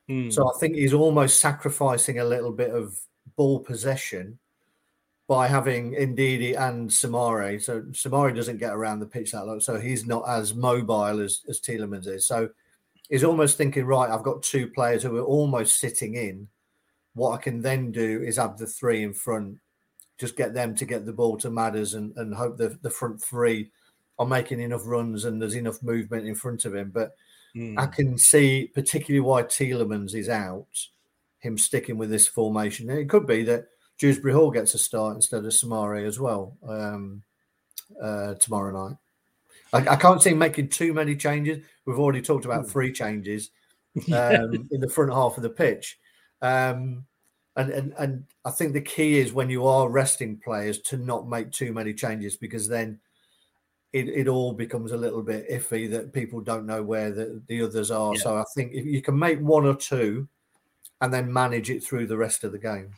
Hmm. 0.08 0.32
so 0.32 0.50
I 0.50 0.58
think 0.60 0.76
he's 0.76 0.94
almost 0.94 1.40
sacrificing 1.40 2.18
a 2.18 2.26
little 2.26 2.52
bit 2.52 2.72
of 2.72 3.00
ball 3.36 3.60
possession 3.60 4.40
by 5.28 5.48
having 5.48 5.94
Ndidi 5.94 6.60
and 6.60 6.90
Soumaré. 6.90 7.62
So 7.62 7.82
Soumaré 7.92 8.36
doesn't 8.36 8.58
get 8.58 8.74
around 8.74 9.00
the 9.00 9.06
pitch 9.06 9.34
that 9.34 9.46
lot, 9.46 9.62
so 9.62 9.80
he's 9.80 10.08
not 10.08 10.28
as 10.28 10.56
mobile 10.56 11.20
as 11.22 11.42
as 11.48 11.62
Tielemans 11.62 12.08
is. 12.08 12.26
So 12.26 12.50
he's 13.08 13.24
almost 13.24 13.56
thinking, 13.56 13.86
right, 13.86 14.10
I've 14.10 14.24
got 14.24 14.42
two 14.42 14.68
players 14.72 15.04
who 15.04 15.16
are 15.18 15.22
almost 15.22 15.80
sitting 15.80 16.16
in. 16.16 16.48
What 17.20 17.38
I 17.38 17.42
can 17.42 17.62
then 17.62 17.92
do 17.92 18.24
is 18.24 18.38
have 18.38 18.58
the 18.58 18.66
three 18.66 19.04
in 19.04 19.14
front, 19.14 19.58
just 20.18 20.38
get 20.38 20.54
them 20.54 20.74
to 20.76 20.86
get 20.86 21.06
the 21.06 21.12
ball 21.12 21.38
to 21.40 21.50
Madders 21.50 21.94
and, 21.94 22.16
and 22.16 22.34
hope 22.34 22.58
the, 22.58 22.80
the 22.82 22.90
front 22.90 23.22
three 23.22 23.72
are 24.18 24.26
making 24.26 24.62
enough 24.62 24.86
runs 24.86 25.26
and 25.26 25.42
there's 25.42 25.56
enough 25.56 25.84
movement 25.84 26.26
in 26.26 26.36
front 26.36 26.64
of 26.64 26.74
him. 26.74 26.92
But 26.94 27.16
I 27.78 27.88
can 27.88 28.18
see, 28.18 28.72
particularly 28.74 29.20
why 29.20 29.44
Tielemans 29.44 30.16
is 30.16 30.30
out, 30.30 30.88
him 31.40 31.58
sticking 31.58 31.98
with 31.98 32.10
this 32.10 32.28
formation. 32.28 32.90
And 32.90 33.00
it 33.00 33.10
could 33.10 33.28
be 33.28 33.44
that 33.44 33.66
Dewsbury 33.98 34.34
Hall 34.34 34.50
gets 34.50 34.74
a 34.74 34.78
start 34.78 35.16
instead 35.16 35.44
of 35.44 35.52
Soumaré 35.52 36.06
as 36.08 36.20
well 36.20 36.56
um, 36.68 37.22
uh, 38.02 38.36
tomorrow 38.36 38.88
night. 38.88 38.98
I, 39.74 39.94
I 39.94 39.96
can't 39.98 40.22
see 40.22 40.32
him 40.32 40.38
making 40.38 40.70
too 40.70 40.94
many 40.94 41.18
changes. 41.18 41.66
We've 41.86 42.00
already 42.00 42.22
talked 42.22 42.46
about 42.46 42.70
three 42.70 42.94
changes 42.94 43.52
um, 44.14 44.68
in 44.72 44.80
the 44.80 44.90
front 44.90 45.12
half 45.12 45.36
of 45.36 45.44
the 45.44 45.50
pitch. 45.50 46.00
Um, 46.42 47.06
and, 47.60 47.72
and 47.72 47.94
and 48.00 48.24
I 48.46 48.52
think 48.52 48.74
the 48.74 48.82
key 48.82 49.20
is 49.20 49.34
when 49.34 49.50
you 49.50 49.66
are 49.68 49.90
resting 49.90 50.38
players 50.38 50.80
to 50.80 50.98
not 50.98 51.28
make 51.28 51.52
too 51.52 51.74
many 51.74 51.94
changes 51.94 52.38
because 52.38 52.68
then 52.68 53.00
it, 53.92 54.08
it 54.08 54.28
all 54.28 54.54
becomes 54.54 54.92
a 54.92 54.98
little 54.98 55.22
bit 55.22 55.50
iffy 55.50 55.90
that 55.92 56.14
people 56.14 56.42
don't 56.42 56.66
know 56.66 56.84
where 56.84 57.12
the, 57.12 57.42
the 57.48 57.62
others 57.64 57.90
are. 57.92 58.16
So 58.16 58.38
I 58.38 58.44
think 58.56 58.72
if 58.74 58.86
you 58.86 59.02
can 59.02 59.18
make 59.18 59.40
one 59.40 59.66
or 59.66 59.76
two 59.76 60.28
and 61.02 61.14
then 61.14 61.32
manage 61.34 61.70
it 61.70 61.84
through 61.84 62.08
the 62.08 62.18
rest 62.18 62.44
of 62.44 62.52
the 62.52 62.60
game. 62.60 62.92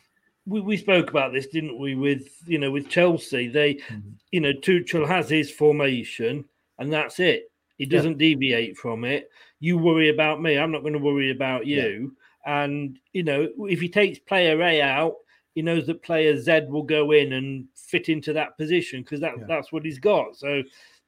we, 0.46 0.60
we 0.60 0.76
spoke 0.76 1.08
about 1.08 1.32
this, 1.32 1.46
didn't 1.46 1.78
we? 1.78 1.94
With 1.94 2.28
you 2.46 2.58
know, 2.58 2.70
with 2.70 2.88
Chelsea, 2.88 3.48
they, 3.48 3.74
Mm-hmm. 3.74 4.10
you 4.32 4.40
know, 4.40 4.52
Tuchel 4.52 5.06
has 5.06 5.28
his 5.28 5.50
formation, 5.50 6.44
and 6.78 6.92
that's 6.92 7.20
it. 7.20 7.50
He 7.78 7.86
doesn't 7.86 8.18
deviate 8.18 8.76
from 8.76 9.04
it. 9.04 9.30
You 9.60 9.78
worry 9.78 10.10
about 10.10 10.40
me. 10.42 10.58
I'm 10.58 10.70
not 10.70 10.82
going 10.82 10.92
to 10.92 10.98
worry 10.98 11.30
about 11.30 11.66
you. 11.66 12.14
And 12.46 12.98
you 13.12 13.22
know, 13.22 13.48
if 13.68 13.80
he 13.80 13.88
takes 13.88 14.18
player 14.18 14.60
A 14.62 14.82
out, 14.82 15.14
he 15.54 15.62
knows 15.62 15.86
that 15.86 16.02
player 16.02 16.36
Z 16.36 16.62
will 16.68 16.82
go 16.82 17.12
in 17.12 17.34
and 17.34 17.66
fit 17.74 18.08
into 18.08 18.32
that 18.32 18.56
position 18.56 19.02
because 19.02 19.20
that 19.20 19.34
that's 19.46 19.72
what 19.72 19.84
he's 19.84 19.98
got. 19.98 20.36
So 20.36 20.62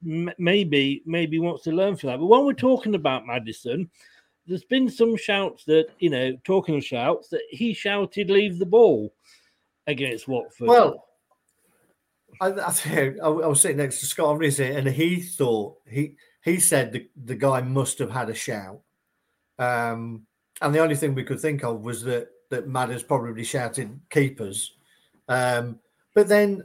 m- 0.06 0.32
maybe 0.38 1.02
maybe 1.06 1.36
he 1.36 1.40
wants 1.40 1.64
to 1.64 1.72
learn 1.72 1.96
from 1.96 2.08
that. 2.08 2.18
But 2.18 2.26
when 2.26 2.44
we're 2.44 2.52
talking 2.52 2.94
about 2.94 3.26
Maddison, 3.26 3.90
there's 4.46 4.64
been 4.64 4.88
some 4.88 5.16
shouts 5.16 5.64
that 5.64 5.88
you 5.98 6.10
know, 6.10 6.36
talking 6.44 6.76
of 6.76 6.84
shouts 6.84 7.28
that 7.28 7.42
he 7.50 7.74
shouted, 7.74 8.30
"Leave 8.30 8.58
the 8.58 8.66
ball." 8.66 9.12
against 9.86 10.28
Watford. 10.28 10.68
Well, 10.68 11.06
I, 12.40 12.48
I, 12.48 13.14
I, 13.22 13.28
was 13.28 13.60
sitting 13.60 13.76
next 13.78 14.00
to 14.00 14.06
Scott 14.06 14.26
obviously, 14.26 14.74
and 14.74 14.88
he 14.88 15.20
thought 15.20 15.76
he 15.88 16.16
he 16.44 16.60
said 16.60 16.92
the, 16.92 17.08
the 17.24 17.34
guy 17.34 17.60
must 17.60 17.98
have 17.98 18.10
had 18.10 18.30
a 18.30 18.34
shout. 18.34 18.80
Um, 19.58 20.26
and 20.60 20.74
the 20.74 20.80
only 20.80 20.96
thing 20.96 21.14
we 21.14 21.24
could 21.24 21.40
think 21.40 21.64
of 21.64 21.82
was 21.82 22.02
that 22.02 22.28
that 22.50 22.68
Madders 22.68 23.02
probably 23.02 23.44
shouted 23.44 24.00
keepers. 24.10 24.76
Um, 25.28 25.80
but 26.14 26.28
then 26.28 26.64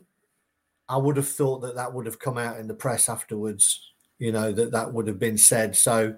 I 0.87 0.97
would 0.97 1.17
have 1.17 1.27
thought 1.27 1.59
that 1.59 1.75
that 1.75 1.93
would 1.93 2.05
have 2.05 2.19
come 2.19 2.37
out 2.37 2.59
in 2.59 2.67
the 2.67 2.73
press 2.73 3.09
afterwards. 3.09 3.91
You 4.17 4.31
know 4.31 4.51
that 4.51 4.71
that 4.71 4.93
would 4.93 5.07
have 5.07 5.19
been 5.19 5.37
said. 5.37 5.75
So 5.75 6.15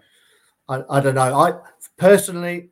I, 0.68 0.84
I 0.90 1.00
don't 1.00 1.16
know. 1.16 1.40
I 1.40 1.60
personally, 1.98 2.72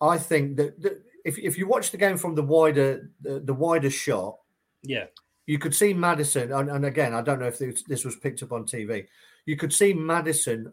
I 0.00 0.18
think 0.18 0.56
that, 0.56 0.80
that 0.82 1.02
if 1.24 1.38
if 1.38 1.56
you 1.56 1.66
watch 1.66 1.90
the 1.90 1.98
game 1.98 2.18
from 2.18 2.34
the 2.34 2.42
wider 2.42 3.10
the, 3.20 3.40
the 3.40 3.54
wider 3.54 3.90
shot, 3.90 4.38
yeah, 4.82 5.06
you 5.46 5.58
could 5.58 5.74
see 5.74 5.94
Maddison, 5.94 6.52
and, 6.52 6.68
and 6.68 6.84
again, 6.84 7.14
I 7.14 7.22
don't 7.22 7.38
know 7.38 7.46
if 7.46 7.58
this, 7.58 7.82
this 7.84 8.04
was 8.04 8.16
picked 8.16 8.42
up 8.42 8.52
on 8.52 8.64
TV. 8.64 9.06
You 9.44 9.56
could 9.56 9.72
see 9.72 9.92
Maddison 9.92 10.72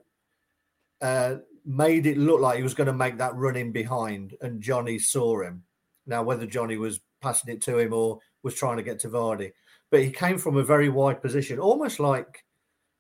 uh, 1.01 1.35
made 1.65 2.05
it 2.05 2.17
look 2.17 2.41
like 2.41 2.57
he 2.57 2.63
was 2.63 2.73
going 2.73 2.87
to 2.87 2.93
make 2.93 3.17
that 3.17 3.35
run 3.35 3.55
in 3.55 3.71
behind, 3.71 4.35
and 4.41 4.61
Jonny 4.61 4.99
saw 4.99 5.41
him. 5.41 5.63
Now, 6.05 6.23
whether 6.23 6.45
Jonny 6.45 6.77
was 6.77 6.99
passing 7.21 7.53
it 7.53 7.61
to 7.61 7.77
him 7.77 7.93
or 7.93 8.19
was 8.43 8.55
trying 8.55 8.77
to 8.77 8.83
get 8.83 8.99
to 8.99 9.09
Vardy, 9.09 9.51
but 9.89 10.01
he 10.01 10.11
came 10.11 10.37
from 10.37 10.57
a 10.57 10.63
very 10.63 10.89
wide 10.89 11.21
position, 11.21 11.59
almost 11.59 11.99
like 11.99 12.43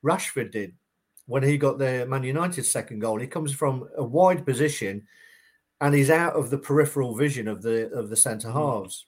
Rashford 0.03 0.51
did 0.51 0.73
when 1.25 1.43
he 1.43 1.57
got 1.57 1.77
the 1.77 2.05
Man 2.07 2.23
United 2.23 2.63
second 2.63 2.99
goal. 2.99 3.19
He 3.19 3.27
comes 3.27 3.53
from 3.53 3.87
a 3.97 4.03
wide 4.03 4.45
position, 4.45 5.05
and 5.81 5.93
he's 5.93 6.09
out 6.09 6.33
of 6.33 6.49
the 6.49 6.57
peripheral 6.57 7.15
vision 7.15 7.47
of 7.47 7.61
the 7.61 7.89
of 7.91 8.09
the 8.09 8.15
centre 8.15 8.49
mm. 8.49 8.53
halves. 8.53 9.05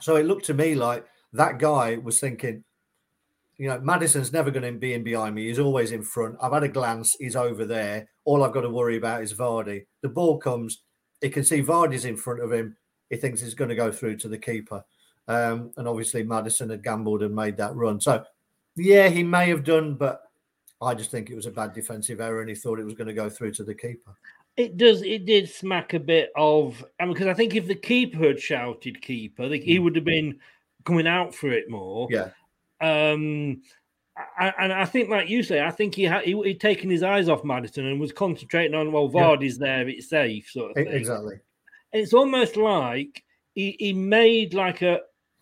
So 0.00 0.16
it 0.16 0.26
looked 0.26 0.46
to 0.46 0.54
me 0.54 0.74
like 0.74 1.04
that 1.32 1.58
guy 1.58 1.96
was 1.96 2.20
thinking, 2.20 2.64
you 3.58 3.68
know, 3.68 3.78
Maddison's 3.80 4.32
never 4.32 4.50
going 4.50 4.72
to 4.72 4.78
be 4.78 4.94
in 4.94 5.02
behind 5.02 5.34
me. 5.34 5.48
He's 5.48 5.58
always 5.58 5.92
in 5.92 6.02
front. 6.02 6.36
I've 6.40 6.52
had 6.52 6.62
a 6.62 6.68
glance. 6.68 7.16
He's 7.18 7.36
over 7.36 7.66
there. 7.66 8.08
All 8.30 8.44
I've 8.44 8.52
got 8.52 8.60
to 8.60 8.70
worry 8.70 8.96
about 8.96 9.24
is 9.24 9.34
Vardy. 9.34 9.86
The 10.02 10.08
ball 10.08 10.38
comes. 10.38 10.82
He 11.20 11.30
can 11.30 11.42
see 11.42 11.64
Vardy's 11.64 12.04
in 12.04 12.16
front 12.16 12.40
of 12.40 12.52
him. 12.52 12.76
He 13.08 13.16
thinks 13.16 13.40
he's 13.40 13.54
going 13.54 13.70
to 13.70 13.74
go 13.74 13.90
through 13.90 14.18
to 14.18 14.28
the 14.28 14.38
keeper. 14.38 14.84
Um, 15.26 15.72
and 15.76 15.88
obviously, 15.88 16.22
Maddison 16.22 16.70
had 16.70 16.84
gambled 16.84 17.24
and 17.24 17.34
made 17.34 17.56
that 17.56 17.74
run. 17.74 18.00
So, 18.00 18.22
yeah, 18.76 19.08
he 19.08 19.24
may 19.24 19.48
have 19.48 19.64
done, 19.64 19.94
but 19.94 20.22
I 20.80 20.94
just 20.94 21.10
think 21.10 21.28
it 21.28 21.34
was 21.34 21.46
a 21.46 21.50
bad 21.50 21.72
defensive 21.72 22.20
error 22.20 22.40
and 22.40 22.48
he 22.48 22.54
thought 22.54 22.78
it 22.78 22.84
was 22.84 22.94
going 22.94 23.08
to 23.08 23.12
go 23.12 23.28
through 23.28 23.50
to 23.54 23.64
the 23.64 23.74
keeper. 23.74 24.16
It 24.56 24.76
does. 24.76 25.02
It 25.02 25.26
did 25.26 25.50
smack 25.50 25.94
a 25.94 25.98
bit 25.98 26.30
of. 26.36 26.84
I 27.00 27.06
mean, 27.06 27.14
because 27.14 27.26
I 27.26 27.34
think 27.34 27.56
if 27.56 27.66
the 27.66 27.74
keeper 27.74 28.28
had 28.28 28.38
shouted 28.38 29.02
"keeper," 29.02 29.48
he 29.48 29.80
would 29.80 29.96
have 29.96 30.04
been 30.04 30.38
coming 30.84 31.08
out 31.08 31.34
for 31.34 31.50
it 31.50 31.68
more. 31.68 32.06
Yeah. 32.12 32.28
Um, 32.80 33.62
I, 34.38 34.52
and 34.58 34.72
I 34.72 34.84
think, 34.84 35.08
like 35.08 35.28
you 35.28 35.42
say, 35.42 35.60
I 35.60 35.70
think 35.70 35.94
he 35.94 36.04
had 36.04 36.24
he, 36.24 36.32
he'd 36.42 36.60
taken 36.60 36.90
his 36.90 37.02
eyes 37.02 37.28
off 37.28 37.44
Maddison 37.44 37.86
and 37.86 38.00
was 38.00 38.12
concentrating 38.12 38.74
on 38.74 38.92
well, 38.92 39.08
Vardy's 39.08 39.58
there, 39.58 39.88
it's 39.88 40.08
safe, 40.08 40.48
sort 40.50 40.70
of 40.70 40.76
thing. 40.76 40.88
Exactly. 40.88 41.36
And 41.92 42.02
it's 42.02 42.14
almost 42.14 42.56
like 42.56 43.24
he, 43.54 43.76
he 43.78 43.92
made 43.92 44.54
like 44.54 44.82
a, 44.82 45.00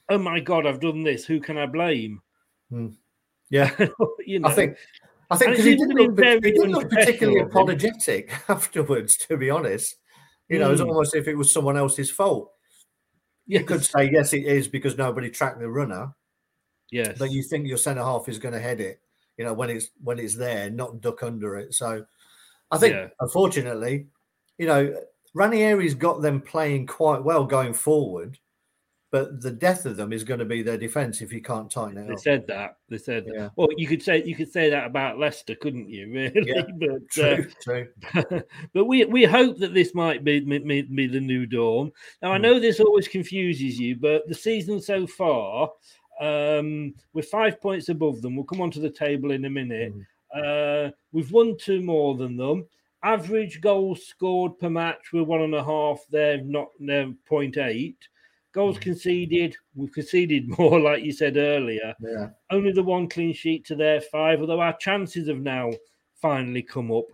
oh 0.08 0.18
my 0.18 0.40
god, 0.40 0.66
I've 0.66 0.80
done 0.80 1.02
this. 1.02 1.24
Who 1.24 1.40
can 1.40 1.58
I 1.58 1.66
blame? 1.66 2.22
Hmm. 2.70 2.88
Yeah, 3.50 3.70
you 4.26 4.40
know. 4.40 4.48
I 4.48 4.52
think 4.52 4.76
I 5.30 5.36
think 5.36 5.50
because 5.52 5.64
he 5.64 5.76
didn't 5.76 5.94
look, 5.96 6.18
he 6.18 6.52
didn't 6.52 6.70
look 6.72 6.90
particularly 6.90 7.40
unprofessional 7.40 7.40
of 7.40 7.40
him. 7.40 7.46
apologetic 7.48 8.32
afterwards. 8.48 9.16
To 9.28 9.36
be 9.36 9.50
honest, 9.50 9.96
you 10.48 10.58
know, 10.58 10.68
it 10.68 10.72
was 10.72 10.80
Mm. 10.80 10.88
almost 10.88 11.14
if 11.14 11.28
it 11.28 11.34
was 11.34 11.52
someone 11.52 11.76
else's 11.76 12.10
fault. 12.10 12.52
You 13.46 13.64
could 13.64 13.82
say 13.82 14.10
yes, 14.12 14.34
it 14.34 14.44
is 14.44 14.68
because 14.68 14.98
nobody 14.98 15.30
tracked 15.30 15.58
the 15.58 15.68
runner. 15.70 16.14
Yes. 16.90 17.18
but 17.18 17.30
you 17.30 17.42
think 17.42 17.66
your 17.66 17.76
centre 17.78 18.02
half 18.02 18.28
is 18.28 18.38
going 18.38 18.54
to 18.54 18.60
head 18.60 18.80
it. 18.80 19.00
You 19.36 19.44
know, 19.44 19.52
when 19.54 19.70
it's 19.70 19.90
when 20.02 20.18
it's 20.18 20.34
there, 20.34 20.70
not 20.70 21.00
duck 21.00 21.22
under 21.22 21.56
it. 21.58 21.74
So, 21.74 22.04
I 22.70 22.78
think 22.78 22.94
Yeah. 22.94 23.08
unfortunately, 23.20 24.06
you 24.58 24.66
know, 24.66 24.94
Ranieri's 25.36 25.94
got 25.94 26.22
them 26.22 26.40
playing 26.40 26.86
quite 26.86 27.22
well 27.22 27.44
going 27.44 27.72
forward, 27.74 28.38
but 29.12 29.40
the 29.40 29.50
death 29.52 29.86
of 29.86 29.96
them 29.96 30.12
is 30.12 30.24
going 30.24 30.40
to 30.40 30.44
be 30.46 30.62
their 30.62 30.76
defence 30.78 31.20
if 31.22 31.32
you 31.32 31.40
can't 31.40 31.70
tighten 31.70 31.98
it 31.98 32.06
They 32.08 32.14
up. 32.14 32.18
said 32.18 32.46
that. 32.48 32.76
They 32.88 32.98
said 32.98 33.26
Yeah. 33.32 33.42
that. 33.42 33.52
Well, 33.56 33.68
you 33.76 33.86
could 33.86 34.02
say 34.02 34.24
you 34.24 34.34
could 34.34 34.50
say 34.50 34.68
that 34.70 34.86
about 34.86 35.18
Leicester, 35.18 35.54
couldn't 35.54 35.88
you? 35.88 36.10
Really, 36.12 36.48
Yeah, 36.48 36.62
but 36.78 37.08
true, 37.10 37.46
true. 37.62 37.88
uh, 38.14 38.40
but 38.72 38.86
we 38.86 39.04
we 39.04 39.24
hope 39.24 39.58
that 39.58 39.72
this 39.74 39.94
might 39.94 40.24
be, 40.24 40.40
be, 40.40 40.82
be 40.82 41.06
the 41.06 41.20
new 41.20 41.46
dawn. 41.46 41.92
Now 42.22 42.30
Hmm. 42.30 42.34
I 42.34 42.38
know 42.38 42.58
this 42.58 42.80
always 42.80 43.06
confuses 43.06 43.78
you, 43.78 43.94
but 43.96 44.26
the 44.26 44.34
season 44.34 44.80
so 44.80 45.06
far, 45.06 45.70
um, 46.20 46.94
we're 47.12 47.22
five 47.22 47.60
points 47.60 47.88
above 47.88 48.22
them. 48.22 48.34
We'll 48.36 48.44
come 48.44 48.60
onto 48.60 48.80
the 48.80 48.90
table 48.90 49.30
in 49.32 49.44
a 49.44 49.50
minute. 49.50 49.92
Hmm. 49.92 50.00
Uh, 50.44 50.90
we've 51.12 51.32
won 51.32 51.56
two 51.58 51.80
more 51.80 52.16
than 52.16 52.36
them. 52.36 52.66
Average 53.02 53.60
goals 53.60 54.04
scored 54.06 54.58
per 54.58 54.68
match, 54.68 55.12
we're 55.12 55.22
one 55.22 55.42
and 55.42 55.54
a 55.54 55.62
half. 55.64 56.00
They're 56.10 56.42
not. 56.42 56.68
They're 56.80 57.12
point 57.26 57.56
eight. 57.56 57.96
Goals 58.52 58.76
Hmm. 58.76 58.82
conceded, 58.82 59.56
we've 59.74 59.92
conceded 59.92 60.48
more, 60.58 60.80
like 60.80 61.04
you 61.04 61.12
said 61.12 61.36
earlier. 61.36 61.94
Yeah. 62.00 62.30
Only 62.50 62.72
the 62.72 62.82
one 62.82 63.08
clean 63.08 63.32
sheet 63.32 63.64
to 63.66 63.76
their 63.76 64.00
five, 64.00 64.40
although 64.40 64.60
our 64.60 64.76
chances 64.78 65.28
have 65.28 65.40
now 65.40 65.70
finally 66.20 66.62
come 66.62 66.90
up. 66.90 67.04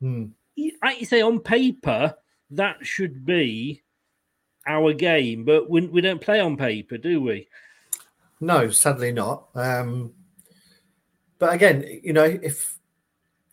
You- 0.00 0.72
Like 0.82 0.98
you 1.00 1.06
say, 1.06 1.20
on 1.22 1.38
paper, 1.40 2.14
that 2.50 2.84
should 2.84 3.24
be 3.24 3.82
our 4.66 4.92
game, 4.92 5.44
but 5.44 5.70
we, 5.70 5.86
we 5.86 6.00
don't 6.00 6.20
play 6.20 6.40
on 6.40 6.56
paper, 6.56 6.98
do 6.98 7.20
we? 7.22 7.46
No, 8.40 8.70
sadly 8.70 9.12
not. 9.12 9.48
Um, 9.54 10.14
but 11.38 11.52
again, 11.52 12.00
you 12.02 12.12
know, 12.12 12.24
if 12.24 12.78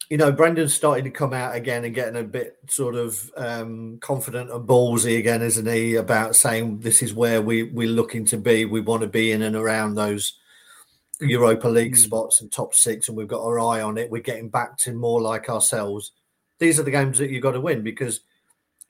you 0.09 0.15
know, 0.15 0.31
Brendan's 0.31 0.73
starting 0.73 1.03
to 1.03 1.11
come 1.11 1.33
out 1.33 1.55
again 1.55 1.83
and 1.83 1.93
getting 1.93 2.15
a 2.15 2.23
bit 2.23 2.57
sort 2.69 2.95
of 2.95 3.29
um, 3.35 3.97
confident 3.99 4.49
and 4.49 4.67
ballsy 4.67 5.19
again, 5.19 5.41
isn't 5.41 5.67
he? 5.67 5.95
About 5.95 6.35
saying 6.35 6.79
this 6.79 7.01
is 7.01 7.13
where 7.13 7.41
we 7.41 7.63
we're 7.63 7.89
looking 7.89 8.23
to 8.25 8.37
be. 8.37 8.63
We 8.63 8.79
want 8.79 9.01
to 9.01 9.07
be 9.07 9.33
in 9.33 9.41
and 9.41 9.55
around 9.55 9.95
those 9.95 10.33
Europa 11.19 11.67
League 11.67 11.97
spots 11.97 12.39
and 12.39 12.49
top 12.49 12.73
six, 12.73 13.09
and 13.09 13.17
we've 13.17 13.27
got 13.27 13.43
our 13.43 13.59
eye 13.59 13.81
on 13.81 13.97
it. 13.97 14.09
We're 14.09 14.21
getting 14.21 14.49
back 14.49 14.77
to 14.79 14.93
more 14.93 15.21
like 15.21 15.49
ourselves. 15.49 16.13
These 16.59 16.79
are 16.79 16.83
the 16.83 16.91
games 16.91 17.17
that 17.17 17.29
you've 17.29 17.43
got 17.43 17.51
to 17.51 17.61
win 17.61 17.83
because 17.83 18.21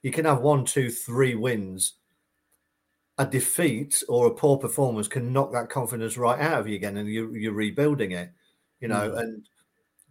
you 0.03 0.11
can 0.11 0.25
have 0.25 0.41
one, 0.41 0.65
two, 0.65 0.91
three 0.91 1.33
wins 1.33 1.93
a 3.17 3.25
defeat 3.25 4.03
or 4.07 4.27
a 4.27 4.33
poor 4.33 4.57
performance 4.57 5.07
can 5.07 5.33
knock 5.33 5.51
that 5.51 5.69
confidence 5.69 6.17
right 6.17 6.39
out 6.39 6.59
of 6.59 6.67
you 6.67 6.75
again, 6.75 6.97
and 6.97 7.09
you, 7.09 7.33
you're 7.33 7.53
rebuilding 7.53 8.11
it. 8.11 8.31
You 8.79 8.87
know, 8.89 9.09
Mm. 9.11 9.19
and 9.19 9.49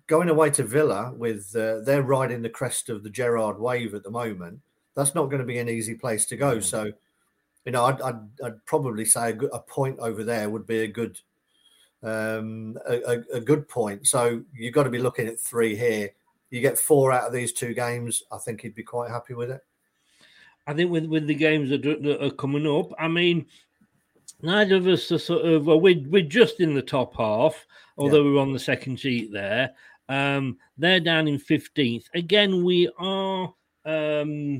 going 0.08 0.28
away 0.28 0.50
to 0.50 0.64
Villa 0.64 1.12
with 1.16 1.54
uh, 1.56 1.80
they're 1.80 2.02
riding 2.02 2.42
the 2.42 2.50
crest 2.50 2.88
of 2.88 3.02
the 3.02 3.10
Gerrard 3.10 3.58
wave 3.58 3.94
at 3.94 4.02
the 4.02 4.10
moment. 4.10 4.60
That's 4.94 5.14
not 5.14 5.26
going 5.26 5.40
to 5.40 5.46
be 5.46 5.58
an 5.58 5.68
easy 5.68 5.94
place 5.94 6.26
to 6.26 6.36
go. 6.36 6.58
So, 6.60 6.90
you 7.64 7.72
know, 7.72 7.84
I'd, 7.84 8.00
I'd, 8.00 8.20
I'd 8.44 8.64
probably 8.66 9.04
say 9.04 9.30
a, 9.30 9.32
good, 9.32 9.50
a 9.52 9.58
point 9.60 9.98
over 9.98 10.24
there 10.24 10.48
would 10.48 10.66
be 10.66 10.80
a 10.80 10.88
good 10.88 11.18
um, 12.02 12.78
a, 12.88 13.22
a 13.32 13.40
good 13.40 13.68
point. 13.68 14.06
So 14.06 14.42
you've 14.54 14.74
got 14.74 14.84
to 14.84 14.90
be 14.90 14.98
looking 14.98 15.26
at 15.26 15.40
three 15.40 15.76
here. 15.76 16.10
You 16.50 16.60
get 16.60 16.78
four 16.78 17.12
out 17.12 17.26
of 17.26 17.32
these 17.32 17.52
two 17.52 17.74
games. 17.74 18.22
I 18.30 18.38
think 18.38 18.60
he'd 18.60 18.74
be 18.74 18.82
quite 18.84 19.10
happy 19.10 19.34
with 19.34 19.50
it. 19.50 19.62
I 20.66 20.74
think 20.74 20.90
with, 20.90 21.06
with 21.06 21.26
the 21.26 21.34
games 21.34 21.70
that, 21.70 21.86
are- 21.86 22.00
that 22.00 22.24
are 22.24 22.30
coming 22.30 22.66
up, 22.66 22.92
I 22.98 23.08
mean, 23.08 23.46
neither 24.42 24.76
of 24.76 24.86
us 24.88 25.10
are 25.12 25.18
sort 25.18 25.44
of 25.44 25.66
well, 25.66 25.80
we're, 25.80 26.02
we're 26.08 26.22
just 26.22 26.60
in 26.60 26.74
the 26.74 26.82
top 26.82 27.16
half, 27.16 27.66
although 27.98 28.24
we're 28.24 28.40
on 28.40 28.52
the 28.52 28.58
second 28.58 28.98
sheet 28.98 29.32
there. 29.32 29.72
Um, 30.08 30.58
they're 30.78 31.00
down 31.00 31.28
in 31.28 31.38
15th. 31.38 32.04
Again, 32.14 32.64
we 32.64 32.88
are. 32.98 33.52
Um, 33.84 34.54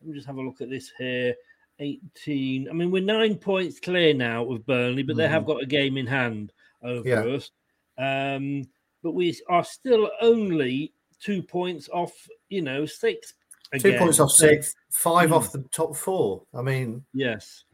let 0.00 0.08
me 0.08 0.14
just 0.14 0.26
have 0.26 0.36
a 0.36 0.42
look 0.42 0.60
at 0.60 0.70
this 0.70 0.92
here. 0.98 1.34
18. 1.80 2.68
I 2.68 2.72
mean, 2.72 2.90
we're 2.90 3.02
nine 3.02 3.36
points 3.36 3.80
clear 3.80 4.14
now 4.14 4.44
of 4.50 4.64
Burnley, 4.66 5.02
but 5.02 5.16
they 5.16 5.26
have 5.26 5.42
Mhm. 5.42 5.46
got 5.46 5.62
a 5.62 5.66
game 5.66 5.96
in 5.96 6.06
hand 6.06 6.52
over 6.82 7.08
Yeah. 7.08 7.24
us. 7.24 7.50
Um, 7.98 8.64
but 9.02 9.12
we 9.12 9.36
are 9.48 9.64
still 9.64 10.10
only 10.20 10.92
two 11.20 11.42
points 11.42 11.88
off, 11.88 12.12
you 12.48 12.62
know, 12.62 12.86
six. 13.80 13.92
Two 13.94 13.98
points 13.98 14.20
off 14.20 14.32
sixth, 14.32 14.74
five 14.90 15.28
Hmm. 15.30 15.34
off 15.34 15.52
the 15.52 15.62
top 15.70 15.94
four. 15.96 16.42
I 16.54 16.62
mean, 16.62 17.04
Yes. 17.12 17.64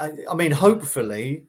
I, 0.00 0.12
I 0.30 0.34
mean, 0.34 0.50
hopefully, 0.52 1.44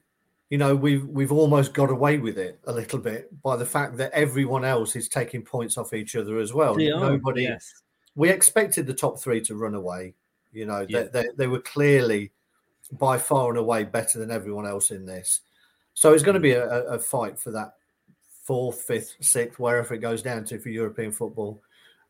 you 0.50 0.58
know, 0.58 0.74
we've 0.76 1.06
we've 1.06 1.32
almost 1.32 1.72
got 1.72 1.90
away 1.90 2.18
with 2.18 2.38
it 2.38 2.58
a 2.66 2.72
little 2.72 2.98
bit 2.98 3.30
by 3.42 3.56
the 3.56 3.64
fact 3.66 3.96
that 3.98 4.12
everyone 4.12 4.64
else 4.64 4.96
is 4.96 5.08
taking 5.08 5.42
points 5.42 5.78
off 5.78 5.94
each 5.94 6.14
other 6.16 6.38
as 6.38 6.52
well. 6.52 6.74
They 6.74 6.90
are, 6.90 7.00
Nobody. 7.00 7.42
yes. 7.44 7.72
We 8.16 8.30
expected 8.30 8.86
the 8.86 8.94
top 8.94 9.18
three 9.20 9.40
to 9.42 9.54
run 9.54 9.74
away. 9.74 10.14
You 10.52 10.66
know, 10.66 10.84
Yeah. 10.88 11.04
they, 11.04 11.22
they 11.22 11.28
they 11.36 11.46
were 11.46 11.60
clearly 11.60 12.32
by 12.92 13.18
far 13.18 13.50
and 13.50 13.58
away 13.58 13.84
better 13.84 14.18
than 14.18 14.30
everyone 14.30 14.66
else 14.66 14.90
in 14.90 15.04
this. 15.06 15.40
So 15.94 16.12
it's 16.12 16.22
going 16.22 16.34
to 16.34 16.40
be 16.40 16.52
a, 16.52 16.66
a 16.68 16.82
a 16.94 16.98
fight 16.98 17.38
for 17.38 17.50
that 17.52 17.74
fourth, 18.44 18.80
fifth, 18.82 19.14
sixth, 19.20 19.58
wherever 19.58 19.92
it 19.94 19.98
goes 19.98 20.22
down 20.22 20.44
to 20.44 20.58
for 20.58 20.70
European 20.70 21.12
football. 21.12 21.60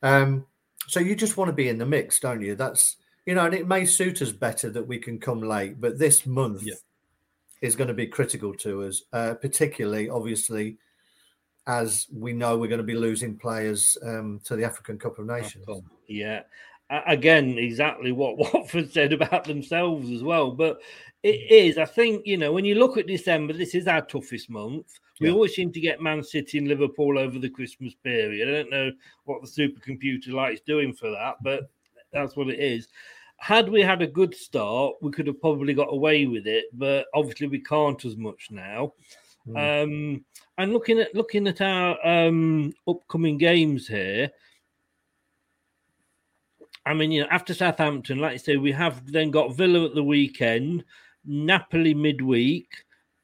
Um, 0.03 0.47
so 0.89 1.01
you 1.01 1.15
just 1.15 1.37
want 1.37 1.49
to 1.49 1.53
be 1.53 1.69
in 1.69 1.79
the 1.79 1.87
mix, 1.87 2.19
don't 2.19 2.43
you? 2.43 2.55
That's 2.55 2.97
you 3.27 3.35
know, 3.35 3.45
and 3.45 3.55
it 3.55 3.69
may 3.69 3.85
suit 3.85 4.23
us 4.23 4.33
better 4.33 4.71
that 4.71 4.87
we 4.87 4.99
can 4.99 5.19
come 5.19 5.43
late, 5.43 5.81
but 5.81 5.99
this 5.99 6.27
month 6.27 6.65
is 7.61 7.77
going 7.77 7.89
to 7.89 7.95
be 7.95 8.07
critical 8.07 8.55
to 8.55 8.85
us, 8.85 9.03
uh, 9.13 9.35
particularly 9.35 10.09
obviously 10.09 10.79
as 11.67 12.07
we 12.11 12.33
know 12.33 12.57
we're 12.57 12.67
going 12.67 12.79
to 12.79 12.85
be 12.85 12.95
losing 12.95 13.37
players 13.37 13.99
um, 14.03 14.41
to 14.43 14.57
the 14.57 14.65
African 14.65 14.99
Cup 14.99 15.19
of 15.19 15.27
Nations. 15.27 15.67
Yeah. 16.09 16.43
Again, 17.07 17.59
exactly 17.59 18.11
what 18.11 18.39
Watford 18.55 18.91
said 18.91 19.13
about 19.13 19.45
themselves 19.45 20.11
as 20.11 20.23
well. 20.23 20.51
But 20.51 20.81
it 21.23 21.51
is, 21.51 21.77
I 21.77 21.85
think, 21.85 22.27
you 22.27 22.39
know, 22.39 22.53
when 22.53 22.65
you 22.65 22.77
look 22.77 22.97
at 22.97 23.07
December, 23.07 23.53
this 23.53 23.75
is 23.75 23.87
our 23.87 24.01
toughest 24.01 24.49
month. 24.49 24.87
We 25.21 25.29
Yeah. 25.29 25.35
always 25.35 25.55
seem 25.55 25.73
to 25.73 25.81
get 25.81 26.01
Man 26.01 26.23
City 26.23 26.59
and 26.59 26.69
Liverpool 26.69 27.19
over 27.19 27.39
the 27.39 27.51
Christmas 27.51 27.95
period. 27.95 28.49
I 28.49 28.53
don't 28.53 28.71
know 28.71 28.93
what 29.25 29.43
the 29.43 29.49
supercomputer 29.49 30.33
likes 30.33 30.61
doing 30.61 30.93
for 30.93 31.11
that, 31.11 31.37
but 31.43 31.71
that's 32.13 32.37
what 32.37 32.49
it 32.49 32.61
is. 32.61 32.89
Had 33.39 33.69
we 33.69 33.83
had 33.83 34.03
a 34.03 34.07
good 34.07 34.35
start, 34.35 34.97
we 35.01 35.11
could 35.11 35.27
have 35.27 35.41
probably 35.41 35.75
got 35.75 35.93
away 35.93 36.27
with 36.27 36.47
it, 36.47 36.67
but 36.73 37.07
obviously 37.15 37.47
we 37.47 37.61
can't 37.61 38.05
as 38.05 38.17
much 38.17 38.49
now. 38.51 38.93
Um, 39.57 40.25
and 40.59 40.73
looking 40.73 40.99
at 40.99 41.15
looking 41.15 41.47
at 41.47 41.61
our 41.61 42.07
um, 42.07 42.73
upcoming 42.87 43.39
games 43.39 43.89
here, 43.89 44.31
I 46.85 46.95
mean, 46.95 47.13
you 47.13 47.23
know, 47.23 47.29
after 47.31 47.55
Southampton, 47.55 48.19
like 48.19 48.33
you 48.33 48.39
say, 48.39 48.57
we 48.57 48.73
have 48.73 49.11
then 49.11 49.31
got 49.31 49.55
Villa 49.55 49.85
at 49.85 49.95
the 49.95 50.03
weekend, 50.03 50.85
Napoli 51.25 51.95
midweek, 51.95 52.69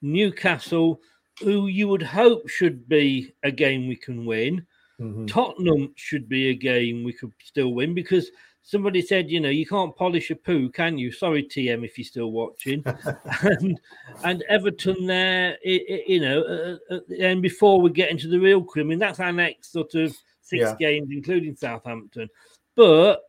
Newcastle, 0.03 1.01
who 1.43 1.66
you 1.66 1.89
would 1.89 2.03
hope 2.03 2.49
should 2.49 2.89
be 2.89 3.35
a 3.43 3.51
game 3.51 3.89
we 3.89 3.97
can 3.97 4.24
win. 4.24 4.66
Mhm. 5.01 5.26
Tottenham 5.28 5.93
should 5.97 6.28
be 6.28 6.49
a 6.51 6.55
game 6.55 7.03
we 7.03 7.12
could 7.12 7.32
still 7.43 7.74
win 7.74 7.95
because 7.95 8.30
somebody 8.62 9.03
said, 9.03 9.30
you 9.30 9.41
know, 9.41 9.49
you 9.51 9.66
can't 9.66 9.95
polish 9.97 10.30
a 10.30 10.37
poo, 10.37 10.68
can 10.70 10.97
you? 10.97 11.11
Sorry, 11.12 11.43
TM, 11.43 11.85
if 11.85 11.99
you're 11.99 12.05
still 12.05 12.30
watching. 12.32 12.82
and, 13.43 13.80
and 14.22 14.43
Everton 14.49 15.07
there, 15.07 15.59
i- 15.66 15.85
i- 15.91 16.05
you 16.07 16.20
know, 16.20 16.41
uh, 16.43 16.95
uh, 16.95 17.01
and 17.18 17.43
before 17.43 17.80
we 17.80 17.91
get 17.91 18.11
into 18.11 18.28
the 18.28 18.39
real 18.39 18.62
crew, 18.62 18.82
I 18.82 18.87
mean, 18.87 18.99
that's 19.01 19.20
our 19.20 19.32
next 19.32 19.72
sort 19.72 19.95
of 19.97 20.16
six 20.41 20.61
Yeah. 20.62 20.76
games, 20.78 21.09
including 21.11 21.57
Southampton. 21.57 22.28
But 22.76 23.22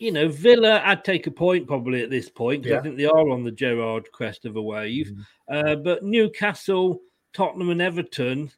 you 0.00 0.10
know, 0.12 0.28
Villa, 0.28 0.82
I'd 0.84 1.04
take 1.04 1.28
a 1.28 1.30
point 1.30 1.66
probably 1.68 2.02
at 2.02 2.10
this 2.10 2.28
point 2.28 2.62
because 2.64 2.72
Yeah. 2.74 2.80
I 2.80 2.82
think 2.82 2.96
they 2.96 3.04
are 3.06 3.30
on 3.30 3.44
the 3.44 3.52
Gerrard 3.52 4.10
crest 4.12 4.44
of 4.44 4.56
a 4.56 4.62
wave. 4.62 5.12
Uh, 5.48 5.76
but 5.76 6.02
Newcastle, 6.02 7.00
Tottenham, 7.34 7.70
and 7.70 7.82
Everton, 7.82 8.50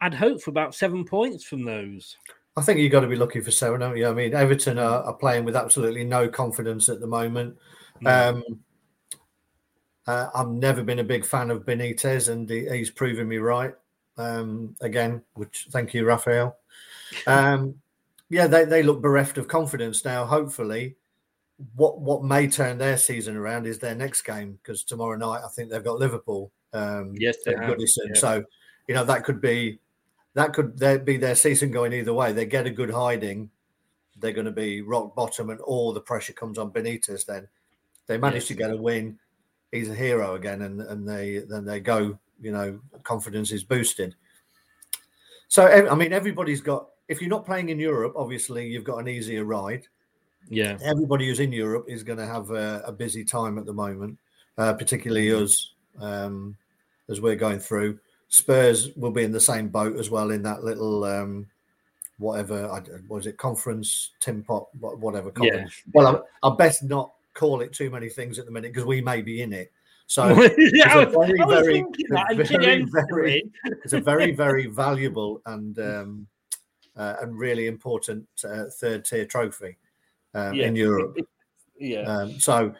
I'd 0.00 0.14
hope 0.14 0.42
for 0.42 0.50
about 0.50 0.74
seven 0.74 1.04
points 1.04 1.44
from 1.44 1.64
those. 1.64 2.16
I 2.56 2.62
think 2.62 2.80
you've 2.80 2.92
got 2.92 3.00
to 3.00 3.06
be 3.06 3.16
looking 3.16 3.42
for 3.42 3.50
seven, 3.50 3.80
haven't 3.80 3.98
you? 3.98 4.08
I 4.08 4.12
mean, 4.12 4.34
Everton 4.34 4.78
are, 4.78 5.02
are 5.04 5.14
playing 5.14 5.44
with 5.44 5.56
absolutely 5.56 6.04
no 6.04 6.28
confidence 6.28 6.88
at 6.88 7.00
the 7.00 7.06
moment. 7.06 7.56
Um, 8.06 8.42
uh, 10.06 10.28
I've 10.34 10.48
never 10.48 10.82
been 10.82 10.98
a 10.98 11.04
big 11.04 11.24
fan 11.24 11.50
of 11.50 11.64
Benitez, 11.64 12.28
and 12.28 12.48
he, 12.48 12.68
he's 12.68 12.90
proven 12.90 13.28
me 13.28 13.38
right 13.38 13.74
um, 14.18 14.76
again. 14.80 15.22
Which 15.34 15.68
thank 15.70 15.94
you, 15.94 16.04
Raphael. 16.04 16.56
Um, 17.28 17.76
yeah, 18.28 18.48
they, 18.48 18.64
they 18.64 18.82
look 18.82 19.00
bereft 19.00 19.38
of 19.38 19.46
confidence 19.46 20.04
now. 20.04 20.24
Hopefully, 20.24 20.96
what 21.76 22.00
what 22.00 22.24
may 22.24 22.48
turn 22.48 22.78
their 22.78 22.96
season 22.96 23.36
around 23.36 23.66
is 23.66 23.78
their 23.78 23.94
next 23.94 24.22
game 24.22 24.58
because 24.60 24.82
tomorrow 24.82 25.16
night 25.16 25.42
I 25.44 25.48
think 25.48 25.70
they've 25.70 25.84
got 25.84 26.00
Liverpool. 26.00 26.50
Um, 26.74 27.14
Yes, 27.16 27.36
they 27.44 27.52
have, 27.54 27.76
Goodison. 27.76 28.08
yeah. 28.08 28.14
So 28.20 28.44
you 28.88 28.94
know 28.94 29.04
that 29.04 29.24
could 29.24 29.40
be 29.40 29.78
that 30.34 30.52
could 30.52 30.76
be 31.04 31.16
their 31.16 31.34
season 31.36 31.70
going 31.70 31.92
either 31.92 32.12
way. 32.12 32.32
They 32.32 32.44
get 32.44 32.66
a 32.66 32.70
good 32.70 32.90
hiding, 32.90 33.48
they're 34.20 34.32
going 34.32 34.46
to 34.46 34.52
be 34.52 34.82
rock 34.82 35.14
bottom, 35.14 35.50
and 35.50 35.60
all 35.60 35.92
the 35.92 36.00
pressure 36.00 36.32
comes 36.32 36.58
on 36.58 36.70
Benitez. 36.72 37.24
Then 37.24 37.48
they 38.06 38.18
manage 38.18 38.42
Yes. 38.42 38.48
to 38.48 38.54
get 38.54 38.70
a 38.70 38.76
win. 38.76 39.18
He's 39.72 39.88
a 39.90 39.94
hero 39.94 40.34
again, 40.34 40.62
and 40.62 40.80
and 40.82 41.08
they 41.08 41.38
then 41.48 41.64
they 41.64 41.80
go. 41.80 42.18
You 42.40 42.50
know, 42.52 42.80
confidence 43.04 43.52
is 43.52 43.62
boosted. 43.62 44.16
So 45.48 45.66
I 45.66 45.94
mean, 45.94 46.12
everybody's 46.12 46.60
got. 46.60 46.88
If 47.06 47.20
you're 47.20 47.30
not 47.30 47.46
playing 47.46 47.68
in 47.68 47.78
Europe, 47.78 48.14
obviously 48.16 48.66
you've 48.66 48.84
got 48.84 48.98
an 48.98 49.08
easier 49.08 49.44
ride. 49.44 49.86
Yeah. 50.48 50.78
Everybody 50.82 51.28
who's 51.28 51.38
in 51.40 51.52
Europe 51.52 51.86
is 51.88 52.02
going 52.02 52.18
to 52.18 52.26
have 52.26 52.50
a, 52.50 52.82
a 52.86 52.92
busy 52.92 53.24
time 53.24 53.58
at 53.58 53.66
the 53.66 53.72
moment, 53.72 54.18
uh, 54.58 54.72
particularly 54.74 55.30
us 55.32 55.72
um, 56.00 56.56
as 57.08 57.20
we're 57.20 57.36
going 57.36 57.58
through. 57.58 57.98
Spurs 58.28 58.94
will 58.96 59.10
be 59.10 59.22
in 59.22 59.32
the 59.32 59.40
same 59.40 59.68
boat 59.68 59.96
as 59.98 60.10
well 60.10 60.30
in 60.30 60.42
that 60.42 60.64
little 60.64 61.04
um, 61.04 61.46
whatever 62.18 62.68
I, 62.70 62.82
was 63.08 63.26
it 63.26 63.36
conference 63.36 64.12
Tim 64.20 64.42
Pot 64.42 64.66
wha- 64.80 64.96
whatever 64.96 65.32
Yeah. 65.40 65.66
Well, 65.92 66.24
I, 66.42 66.48
I 66.48 66.54
best 66.56 66.82
not 66.82 67.12
call 67.34 67.60
it 67.60 67.72
too 67.72 67.90
many 67.90 68.08
things 68.08 68.38
at 68.38 68.46
the 68.46 68.52
minute 68.52 68.72
because 68.72 68.86
we 68.86 69.00
may 69.00 69.22
be 69.22 69.42
in 69.42 69.52
it. 69.52 69.72
So 70.06 70.28
Yeah, 70.58 71.00
it's 71.00 71.14
a 71.14 71.18
very, 71.18 71.38
very, 71.48 71.84
it's 71.98 72.50
a 72.50 72.58
very, 72.58 72.84
very, 72.84 73.52
it's 73.84 73.92
a 73.92 74.00
very, 74.00 74.32
very 74.32 74.66
valuable 74.66 75.40
and 75.46 75.78
um, 75.78 76.26
uh, 76.96 77.14
and 77.20 77.38
really 77.38 77.66
important 77.66 78.26
uh, 78.44 78.64
third 78.70 79.04
tier 79.04 79.24
trophy 79.24 79.76
um, 80.34 80.54
in 80.54 80.76
Europe. 80.76 81.16
Yeah. 81.76 82.02
Um, 82.02 82.38
so, 82.38 82.72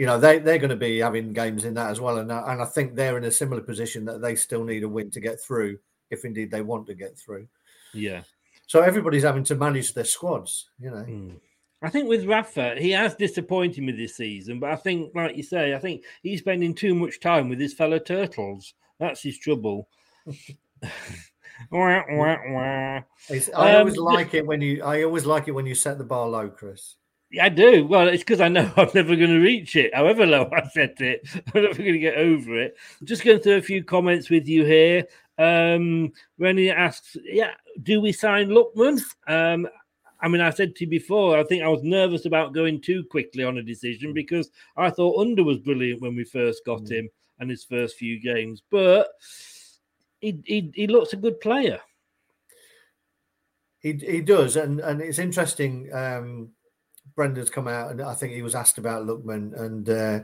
you 0.00 0.06
know, 0.06 0.18
they, 0.18 0.38
they're 0.38 0.56
going 0.56 0.70
to 0.70 0.76
be 0.76 0.96
having 0.98 1.30
games 1.34 1.66
in 1.66 1.74
that 1.74 1.90
as 1.90 2.00
well. 2.00 2.16
And, 2.20 2.32
I- 2.32 2.52
and 2.54 2.62
I 2.62 2.64
think 2.64 2.94
they're 2.94 3.18
in 3.18 3.24
a 3.24 3.30
similar 3.30 3.60
position 3.60 4.06
that 4.06 4.22
they 4.22 4.34
still 4.34 4.64
need 4.64 4.82
a 4.82 4.88
win 4.88 5.10
to 5.10 5.20
get 5.20 5.38
through, 5.38 5.78
if 6.10 6.24
indeed 6.24 6.50
they 6.50 6.62
want 6.62 6.86
to 6.86 6.94
get 6.94 7.18
through. 7.18 7.46
Yeah. 7.92 8.22
So 8.66 8.80
everybody's 8.80 9.24
having 9.24 9.44
to 9.44 9.54
manage 9.56 9.92
their 9.92 10.04
squads, 10.06 10.70
you 10.78 10.90
know. 10.90 11.02
Hmm. 11.02 11.30
I 11.82 11.90
think 11.90 12.08
with 12.08 12.24
Rafa, 12.24 12.76
he 12.78 12.92
has 12.92 13.14
disappointed 13.14 13.82
me 13.84 13.92
this 13.92 14.16
season, 14.16 14.58
but 14.58 14.70
I 14.70 14.76
think, 14.76 15.14
like 15.14 15.36
you 15.36 15.42
say, 15.42 15.74
I 15.74 15.78
think 15.78 16.04
he's 16.22 16.40
spending 16.40 16.74
too 16.74 16.94
much 16.94 17.20
time 17.20 17.50
with 17.50 17.60
his 17.60 17.74
fellow 17.74 17.98
turtles. 17.98 18.72
That's 18.98 19.22
his 19.22 19.38
trouble. 19.38 19.86
Wah, 21.70 22.02
wah, 22.10 22.36
wah. 22.48 23.00
I 23.54 23.76
always 23.76 23.98
Um, 23.98 24.04
like 24.04 24.32
it 24.32 24.46
when 24.46 24.62
you. 24.62 24.82
I 24.82 25.02
always 25.02 25.26
like 25.26 25.46
it 25.46 25.50
when 25.52 25.66
you 25.66 25.74
set 25.74 25.98
the 25.98 26.04
bar 26.04 26.26
low, 26.26 26.48
Chris. 26.48 26.96
I 27.38 27.48
do. 27.48 27.86
Well, 27.86 28.08
it's 28.08 28.22
because 28.22 28.40
I 28.40 28.48
know 28.48 28.70
I'm 28.76 28.90
never 28.94 29.14
going 29.14 29.30
to 29.30 29.38
reach 29.38 29.76
it, 29.76 29.94
however 29.94 30.26
low 30.26 30.50
I 30.52 30.66
set 30.68 31.00
it. 31.00 31.28
I'm 31.54 31.62
never 31.62 31.78
going 31.78 31.92
to 31.92 31.98
get 31.98 32.16
over 32.16 32.58
it. 32.58 32.76
Just 33.04 33.24
going 33.24 33.40
through 33.40 33.56
a 33.56 33.62
few 33.62 33.84
comments 33.84 34.30
with 34.30 34.48
you 34.48 34.64
here. 34.64 35.06
Um, 35.38 36.12
Rennie 36.38 36.70
asks, 36.70 37.16
"Yeah, 37.24 37.52
do 37.82 38.00
we 38.00 38.12
sign 38.12 38.48
Luckman? 38.48 39.00
Um, 39.26 39.68
I 40.20 40.28
mean, 40.28 40.40
I 40.40 40.50
said 40.50 40.76
to 40.76 40.84
you 40.84 40.90
before, 40.90 41.38
I 41.38 41.44
think 41.44 41.62
I 41.62 41.68
was 41.68 41.82
nervous 41.82 42.26
about 42.26 42.52
going 42.52 42.80
too 42.80 43.04
quickly 43.04 43.44
on 43.44 43.58
a 43.58 43.62
decision 43.62 44.12
because 44.12 44.50
I 44.76 44.90
thought 44.90 45.18
Ünder 45.18 45.44
was 45.44 45.58
brilliant 45.58 46.02
when 46.02 46.14
we 46.14 46.24
first 46.24 46.64
got 46.66 46.90
him 46.90 47.08
and 47.38 47.48
his 47.48 47.64
first 47.64 47.96
few 47.96 48.20
games, 48.20 48.62
but 48.70 49.08
he 50.20 50.38
he, 50.44 50.70
he 50.74 50.86
looks 50.86 51.14
a 51.14 51.16
good 51.16 51.40
player. 51.40 51.80
He 53.78 53.92
he 53.94 54.20
does, 54.20 54.56
and 54.56 54.80
and 54.80 55.00
it's 55.00 55.18
interesting. 55.18 55.90
Um, 55.92 56.50
Brendan's 57.20 57.50
come 57.50 57.68
out, 57.68 57.90
and 57.90 58.00
I 58.00 58.14
think 58.14 58.32
he 58.32 58.40
was 58.40 58.54
asked 58.54 58.78
about 58.78 59.06
Lookman, 59.06 59.54
and 59.60 59.90
uh, 59.90 60.20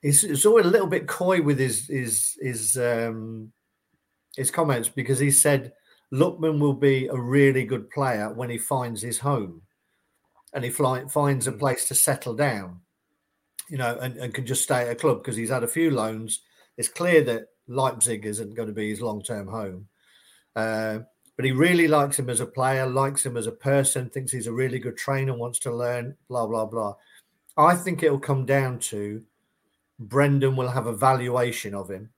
he's, 0.00 0.22
he's 0.22 0.46
always 0.46 0.64
a 0.64 0.70
little 0.70 0.86
bit 0.86 1.06
coy 1.06 1.42
with 1.42 1.58
his 1.58 1.86
his 1.86 2.38
his 2.40 2.78
um, 2.78 3.52
his 4.36 4.50
comments 4.50 4.88
because 4.88 5.18
he 5.18 5.30
said 5.30 5.74
Lookman 6.14 6.60
will 6.60 6.72
be 6.72 7.08
a 7.08 7.20
really 7.20 7.66
good 7.66 7.90
player 7.90 8.32
when 8.32 8.48
he 8.48 8.56
finds 8.56 9.02
his 9.02 9.18
home, 9.18 9.60
and 10.54 10.64
he 10.64 10.70
fly, 10.70 11.04
finds 11.08 11.46
a 11.46 11.52
place 11.52 11.86
to 11.88 11.94
settle 11.94 12.32
down, 12.32 12.80
you 13.68 13.76
know, 13.76 13.98
and, 14.00 14.16
and 14.16 14.32
can 14.32 14.46
just 14.46 14.62
stay 14.62 14.80
at 14.80 14.92
a 14.92 14.94
club 14.94 15.18
because 15.18 15.36
he's 15.36 15.50
had 15.50 15.62
a 15.62 15.68
few 15.68 15.90
loans. 15.90 16.40
It's 16.78 16.88
clear 16.88 17.22
that 17.24 17.48
Leipzig 17.68 18.24
isn't 18.24 18.54
going 18.54 18.68
to 18.68 18.74
be 18.74 18.88
his 18.88 19.02
long 19.02 19.22
term 19.22 19.46
home. 19.46 19.88
Uh, 20.54 21.00
but 21.36 21.44
he 21.44 21.52
really 21.52 21.86
likes 21.86 22.18
him 22.18 22.30
as 22.30 22.40
a 22.40 22.46
player, 22.46 22.86
likes 22.86 23.24
him 23.24 23.36
as 23.36 23.46
a 23.46 23.52
person, 23.52 24.08
thinks 24.08 24.32
he's 24.32 24.46
a 24.46 24.52
really 24.52 24.78
good 24.78 24.96
trainer, 24.96 25.36
wants 25.36 25.58
to 25.60 25.74
learn, 25.74 26.16
blah, 26.28 26.46
blah, 26.46 26.64
blah. 26.64 26.94
I 27.56 27.74
think 27.74 28.02
it'll 28.02 28.18
come 28.18 28.46
down 28.46 28.78
to 28.80 29.22
Brendan 29.98 30.56
will 30.56 30.68
have 30.68 30.86
a 30.86 30.92
valuation 30.92 31.74
of 31.74 31.90
him. 31.90 32.10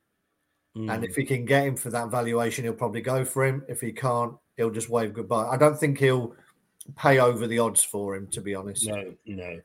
And 0.74 1.04
if 1.04 1.12
mm. 1.12 1.16
he 1.16 1.24
can 1.24 1.44
get 1.44 1.66
him 1.66 1.76
for 1.76 1.90
that 1.90 2.10
valuation, 2.10 2.64
he'll 2.64 2.72
probably 2.72 3.00
go 3.00 3.24
for 3.24 3.44
him. 3.44 3.64
If 3.68 3.80
he 3.80 3.90
can't, 3.90 4.34
he'll 4.56 4.70
just 4.70 4.88
wave 4.88 5.12
goodbye. 5.12 5.48
I 5.48 5.56
don't 5.56 5.76
think 5.76 5.98
he'll 5.98 6.36
pay 6.96 7.18
over 7.18 7.48
the 7.48 7.58
odds 7.58 7.82
for 7.82 8.14
him, 8.14 8.28
to 8.28 8.40
be 8.40 8.54
honest. 8.54 8.86
No, 8.86 9.14
no. 9.26 9.60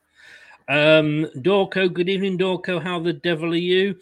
Um, 0.68 1.26
Dorco, 1.36 1.92
good 1.92 2.08
evening, 2.08 2.38
Dorco. 2.38 2.82
How 2.82 2.98
the 2.98 3.12
devil 3.12 3.52
are 3.52 3.56
you? 3.56 3.96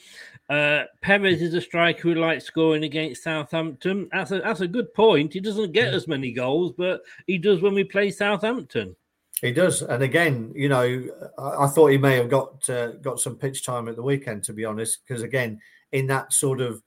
Uh, 0.48 0.84
Perez 1.00 1.40
is 1.40 1.54
a 1.54 1.60
striker 1.60 2.02
who 2.02 2.14
likes 2.14 2.44
scoring 2.44 2.84
against 2.84 3.22
Southampton. 3.24 4.08
That's 4.12 4.30
a 4.32 4.40
that's 4.40 4.60
a 4.60 4.68
good 4.68 4.92
point. 4.94 5.32
He 5.32 5.40
doesn't 5.40 5.72
get 5.72 5.94
as 5.94 6.06
many 6.06 6.30
goals, 6.32 6.72
but 6.76 7.02
he 7.26 7.38
does 7.38 7.62
when 7.62 7.74
we 7.74 7.84
play 7.84 8.10
Southampton. 8.10 8.94
He 9.40 9.50
does, 9.50 9.82
and 9.82 10.02
again, 10.02 10.52
you 10.54 10.68
know, 10.68 11.04
I, 11.38 11.64
I 11.64 11.66
thought 11.68 11.88
he 11.88 11.98
may 11.98 12.16
have 12.16 12.28
got 12.28 12.68
uh, 12.68 12.92
got 12.92 13.18
some 13.18 13.36
pitch 13.36 13.64
time 13.64 13.88
at 13.88 13.96
the 13.96 14.02
weekend, 14.02 14.44
to 14.44 14.52
be 14.52 14.64
honest, 14.64 15.00
because 15.06 15.22
again, 15.22 15.60
in 15.90 16.06
that 16.08 16.32
sort 16.32 16.60
of 16.60 16.82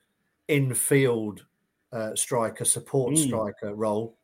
infield 0.47 1.43
uh, 1.91 2.15
striker, 2.15 2.65
support 2.65 3.13
Mm. 3.13 3.25
striker 3.27 3.73
role, 3.73 4.17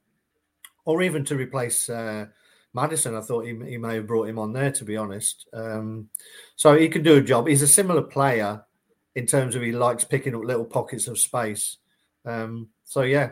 or 0.85 1.01
even 1.01 1.25
to 1.25 1.35
replace 1.35 1.89
uh, 1.89 2.27
Maddison, 2.73 3.15
I 3.15 3.21
thought 3.21 3.45
he, 3.45 3.57
he 3.67 3.77
may 3.77 3.95
have 3.95 4.07
brought 4.07 4.29
him 4.29 4.39
on 4.39 4.53
there, 4.53 4.71
to 4.71 4.85
be 4.85 4.95
honest. 4.97 5.47
Um, 5.53 6.09
so 6.55 6.77
he 6.77 6.87
can 6.87 7.03
do 7.03 7.17
a 7.17 7.21
job. 7.21 7.47
He's 7.47 7.61
a 7.61 7.67
similar 7.67 8.01
player 8.01 8.63
in 9.15 9.25
terms 9.25 9.55
of 9.55 9.61
he 9.61 9.71
likes 9.73 10.03
picking 10.05 10.35
up 10.35 10.43
little 10.43 10.65
pockets 10.65 11.07
of 11.07 11.19
space. 11.19 11.77
Um, 12.25 12.69
so 12.85 13.01
yeah, 13.01 13.31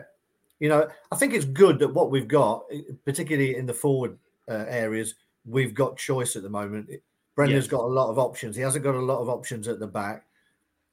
you 0.58 0.68
know, 0.68 0.88
I 1.10 1.16
think 1.16 1.32
it's 1.32 1.46
good 1.46 1.78
that 1.78 1.94
what 1.94 2.10
we've 2.10 2.28
got, 2.28 2.64
particularly 3.04 3.56
in 3.56 3.64
the 3.66 3.72
forward 3.72 4.18
uh, 4.48 4.66
areas, 4.68 5.14
we've 5.46 5.74
got 5.74 5.96
choice 5.96 6.36
at 6.36 6.42
the 6.42 6.50
moment. 6.50 6.90
Brendan's 7.34 7.64
Yes. 7.64 7.70
got 7.70 7.84
a 7.84 7.86
lot 7.86 8.10
of 8.10 8.18
options. 8.18 8.56
He 8.56 8.62
hasn't 8.62 8.84
got 8.84 8.94
a 8.94 9.00
lot 9.00 9.20
of 9.20 9.30
options 9.30 9.68
at 9.68 9.80
the 9.80 9.86
back. 9.86 10.26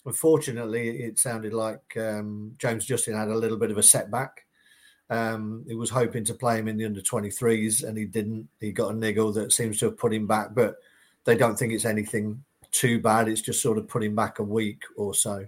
Unfortunately, 0.06 1.02
it 1.02 1.20
sounded 1.20 1.54
like 1.54 1.98
um, 1.98 2.54
James 2.58 2.86
Justin 2.86 3.14
had 3.14 3.28
a 3.28 3.36
little 3.36 3.58
bit 3.58 3.72
of 3.72 3.78
a 3.78 3.84
setback. 3.84 4.46
Um, 5.10 5.64
he 5.68 5.76
was 5.76 5.90
hoping 5.90 6.26
to 6.26 6.34
play 6.34 6.60
him 6.60 6.68
in 6.68 6.78
the 6.78 6.86
under 6.86 7.02
23s 7.02 7.88
and 7.88 7.98
he 7.98 8.06
didn't. 8.06 8.48
He 8.60 8.72
got 8.72 8.92
a 8.92 8.98
niggle 8.98 9.32
that 9.34 9.54
seems 9.54 9.80
to 9.80 9.86
have 9.86 9.98
put 9.98 10.14
him 10.14 10.28
back, 10.28 10.54
but 10.54 10.78
they 11.24 11.36
don't 11.36 11.58
think 11.58 11.74
it's 11.74 11.86
anything 11.86 12.44
too 12.72 13.00
bad. 13.00 13.28
It's 13.28 13.42
just 13.42 13.62
sort 13.62 13.78
of 13.78 13.88
put 13.88 14.04
him 14.04 14.16
back 14.16 14.40
a 14.40 14.44
week 14.44 14.84
or 14.96 15.14
so. 15.14 15.48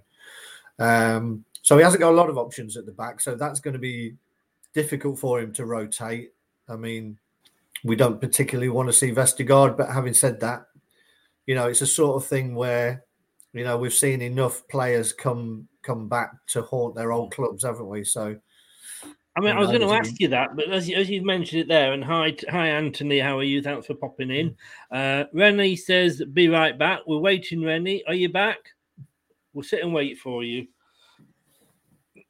Um, 0.78 1.44
so 1.62 1.76
he 1.76 1.84
hasn't 1.84 2.00
got 2.00 2.12
a 2.12 2.16
lot 2.16 2.30
of 2.30 2.38
options 2.38 2.76
at 2.76 2.86
the 2.86 2.92
back. 2.92 3.20
So 3.20 3.34
that's 3.34 3.60
going 3.60 3.74
to 3.74 3.80
be 3.80 4.14
difficult 4.74 5.18
for 5.18 5.40
him 5.40 5.52
to 5.54 5.66
rotate. 5.66 6.32
I 6.68 6.76
mean, 6.76 7.18
we 7.84 7.96
don't 7.96 8.20
particularly 8.20 8.68
want 8.68 8.88
to 8.88 8.92
see 8.92 9.12
Vestergaard, 9.12 9.76
but 9.76 9.90
having 9.90 10.14
said 10.14 10.40
that, 10.40 10.66
you 11.46 11.54
know, 11.54 11.68
it's 11.68 11.82
a 11.82 11.86
sort 11.86 12.22
of 12.22 12.28
thing 12.28 12.54
where, 12.54 13.04
you 13.52 13.64
know, 13.64 13.76
we've 13.76 13.92
seen 13.92 14.22
enough 14.22 14.66
players 14.68 15.12
come 15.12 15.66
come 15.82 16.08
back 16.08 16.32
to 16.46 16.62
haunt 16.62 16.94
their 16.94 17.10
old 17.10 17.32
clubs, 17.32 17.64
haven't 17.64 17.88
we? 17.88 18.04
So, 18.04 18.36
I 19.36 19.40
mean, 19.40 19.50
I 19.56 19.60
was 19.60 19.68
going 19.68 19.80
to 19.80 19.94
ask 19.94 20.18
you 20.20 20.28
that, 20.28 20.56
but 20.56 20.68
as, 20.70 20.88
you- 20.88 20.96
as 20.96 21.08
you've 21.08 21.24
mentioned 21.24 21.62
it 21.62 21.68
there, 21.68 21.92
and 21.92 22.02
hi, 22.04 22.36
hi, 22.48 22.68
Anthony, 22.68 23.20
how 23.20 23.38
are 23.38 23.44
you? 23.44 23.62
Thanks 23.62 23.86
for 23.86 23.94
popping 23.94 24.30
in. 24.30 24.56
Uh, 24.90 25.24
Rennie 25.32 25.76
says, 25.76 26.22
"Be 26.32 26.48
right 26.48 26.76
back." 26.76 27.00
We're 27.06 27.18
waiting, 27.18 27.62
Rennie. 27.64 28.02
Are 28.06 28.14
you 28.14 28.28
back? 28.28 28.58
We'll 29.52 29.62
sit 29.62 29.82
and 29.82 29.94
wait 29.94 30.18
for 30.18 30.42
you. 30.42 30.66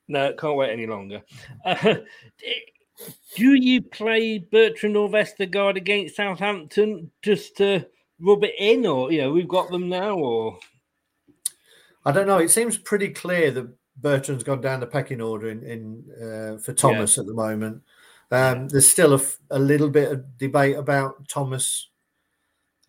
No, 0.09 0.33
can't 0.35 0.57
wait 0.57 0.71
any 0.71 0.87
longer. 0.87 1.23
Uh, 1.65 1.95
do 3.35 3.55
you 3.55 3.81
play 3.81 4.37
Bertrand 4.39 4.95
or 4.95 5.09
Vestergaard 5.09 5.77
against 5.77 6.17
Southampton 6.17 7.11
just 7.23 7.57
to 7.57 7.87
rub 8.21 8.45
it 8.45 8.55
in, 8.59 8.85
or 8.85 9.11
you 9.11 9.23
know 9.23 9.33
we've 9.33 9.49
got 9.49 9.71
them 9.71 9.89
now, 9.89 10.19
or 10.19 10.59
I 12.05 12.13
don't 12.13 12.27
know. 12.27 12.37
It 12.39 12.51
seems 12.51 12.77
pretty 12.77 13.09
clear 13.09 13.51
that 13.53 13.73
Bertrand's 14.01 14.45
gone 14.45 14.61
down 14.61 14.81
the 14.81 14.87
pecking 14.87 15.21
order 15.21 15.51
in, 15.51 15.63
in 15.65 16.05
uh, 16.23 16.59
for 16.59 16.73
Thomas 16.73 17.19
at 17.19 17.27
the 17.27 17.35
moment. 17.35 17.83
Um, 18.31 18.69
there's 18.69 18.89
still 18.89 19.13
a, 19.13 19.17
f- 19.19 19.39
a 19.51 19.59
little 19.59 19.89
bit 19.91 20.13
of 20.13 20.39
debate 20.39 20.77
about 20.77 21.29
Thomas 21.29 21.89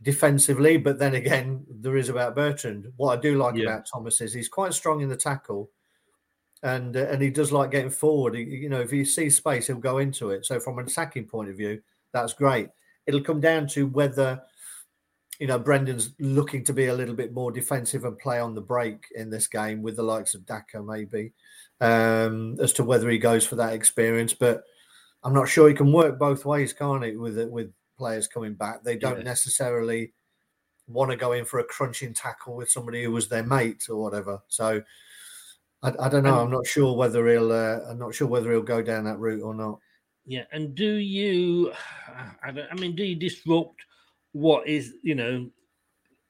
defensively, 0.02 0.78
but 0.78 1.00
then 1.00 1.16
again, 1.16 1.66
there 1.70 1.98
is 1.98 2.10
about 2.10 2.36
Bertrand. 2.36 2.92
What 2.98 3.18
I 3.18 3.22
do 3.22 3.38
like 3.38 3.56
Yeah. 3.56 3.64
about 3.70 3.88
Thomas 3.92 4.22
is 4.22 4.34
he's 4.34 4.50
quite 4.50 4.74
strong 4.74 5.02
in 5.02 5.10
the 5.10 5.18
tackle, 5.18 5.70
and 6.64 6.96
uh, 6.96 7.08
and 7.10 7.22
he 7.22 7.30
does 7.30 7.52
like 7.52 7.72
getting 7.72 7.90
forward. 7.90 8.36
He, 8.36 8.44
you 8.44 8.70
know, 8.70 8.82
if 8.82 8.92
he 8.92 9.04
sees 9.04 9.38
space, 9.38 9.68
he'll 9.68 9.78
go 9.78 9.98
into 9.98 10.30
it. 10.30 10.46
So 10.46 10.60
from 10.60 10.78
an 10.80 10.86
attacking 10.86 11.26
point 11.26 11.50
of 11.50 11.58
view, 11.58 11.82
that's 12.14 12.34
great. 12.34 12.70
It'll 13.08 13.22
come 13.24 13.40
down 13.42 13.68
to 13.70 13.88
whether 13.88 14.42
you 15.42 15.48
know, 15.48 15.58
Brendan's 15.58 16.12
looking 16.20 16.64
to 16.66 16.72
be 16.72 16.86
a 16.86 16.94
little 16.94 17.16
bit 17.16 17.34
more 17.34 17.52
defensive 17.52 18.06
and 18.06 18.16
play 18.20 18.40
on 18.40 18.54
the 18.54 18.62
break 18.62 19.06
in 19.16 19.32
this 19.32 19.48
game 19.48 19.82
with 19.82 19.96
the 19.96 20.04
likes 20.04 20.36
of 20.36 20.46
Daka, 20.46 20.84
maybe, 20.84 21.34
um, 21.82 22.58
as 22.62 22.74
to 22.74 22.84
whether 22.84 23.10
he 23.10 23.18
goes 23.18 23.44
for 23.44 23.56
that 23.56 23.74
experience. 23.74 24.36
But 24.36 24.64
I'm 25.24 25.34
not 25.34 25.50
sure 25.50 25.68
he 25.68 25.74
can 25.74 25.92
work 25.92 26.20
both 26.20 26.46
ways, 26.46 26.74
can't 26.74 27.04
it? 27.04 27.20
With 27.20 27.40
with 27.50 27.74
players 27.98 28.28
coming 28.28 28.54
back, 28.54 28.84
they 28.84 28.96
don't 28.96 29.18
Yeah. 29.18 29.24
necessarily 29.24 30.14
want 30.88 31.10
to 31.10 31.18
go 31.18 31.32
in 31.32 31.46
for 31.46 31.58
a 31.58 31.64
crunching 31.64 32.14
tackle 32.14 32.56
with 32.56 32.70
somebody 32.70 33.04
who 33.04 33.10
was 33.12 33.28
their 33.28 33.44
mate 33.44 33.90
or 33.90 33.96
whatever. 34.00 34.44
So 34.48 34.84
I, 35.82 35.94
I 36.00 36.08
don't 36.08 36.24
know. 36.24 36.40
I'm 36.40 36.52
not 36.52 36.68
sure 36.68 36.96
whether 36.96 37.28
he'll. 37.28 37.52
Uh, 37.52 37.80
I'm 37.90 37.98
not 37.98 38.14
sure 38.14 38.28
whether 38.28 38.52
he'll 38.52 38.62
go 38.62 38.84
down 38.84 39.06
that 39.06 39.18
route 39.18 39.42
or 39.42 39.56
not. 39.56 39.80
Yeah, 40.24 40.44
and 40.52 40.76
do 40.76 40.98
you? 40.98 41.74
I, 42.44 42.52
don't, 42.52 42.72
I 42.72 42.76
mean, 42.76 42.96
do 42.96 43.04
you 43.04 43.16
disrupt 43.16 43.82
what 44.34 44.68
is 44.68 44.94
you 45.04 45.16
know 45.16 45.50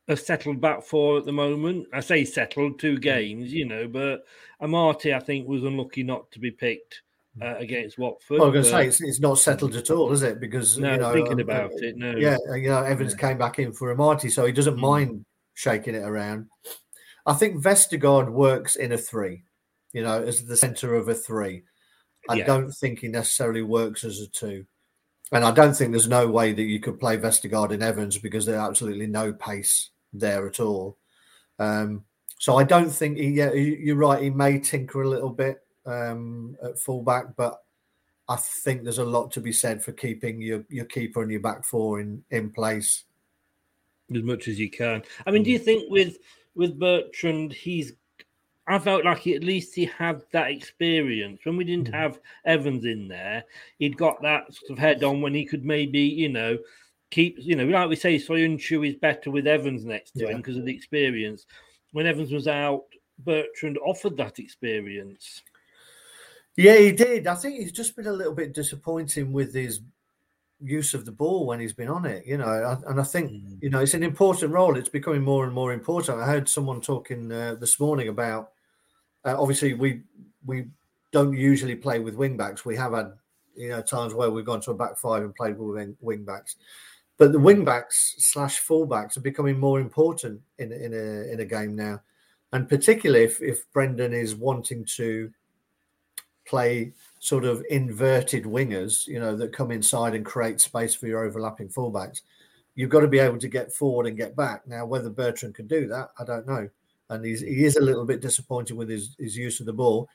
a 0.08 0.18
settled 0.18 0.60
back 0.60 0.84
four 0.84 1.18
at 1.18 1.26
the 1.26 1.32
moment? 1.32 1.88
I 1.94 2.00
say 2.02 2.26
settled, 2.26 2.80
two 2.80 2.98
games, 2.98 3.54
you 3.54 3.66
know, 3.66 3.88
but 3.88 4.26
Amartey, 4.62 5.16
I 5.16 5.20
think, 5.20 5.48
was 5.48 5.64
unlucky 5.64 6.04
not 6.04 6.30
to 6.32 6.40
be 6.40 6.52
picked 6.52 7.02
uh, 7.42 7.56
against 7.56 7.98
Watford. 7.98 8.40
Well, 8.40 8.50
I 8.50 8.52
was 8.52 8.54
going 8.54 8.64
to 8.64 8.70
say 8.70 8.88
it's, 8.88 9.02
it's 9.02 9.20
not 9.20 9.40
settled 9.40 9.76
at 9.76 9.90
all, 9.90 10.12
is 10.12 10.24
it? 10.24 10.40
Because 10.40 10.78
No, 10.78 10.94
you 10.94 10.98
know, 11.00 11.14
thinking 11.14 11.34
um, 11.34 11.40
about 11.40 11.72
uh, 11.72 11.78
it, 11.78 11.96
no. 11.98 12.12
Yeah, 12.12 12.38
uh, 12.50 12.56
you 12.56 12.70
know, 12.70 12.84
Evans 12.84 13.16
came 13.16 13.38
back 13.38 13.60
in 13.60 13.72
for 13.72 13.96
Amartey, 13.96 14.32
so 14.32 14.46
he 14.46 14.52
doesn't 14.52 14.78
mind 14.78 15.26
shaking 15.54 15.96
it 15.96 16.04
around. 16.04 16.48
I 17.26 17.34
think 17.34 17.64
Vestergaard 17.64 18.32
works 18.32 18.76
in 18.76 18.92
a 18.92 18.98
three, 18.98 19.44
you 19.94 20.04
know, 20.04 20.24
as 20.24 20.46
the 20.46 20.58
centre 20.58 20.96
of 20.96 21.08
a 21.08 21.14
three. 21.14 21.64
I 22.30 22.36
Yeah. 22.36 22.46
don't 22.46 22.72
think 22.72 23.00
he 23.00 23.08
necessarily 23.08 23.62
works 23.62 24.04
as 24.04 24.20
a 24.20 24.28
two. 24.28 24.66
And 25.32 25.46
I 25.46 25.52
don't 25.52 25.74
think 25.74 25.92
there's 25.92 26.08
no 26.10 26.28
way 26.28 26.52
that 26.52 26.62
you 26.64 26.80
could 26.80 27.00
play 27.00 27.18
Vestergaard 27.18 27.72
and 27.72 27.82
Evans 27.82 28.18
because 28.18 28.46
there's 28.46 28.60
absolutely 28.60 29.08
no 29.08 29.32
pace 29.34 29.90
there 30.12 30.46
at 30.48 30.60
all. 30.60 30.98
Um, 31.58 32.04
so 32.38 32.58
I 32.58 32.64
don't 32.64 32.90
think 32.90 33.18
he, 33.18 33.30
yeah, 33.30 33.54
you- 33.54 33.78
you're 33.80 33.96
right. 33.96 34.22
He 34.22 34.30
may 34.30 34.60
tinker 34.60 35.04
a 35.04 35.10
little 35.10 35.30
bit 35.30 35.62
um, 35.86 36.58
at 36.64 36.78
fullback, 36.80 37.36
but 37.38 37.62
I 38.28 38.36
think 38.36 38.84
there's 38.84 38.98
a 38.98 39.06
lot 39.06 39.32
to 39.32 39.42
be 39.42 39.52
said 39.54 39.84
for 39.84 39.94
keeping 39.94 40.42
your, 40.42 40.66
your 40.70 40.86
keeper 40.86 41.22
and 41.22 41.32
your 41.32 41.40
back 41.42 41.64
four 41.66 42.00
in, 42.02 42.24
in 42.32 42.50
place. 42.50 43.04
as 44.14 44.24
much 44.24 44.48
as 44.50 44.60
you 44.60 44.70
can. 44.70 45.02
I 45.26 45.32
mean, 45.32 45.44
do 45.44 45.52
you 45.52 45.60
Mm. 45.60 45.64
think 45.64 45.90
with 45.92 46.18
with 46.56 46.78
Bertrand, 46.78 47.54
he's? 47.54 47.94
I 48.68 48.80
felt 48.80 49.04
like 49.04 49.26
at 49.28 49.44
least 49.44 49.76
he 49.76 49.86
had 49.86 50.24
that 50.32 50.52
experience 50.52 51.42
when 51.44 51.58
we 51.58 51.64
didn't 51.64 51.90
Mm. 51.90 51.96
have 51.96 52.20
Evans 52.46 52.86
in 52.86 53.08
there. 53.08 53.44
He'd 53.80 53.98
got 53.98 54.22
that 54.22 54.54
sort 54.54 54.72
of 54.72 54.80
head 54.80 55.04
on 55.04 55.22
when 55.22 55.34
he 55.34 55.46
could 55.46 55.66
maybe, 55.66 56.02
you 56.02 56.30
know, 56.30 56.58
keep, 57.10 57.38
you 57.40 57.56
know, 57.56 57.66
like 57.66 57.90
we 57.90 57.96
say, 57.96 58.18
Soyuncu 58.18 58.88
is 58.88 58.96
better 58.96 59.32
with 59.32 59.48
Evans 59.48 59.84
next 59.84 60.12
to 60.12 60.28
him 60.28 60.38
because 60.38 60.58
of 60.58 60.66
the 60.66 60.74
experience. 60.76 61.46
When 61.92 62.06
Evans 62.06 62.32
was 62.32 62.48
out, 62.48 62.86
Bertrand 63.20 63.78
offered 63.80 64.16
that 64.18 64.40
experience. 64.40 65.42
Yeah, 66.56 66.78
he 66.78 66.92
did. 66.92 67.28
I 67.28 67.36
think 67.36 67.60
he's 67.60 67.72
just 67.72 67.96
been 67.96 68.08
a 68.08 68.14
little 68.14 68.34
bit 68.34 68.54
disappointing 68.54 69.34
with 69.34 69.54
his 69.54 69.82
use 70.64 70.94
of 70.94 71.06
the 71.06 71.12
ball 71.12 71.46
when 71.46 71.60
he's 71.60 71.74
been 71.74 71.90
on 71.90 72.06
it, 72.06 72.26
you 72.26 72.38
know. 72.38 72.80
And 72.88 73.00
I 73.00 73.04
think, 73.04 73.32
you 73.62 73.70
know, 73.70 73.80
it's 73.80 73.94
an 73.94 74.04
important 74.04 74.52
role. 74.52 74.78
It's 74.78 74.90
becoming 74.90 75.22
more 75.22 75.46
and 75.46 75.54
more 75.54 75.74
important. 75.74 76.20
I 76.20 76.26
heard 76.26 76.48
someone 76.48 76.82
talking 76.82 77.32
uh, 77.32 77.56
this 77.56 77.80
morning 77.80 78.08
about 78.08 78.52
uh, 79.26 79.40
obviously 79.40 79.74
we 79.74 80.02
we 80.46 80.68
don't 81.12 81.34
usually 81.34 81.76
play 81.76 82.00
with 82.00 82.16
wing 82.16 82.38
backs. 82.38 82.66
We 82.66 82.76
have 82.78 82.94
had 82.94 83.14
you 83.56 83.70
know 83.70 83.82
times 83.82 84.14
where 84.14 84.32
we've 84.32 84.46
gone 84.46 84.62
to 84.62 84.72
a 84.72 84.76
back 84.76 84.98
five 84.98 85.24
and 85.24 85.36
played 85.36 85.58
with 85.58 85.76
wing, 85.76 85.98
wing 86.02 86.24
backs, 86.24 86.56
but 87.18 87.32
the 87.32 87.40
wing 87.40 87.64
backs 87.64 88.16
slash 88.18 88.62
fullbacks 88.62 89.18
are 89.18 89.22
becoming 89.22 89.60
more 89.60 89.80
important 89.80 90.42
in 90.58 90.72
in 90.72 90.94
a 90.94 91.32
in 91.32 91.40
a 91.40 91.46
game 91.46 91.76
now, 91.76 92.02
and 92.54 92.68
particularly 92.68 93.26
if 93.26 93.42
if 93.42 93.72
Brendan 93.72 94.14
is 94.14 94.36
wanting 94.36 94.86
to 94.96 95.32
play 96.46 96.94
sort 97.22 97.46
of 97.46 97.64
inverted 97.70 98.46
wingers, 98.46 99.08
you 99.08 99.20
know, 99.20 99.36
that 99.36 99.54
come 99.54 99.70
inside 99.70 100.16
and 100.16 100.26
create 100.26 100.60
space 100.60 100.96
for 100.96 101.06
your 101.06 101.24
overlapping 101.24 101.70
fullbacks. 101.70 102.22
You've 102.74 102.90
got 102.90 103.02
to 103.02 103.08
be 103.08 103.20
able 103.20 103.38
to 103.38 103.48
get 103.48 103.72
forward 103.72 104.08
and 104.08 104.18
get 104.18 104.36
back. 104.36 104.68
Now, 104.68 104.88
whether 104.88 105.12
Bertrand 105.12 105.54
can 105.54 105.68
do 105.68 105.88
that, 105.88 106.10
I 106.18 106.24
don't 106.24 106.48
know. 106.48 106.68
And 107.12 107.24
he's, 107.24 107.42
he 107.42 107.64
is 107.64 107.76
a 107.76 107.82
little 107.82 108.06
bit 108.06 108.22
disappointed 108.22 108.76
with 108.76 108.90
his, 108.90 109.16
his 109.20 109.38
use 109.38 109.60
of 109.60 109.68
the 109.68 109.74
ball, 109.74 110.10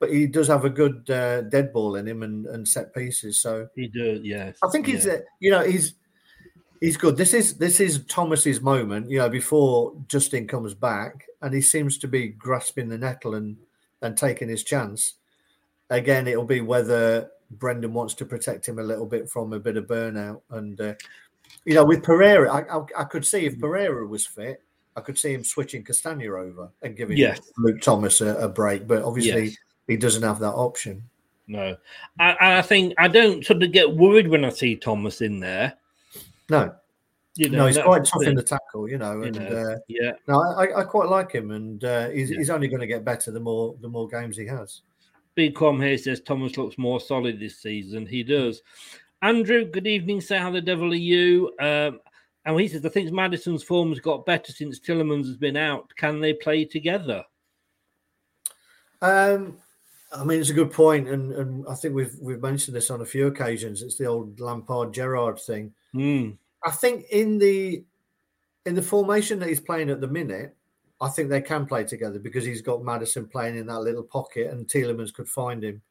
but 0.00 0.10
he 0.10 0.26
does 0.26 0.48
have 0.48 0.64
a 0.64 0.70
good 0.70 1.08
uh, 1.08 1.42
dead 1.42 1.72
ball 1.72 1.94
in 1.94 2.08
him 2.08 2.24
and, 2.24 2.46
and 2.46 2.66
set 2.66 2.92
pieces. 2.92 3.38
So 3.38 3.68
He 3.76 3.86
does, 3.86 4.20
yes. 4.24 4.58
I 4.64 4.68
think 4.68 4.86
he's, 4.86 5.06
yeah. 5.06 5.18
you 5.38 5.52
know, 5.52 5.62
he's 5.62 5.94
he's 6.80 6.96
good. 6.96 7.16
This 7.16 7.34
is 7.34 7.56
this 7.56 7.78
is 7.78 8.04
Thomas's 8.06 8.60
moment, 8.60 9.08
you 9.08 9.18
know, 9.18 9.28
before 9.28 9.92
Justin 10.08 10.48
comes 10.48 10.74
back, 10.74 11.24
and 11.40 11.54
he 11.54 11.60
seems 11.60 11.98
to 11.98 12.08
be 12.08 12.28
grasping 12.28 12.88
the 12.88 12.98
nettle 12.98 13.34
and 13.34 13.56
and 14.02 14.16
taking 14.16 14.48
his 14.48 14.64
chance. 14.64 15.14
Again, 15.90 16.26
it'll 16.28 16.44
be 16.44 16.60
whether 16.60 17.30
Brendan 17.52 17.94
wants 17.94 18.14
to 18.14 18.24
protect 18.26 18.68
him 18.68 18.78
a 18.78 18.82
little 18.82 19.06
bit 19.06 19.28
from 19.30 19.52
a 19.52 19.58
bit 19.60 19.76
of 19.76 19.86
burnout, 19.86 20.42
and 20.50 20.80
uh, 20.80 20.94
you 21.64 21.74
know, 21.74 21.84
with 21.84 22.02
Pereira, 22.02 22.52
I, 22.52 22.78
I, 22.78 22.84
I 22.98 23.04
could 23.04 23.26
see 23.26 23.46
if 23.46 23.58
Pereira 23.58 24.06
was 24.06 24.26
fit, 24.26 24.62
I 24.96 25.00
could 25.00 25.18
see 25.18 25.32
him 25.32 25.44
switching 25.44 25.84
Castagna 25.84 26.26
over 26.34 26.68
and 26.82 26.96
giving 26.96 27.16
Yes. 27.16 27.40
Luke 27.56 27.80
Thomas 27.80 28.20
a, 28.20 28.34
a 28.36 28.48
break, 28.48 28.86
but 28.86 29.02
obviously 29.02 29.44
Yes. 29.44 29.56
he 29.86 29.96
doesn't 29.96 30.22
have 30.22 30.40
that 30.40 30.52
option. 30.52 31.02
No, 31.46 31.76
I, 32.20 32.58
I 32.58 32.62
think 32.62 32.92
I 32.98 33.08
don't 33.08 33.44
sort 33.46 33.62
of 33.62 33.72
get 33.72 33.90
worried 33.96 34.28
when 34.28 34.44
I 34.44 34.50
see 34.50 34.76
Thomas 34.76 35.22
in 35.22 35.40
there. 35.40 35.72
No, 36.50 36.74
You 37.36 37.48
know, 37.48 37.58
no, 37.58 37.66
he's 37.66 37.78
quite 37.78 38.04
tough 38.04 38.24
in 38.24 38.34
the 38.34 38.42
tackle, 38.42 38.88
you 38.90 38.98
know, 38.98 39.12
You 39.18 39.22
and 39.22 39.36
know, 39.38 39.72
uh, 39.72 39.76
yeah. 39.88 40.12
no, 40.26 40.40
I, 40.42 40.80
I 40.80 40.84
quite 40.84 41.08
like 41.08 41.32
him, 41.32 41.52
and 41.52 41.82
uh, 41.84 42.10
he's, 42.10 42.30
Yeah. 42.30 42.38
he's 42.38 42.50
only 42.50 42.68
going 42.68 42.80
to 42.80 42.86
get 42.86 43.04
better 43.04 43.30
the 43.30 43.40
more 43.40 43.74
the 43.80 43.88
more 43.88 44.06
games 44.08 44.36
he 44.36 44.46
has. 44.46 44.82
Big 45.38 45.54
Com 45.54 45.80
here 45.80 45.96
says 45.96 46.20
Thomas 46.20 46.56
looks 46.56 46.76
more 46.78 46.98
solid 46.98 47.38
this 47.38 47.60
season. 47.60 48.04
He 48.04 48.24
does. 48.24 48.60
Andrew, 49.22 49.64
good 49.64 49.86
evening. 49.86 50.20
Say 50.20 50.36
how 50.36 50.50
the 50.50 50.60
devil 50.60 50.90
are 50.90 50.96
you? 50.96 51.52
Um, 51.60 52.00
and 52.44 52.58
he 52.58 52.66
says, 52.66 52.84
I 52.84 52.88
think 52.88 53.12
Maddison's 53.12 53.62
form 53.62 53.90
has 53.90 54.00
got 54.00 54.26
better 54.26 54.50
since 54.50 54.80
Tielemans' 54.80 55.26
has 55.26 55.36
been 55.36 55.56
out. 55.56 55.94
Can 55.94 56.18
they 56.18 56.32
play 56.32 56.64
together? 56.64 57.22
Um, 59.00 59.58
I 60.12 60.24
mean, 60.24 60.40
it's 60.40 60.50
a 60.50 60.54
good 60.54 60.72
point, 60.72 61.08
and, 61.08 61.30
and 61.32 61.64
I 61.68 61.76
think 61.76 61.94
we've 61.94 62.16
we've 62.20 62.42
mentioned 62.42 62.76
this 62.76 62.90
on 62.90 63.02
a 63.02 63.06
few 63.06 63.28
occasions. 63.28 63.82
It's 63.82 63.96
the 63.96 64.06
old 64.06 64.40
Lampard 64.40 64.92
Gerrard 64.92 65.38
thing. 65.38 65.72
Hmm. 65.92 66.30
I 66.64 66.72
think 66.72 67.04
in 67.12 67.38
the 67.38 67.84
in 68.66 68.74
the 68.74 68.82
formation 68.82 69.38
that 69.38 69.48
he's 69.48 69.60
playing 69.60 69.90
at 69.90 70.00
the 70.00 70.08
minute, 70.08 70.56
I 71.00 71.08
think 71.08 71.28
they 71.28 71.40
can 71.40 71.66
play 71.66 71.84
together 71.84 72.18
because 72.18 72.44
he's 72.44 72.62
got 72.62 72.82
Maddison 72.82 73.28
playing 73.28 73.56
in 73.56 73.66
that 73.66 73.80
little 73.80 74.02
pocket, 74.02 74.50
and 74.50 74.66
Tielemans 74.66 75.14
could 75.14 75.28
find 75.28 75.62
him. 75.62 75.82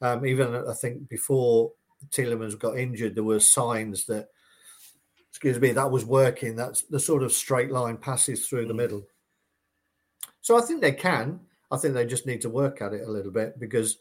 Um, 0.00 0.26
even 0.26 0.54
I 0.54 0.74
think 0.74 1.08
before 1.08 1.72
Tielemans 2.10 2.58
got 2.58 2.78
injured, 2.78 3.14
there 3.14 3.24
were 3.24 3.40
signs 3.40 4.04
that, 4.06 4.28
excuse 5.30 5.60
me, 5.60 5.72
that 5.72 5.90
was 5.90 6.04
working. 6.04 6.56
That's 6.56 6.82
the 6.82 7.00
sort 7.00 7.22
of 7.22 7.32
straight 7.32 7.70
line 7.70 7.96
passes 7.96 8.46
through 8.46 8.66
the 8.66 8.74
middle. 8.74 9.06
So 10.40 10.56
I 10.56 10.62
think 10.62 10.80
they 10.80 10.92
can. 10.92 11.40
I 11.70 11.76
think 11.76 11.94
they 11.94 12.06
just 12.06 12.26
need 12.26 12.40
to 12.42 12.50
work 12.50 12.80
at 12.80 12.94
it 12.94 13.06
a 13.06 13.10
little 13.10 13.32
bit 13.32 13.60
because, 13.60 13.98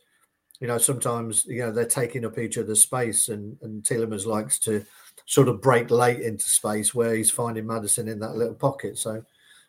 you 0.60 0.68
know, 0.68 0.78
sometimes 0.78 1.46
you 1.46 1.60
know 1.60 1.72
they're 1.72 1.86
taking 1.86 2.26
up 2.26 2.38
each 2.38 2.58
other's 2.58 2.82
space, 2.82 3.30
and 3.30 3.58
and 3.62 3.84
Tielemans 3.84 4.26
likes 4.26 4.58
to 4.60 4.86
sort 5.26 5.50
of 5.50 5.62
break 5.62 5.92
late 5.92 6.22
into 6.22 6.46
space 6.46 6.96
where 6.96 7.14
he's 7.16 7.30
finding 7.30 7.68
Maddison 7.68 8.08
in 8.08 8.20
that 8.20 8.36
little 8.36 8.56
pocket. 8.56 8.98
So, 8.98 9.24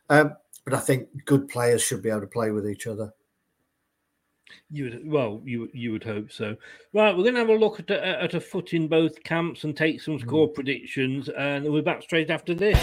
um, 0.08 0.36
but 0.68 0.76
I 0.76 0.80
think 0.80 1.08
good 1.24 1.48
players 1.48 1.82
should 1.82 2.02
be 2.02 2.10
able 2.10 2.20
to 2.20 2.26
play 2.26 2.50
with 2.50 2.68
each 2.68 2.86
other. 2.86 3.12
You 4.70 4.84
would, 4.84 5.08
well, 5.10 5.42
you 5.44 5.68
you 5.72 5.92
would 5.92 6.04
hope 6.04 6.30
so. 6.30 6.56
Right, 6.92 7.16
we're 7.16 7.22
going 7.22 7.34
to 7.34 7.40
have 7.40 7.48
a 7.48 7.54
look 7.54 7.80
at 7.80 7.90
a, 7.90 8.22
at 8.22 8.34
a 8.34 8.40
foot 8.40 8.74
in 8.74 8.88
both 8.88 9.22
camps 9.22 9.64
and 9.64 9.76
take 9.76 10.00
some 10.00 10.18
hmm. 10.18 10.26
score 10.26 10.48
predictions, 10.48 11.28
and 11.30 11.64
we'll 11.64 11.74
be 11.76 11.80
back 11.80 12.02
straight 12.02 12.30
after 12.30 12.54
this. 12.54 12.78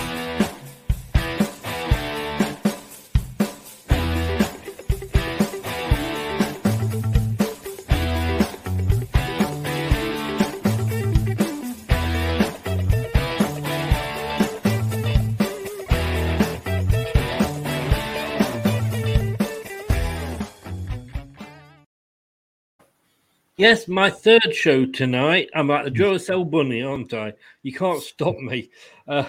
Yes, 23.57 23.87
my 23.87 24.09
third 24.09 24.53
show 24.53 24.85
tonight. 24.85 25.49
I'm 25.55 25.69
like 25.69 25.85
the 25.85 25.91
Duracell 25.91 26.49
bunny, 26.49 26.81
aren't 26.81 27.13
I? 27.13 27.33
You 27.63 27.71
can't 27.73 28.01
stop 28.03 28.37
me. 28.37 28.69
Uh, 29.07 29.23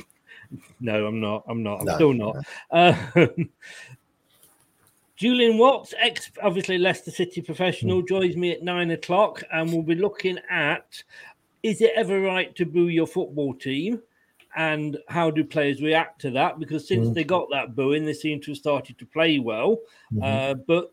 no, 0.80 1.06
I'm 1.06 1.20
not. 1.20 1.44
I'm 1.48 1.62
not. 1.62 1.80
I'm 1.80 1.86
No. 1.86 1.94
still 1.94 2.12
not. 2.12 2.36
Uh, 2.70 2.94
Julian 5.16 5.56
Watts, 5.58 5.94
ex 5.98 6.30
obviously 6.42 6.76
Leicester 6.78 7.10
City 7.10 7.40
professional, 7.40 8.02
joins 8.02 8.36
me 8.36 8.52
at 8.52 8.62
nine 8.62 8.90
o'clock, 8.90 9.42
and 9.52 9.70
we'll 9.72 9.82
be 9.82 9.94
looking 9.94 10.38
at 10.50 11.02
is 11.62 11.80
it 11.82 11.92
ever 11.94 12.20
right 12.22 12.54
to 12.56 12.64
boo 12.64 12.88
your 12.88 13.06
football 13.06 13.54
team? 13.54 14.02
And 14.56 14.98
how 15.08 15.30
do 15.30 15.44
players 15.44 15.80
react 15.82 16.20
to 16.22 16.30
that? 16.32 16.58
Because 16.58 16.88
since 16.88 17.08
Mm. 17.08 17.14
they 17.14 17.22
got 17.24 17.48
that 17.52 17.74
booing, 17.76 18.04
they 18.04 18.14
seem 18.14 18.40
to 18.40 18.50
have 18.50 18.58
started 18.58 18.98
to 18.98 19.06
play 19.06 19.38
well. 19.38 19.78
Mhm. 20.12 20.22
Uh, 20.22 20.54
but 20.66 20.90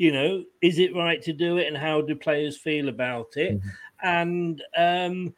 you 0.00 0.12
know, 0.12 0.42
is 0.62 0.78
it 0.78 0.96
right 0.96 1.20
to 1.20 1.32
do 1.34 1.58
it, 1.58 1.68
and 1.68 1.76
how 1.76 2.00
do 2.00 2.16
players 2.16 2.56
feel 2.56 2.88
about 2.88 3.36
it? 3.36 3.58
Mm-hmm. 3.58 3.68
And 4.02 4.62
um, 4.74 5.34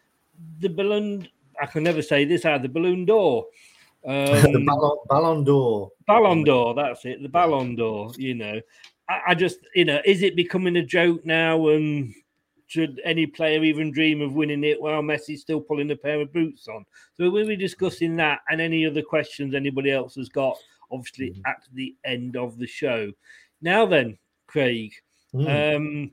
the 0.61 0.69
balloon, 0.69 1.27
I 1.61 1.67
can 1.67 1.83
never 1.83 2.01
say 2.01 2.25
this 2.25 2.45
out. 2.45 2.63
The 2.63 2.69
balloon 2.69 3.05
door, 3.05 3.47
the 4.05 4.53
um, 4.55 4.65
Ballon, 4.65 4.97
Ballon 5.09 5.43
d'Or. 5.43 5.91
Ballon 6.07 6.45
d'Or, 6.45 6.75
that's 6.75 7.05
it. 7.05 7.21
The 7.21 7.29
Ballon 7.29 7.75
d'Or, 7.75 8.13
you 8.17 8.35
know. 8.35 8.61
I, 9.09 9.21
I 9.31 9.35
just, 9.35 9.59
you 9.75 9.85
know, 9.85 10.01
is 10.05 10.23
it 10.23 10.37
becoming 10.37 10.77
a 10.77 10.85
joke 10.85 11.27
now? 11.27 11.67
And 11.71 12.15
should 12.69 13.01
any 13.05 13.27
player 13.27 13.65
even 13.65 13.91
dream 13.91 14.21
of 14.21 14.35
winning 14.35 14.63
it 14.63 14.81
while 14.81 15.03
Messi's 15.03 15.41
still 15.41 15.61
pulling 15.61 15.91
a 15.91 15.97
pair 15.97 16.21
of 16.21 16.33
boots 16.33 16.69
on? 16.69 16.87
So 17.15 17.29
we'll 17.29 17.49
be 17.49 17.57
discussing 17.57 18.15
that 18.17 18.43
and 18.49 18.61
any 18.61 18.87
other 18.87 19.03
questions 19.03 19.57
anybody 19.57 19.91
else 19.91 20.15
has 20.15 20.29
got, 20.29 20.57
obviously, 20.93 21.43
at 21.47 21.65
the 21.73 21.97
end 22.05 22.37
of 22.37 22.59
the 22.59 22.67
show. 22.69 23.11
Now 23.61 23.87
then, 23.87 24.19
Craig, 24.53 24.93
Mm. 25.35 25.77
um, 25.77 26.11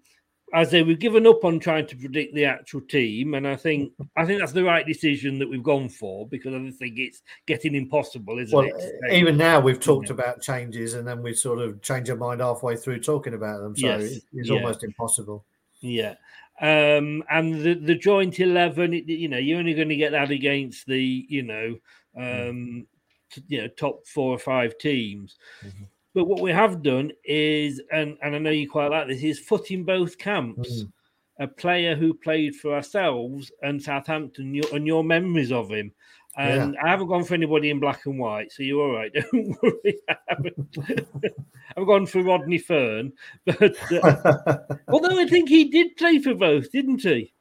as 0.54 0.72
they 0.72 0.82
we've 0.82 0.98
given 0.98 1.28
up 1.28 1.44
on 1.44 1.60
trying 1.60 1.86
to 1.88 1.96
predict 1.98 2.34
the 2.34 2.46
actual 2.46 2.82
team, 2.82 3.34
and 3.34 3.46
I 3.46 3.56
think 3.58 3.92
I 4.16 4.26
think 4.26 4.40
that's 4.40 4.54
the 4.54 4.64
right 4.64 4.86
decision 4.88 5.38
that 5.40 5.48
we've 5.50 5.62
gone 5.62 5.90
for 5.90 6.26
because 6.28 6.56
I 6.56 6.72
think 6.72 6.98
it's 6.98 7.22
getting 7.46 7.76
impossible, 7.76 8.40
isn't 8.40 8.56
Well, 8.58 8.66
it? 8.66 9.14
even 9.14 9.36
now 9.38 9.60
we've 9.60 9.80
talked 9.80 10.10
about 10.10 10.42
changes, 10.42 10.94
and 10.96 11.06
then 11.08 11.22
we 11.22 11.34
sort 11.34 11.60
of 11.60 11.82
change 11.82 12.10
our 12.10 12.16
mind 12.16 12.40
halfway 12.42 12.78
through 12.78 13.02
talking 13.02 13.34
about 13.34 13.60
them. 13.62 13.76
So 13.76 13.88
Yes, 13.88 14.22
it's 14.34 14.50
yeah. 14.50 14.56
almost 14.56 14.84
impossible. 14.86 15.46
Yeah. 15.82 16.16
Um, 16.62 17.24
and 17.30 17.62
the, 17.62 17.74
the 17.76 17.96
joint 17.96 18.40
11, 18.40 18.94
it- 18.94 19.06
you 19.08 19.28
know, 19.30 19.38
you're 19.38 19.60
only 19.60 19.74
going 19.74 19.90
to 19.90 19.96
get 19.96 20.12
that 20.14 20.32
against 20.32 20.86
the, 20.88 21.26
you 21.30 21.44
know, 21.44 21.78
um, 22.18 22.88
t- 23.32 23.44
you 23.48 23.62
know, 23.62 23.68
top 23.70 24.06
four 24.08 24.34
or 24.34 24.40
five 24.40 24.78
teams. 24.78 25.38
But 26.14 26.26
what 26.26 26.42
we 26.42 26.52
have 26.52 26.82
done 26.82 27.12
is, 27.24 27.82
and, 27.92 28.18
and 28.22 28.36
I 28.36 28.40
know 28.40 28.50
you 28.50 28.70
quite 28.70 28.92
like 28.92 29.08
this, 29.08 29.24
is 29.24 29.40
foot 29.40 29.72
in 29.72 29.84
both 29.84 30.18
camps. 30.18 30.86
A 31.40 31.48
player 31.48 31.96
who 31.96 32.14
played 32.14 32.56
for 32.56 32.74
ourselves 32.74 33.50
and 33.62 33.82
Southampton, 33.82 34.54
your, 34.54 34.66
and 34.74 34.86
your 34.86 35.06
memories 35.06 35.54
of 35.54 35.72
him. 35.72 35.94
And 36.38 36.78
I 36.82 36.90
haven't 36.90 37.08
gone 37.08 37.24
for 37.24 37.34
anybody 37.34 37.70
in 37.70 37.80
black 37.80 38.06
and 38.06 38.18
white, 38.18 38.52
so 38.52 38.64
you're 38.64 38.82
all 38.82 38.96
right. 38.96 39.12
Don't 39.32 39.62
worry. 39.62 40.00
I 40.10 40.16
haven't. 40.30 40.78
I've 41.78 41.86
gone 41.86 42.06
for 42.06 42.24
Rodney 42.24 42.58
Fern, 42.58 43.12
but 43.46 43.76
uh, 43.92 44.58
although 44.88 45.20
I 45.20 45.28
think 45.28 45.50
he 45.50 45.66
did 45.66 45.98
play 45.98 46.20
for 46.20 46.34
both, 46.34 46.72
didn't 46.72 47.02
he? 47.02 47.34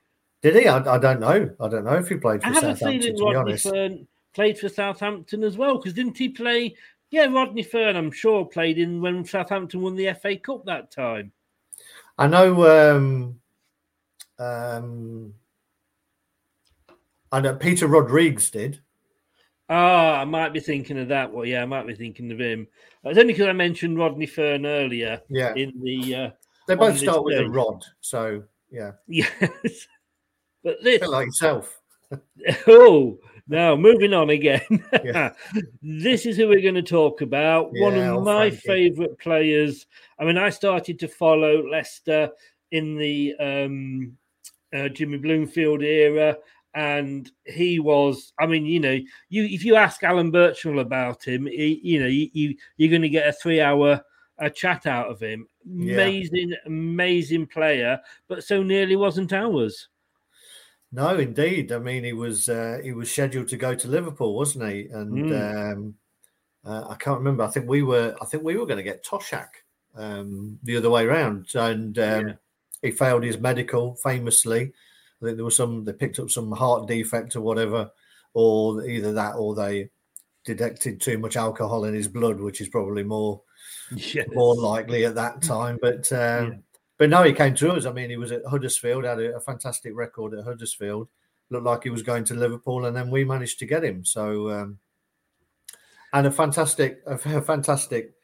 Did 0.43 0.57
he? 0.57 0.67
I, 0.67 0.79
I 0.79 0.99
don't 0.99 1.21
know. 1.21 1.51
I 1.61 1.69
don't 1.69 1.85
know 1.85 1.95
if 1.95 2.09
he 2.09 2.17
played 2.17 2.43
for 2.43 2.49
I 2.49 2.53
have 2.53 2.65
a 2.65 2.77
Southampton. 2.77 3.01
feeling 3.01 3.17
To 3.17 3.39
Rodney 3.39 3.57
Fern 3.57 4.09
played 4.35 4.59
for 4.59 4.69
Southampton 4.69 5.45
as 5.45 5.57
well, 5.57 5.79
because 5.79 5.95
didn't 5.95 6.19
he 6.19 6.29
play? 6.29 6.75
Yeah, 7.11 7.27
Rodney 7.27 7.63
Fern, 7.63 7.97
I'm 7.97 8.11
sure, 8.11 8.45
played 8.45 8.79
in 8.79 9.01
when 9.01 9.25
Southampton 9.25 9.81
won 9.81 9.97
the 9.97 10.13
FA 10.15 10.37
Cup 10.37 10.65
that 10.67 10.91
time. 10.91 11.33
I 12.19 12.27
know. 12.27 12.97
Um, 12.97 13.41
um, 14.39 15.35
I 17.33 17.41
know 17.41 17.55
Peter 17.55 17.87
Rodrigues 17.87 18.51
did. 18.51 18.81
Ah, 19.71 20.21
I 20.21 20.25
might 20.25 20.53
be 20.53 20.61
thinking 20.61 20.99
of 20.99 21.09
that. 21.09 21.33
Well, 21.33 21.45
yeah, 21.45 21.63
I 21.63 21.67
might 21.67 21.87
be 21.87 21.95
thinking 21.95 22.33
of 22.33 22.41
him. 22.41 22.67
It's 23.05 23.19
only 23.19 23.35
because 23.35 23.49
I 23.49 23.53
mentioned 23.53 23.99
Rodney 23.99 24.27
Fern 24.27 24.65
earlier. 24.65 25.21
Yeah. 25.29 25.55
in 25.55 25.73
the 25.83 26.15
uh, 26.15 26.31
They 26.67 26.75
both 26.75 26.99
start 26.99 27.25
with 27.25 27.39
a 27.39 27.49
rod. 27.49 27.85
So 28.01 28.45
yeah, 28.71 28.93
Yes, 29.09 29.87
but 30.65 30.79
this 30.83 31.03
like 31.03 31.27
yourself. 31.27 31.81
oh, 32.67 33.19
now 33.49 33.75
moving 33.77 34.13
on 34.15 34.31
again. 34.31 34.61
Yeah. 35.05 35.33
this 35.83 36.27
is 36.27 36.37
who 36.37 36.49
we're 36.49 36.61
going 36.63 36.75
to 36.75 36.83
talk 36.83 37.21
about. 37.23 37.71
One 37.73 37.97
of 37.99 38.23
my 38.23 38.51
favourite 38.51 39.19
players. 39.19 39.87
I 40.19 40.25
mean, 40.25 40.37
I 40.39 40.51
started 40.51 40.99
to 41.01 41.09
follow 41.09 41.67
Leicester 41.67 42.31
in 42.71 42.97
the 42.97 43.35
um, 43.41 44.17
uh, 44.75 44.89
Jimmy 44.89 45.19
Bloomfield 45.19 45.83
era, 45.83 46.37
and 46.75 47.31
he 47.47 47.81
was. 47.81 48.33
I 48.39 48.47
mean, 48.47 48.67
you 48.67 48.81
know, 48.81 48.99
you 49.29 49.45
if 49.45 49.65
you 49.65 49.77
ask 49.77 50.03
Alan 50.05 50.31
Birchenall 50.31 50.81
about 50.81 51.25
him, 51.27 51.47
he, 51.47 51.81
you 51.83 52.01
know, 52.01 52.07
you, 52.07 52.29
you 52.33 52.55
you're 52.77 52.91
going 52.91 53.03
to 53.03 53.09
get 53.09 53.29
a 53.29 53.33
three-hour. 53.33 54.03
A 54.41 54.49
chat 54.49 54.87
out 54.87 55.11
of 55.11 55.19
him, 55.19 55.49
Yeah. 55.67 55.95
amazing, 55.95 56.55
amazing 56.65 57.49
player, 57.49 57.99
but 58.29 58.45
so 58.45 58.63
nearly 58.63 58.95
wasn't 58.95 59.33
ours. 59.33 59.89
No, 60.91 61.17
indeed. 61.19 61.71
I 61.73 61.79
mean, 61.79 62.05
he 62.05 62.13
was 62.15 62.49
uh, 62.49 62.81
he 62.83 62.93
was 62.93 63.11
scheduled 63.13 63.49
to 63.49 63.57
go 63.57 63.75
to 63.75 63.89
Liverpool, 63.89 64.35
wasn't 64.35 64.71
he? 64.71 64.87
And 64.89 65.13
Mm. 65.27 65.73
um, 65.73 65.95
uh, 66.65 66.87
I 66.91 66.95
can't 66.97 67.19
remember. 67.19 67.45
I 67.45 67.49
think 67.49 67.69
we 67.69 67.83
were 67.83 68.17
I 68.21 68.25
think 68.27 68.43
we 68.43 68.57
were 68.57 68.67
going 68.67 68.79
to 68.79 68.83
get 68.83 69.05
Toshack 69.05 69.49
um, 69.95 70.59
the 70.63 70.77
other 70.77 70.91
way 70.91 71.05
around, 71.05 71.55
and 71.55 71.99
um, 71.99 72.29
Yeah. 72.29 72.35
he 72.83 72.91
failed 72.91 73.25
his 73.25 73.39
medical 73.39 73.97
famously. 73.97 74.73
I 75.21 75.25
think 75.27 75.37
there 75.37 75.45
was 75.45 75.57
some 75.57 75.85
they 75.85 75.93
picked 75.93 76.19
up 76.21 76.31
some 76.31 76.53
heart 76.53 76.89
defect 76.89 77.37
or 77.37 77.43
whatever, 77.43 77.91
or 78.35 78.85
either 78.87 79.13
that 79.15 79.35
or 79.37 79.55
they 79.55 79.91
detected 80.45 81.01
too 81.01 81.19
much 81.19 81.37
alcohol 81.37 81.85
in 81.85 81.95
his 81.95 82.09
blood, 82.09 82.41
which 82.41 82.61
is 82.63 82.69
probably 82.71 83.03
more 83.05 83.43
Yes. 83.97 84.29
more 84.33 84.55
likely 84.57 85.05
at 85.05 85.17
that 85.17 85.43
time. 85.43 85.79
But 85.83 86.11
um, 86.13 86.63
but 86.99 87.09
no, 87.09 87.23
he 87.23 87.33
came 87.33 87.55
to 87.55 87.73
us. 87.73 87.87
I 87.87 87.93
mean, 87.93 88.11
he 88.11 88.17
was 88.17 88.33
at 88.33 88.45
Huddersfield, 88.45 89.05
had 89.05 89.21
a, 89.21 89.37
a 89.37 89.41
fantastic 89.41 89.95
record 89.95 90.35
at 90.35 90.45
Huddersfield. 90.45 91.09
Looked 91.51 91.65
like 91.65 91.85
he 91.85 91.91
was 91.91 92.03
going 92.03 92.25
to 92.25 92.35
Liverpool, 92.35 92.85
and 92.85 92.95
then 92.95 93.11
we 93.11 93.25
managed 93.25 93.59
to 93.61 93.67
get 93.67 93.85
him. 93.85 94.05
So 94.05 94.51
um, 94.51 94.79
and 96.13 96.27
a 96.27 96.31
fantastic, 96.31 97.01
a 97.07 97.15
a 97.15 97.43
fantastic 97.43 98.15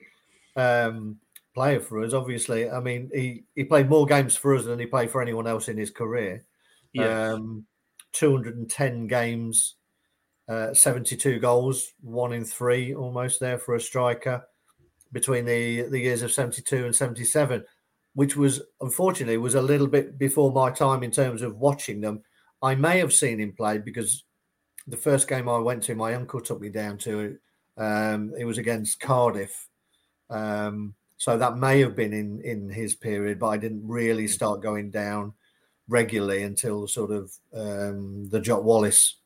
um, 0.56 1.16
player 1.54 1.80
for 1.80 2.02
us. 2.02 2.12
Obviously, 2.12 2.68
I 2.68 2.80
mean, 2.80 3.10
he 3.14 3.44
he 3.54 3.64
played 3.64 3.88
more 3.88 4.06
games 4.06 4.36
for 4.36 4.54
us 4.54 4.64
than 4.64 4.78
he 4.78 4.86
played 4.86 5.10
for 5.10 5.22
anyone 5.22 5.46
else 5.46 5.68
in 5.68 5.76
his 5.76 5.90
career. 5.90 6.44
Yes. 6.92 7.34
Um, 7.34 7.66
210 8.12 9.08
games, 9.08 9.74
uh, 10.48 10.72
72 10.72 11.40
goals, 11.40 11.92
one 12.00 12.32
in 12.32 12.44
three, 12.44 12.94
almost 12.94 13.40
there 13.40 13.58
for 13.58 13.74
a 13.74 13.80
striker 13.80 14.44
between 15.12 15.44
the 15.44 15.82
the 15.82 16.00
years 16.00 16.22
of 16.22 16.32
72 16.32 16.84
and 16.84 16.94
77 16.94 17.64
which 18.14 18.36
was 18.36 18.62
unfortunately 18.80 19.36
was 19.36 19.54
a 19.54 19.62
little 19.62 19.86
bit 19.86 20.18
before 20.18 20.52
my 20.52 20.70
time 20.70 21.02
in 21.02 21.10
terms 21.10 21.42
of 21.42 21.58
watching 21.58 22.00
them 22.00 22.22
i 22.62 22.74
may 22.74 22.98
have 22.98 23.12
seen 23.12 23.38
him 23.38 23.52
play 23.52 23.78
because 23.78 24.24
the 24.86 24.96
first 24.96 25.28
game 25.28 25.48
i 25.48 25.58
went 25.58 25.82
to 25.82 25.94
my 25.94 26.14
uncle 26.14 26.40
took 26.40 26.60
me 26.60 26.68
down 26.68 26.96
to 26.96 27.36
um 27.76 28.32
it 28.38 28.44
was 28.44 28.58
against 28.58 29.00
cardiff 29.00 29.68
um 30.30 30.94
so 31.16 31.36
that 31.38 31.58
may 31.58 31.80
have 31.80 31.96
been 31.96 32.12
in 32.12 32.40
in 32.42 32.68
his 32.68 32.94
period 32.94 33.38
but 33.38 33.48
i 33.48 33.56
didn't 33.56 33.86
really 33.86 34.28
start 34.28 34.62
going 34.62 34.90
down 34.90 35.32
regularly 35.88 36.42
until 36.42 36.86
sort 36.86 37.10
of 37.10 37.32
um 37.54 38.28
the 38.30 38.40
Jock 38.40 38.62
Wallace 38.62 39.16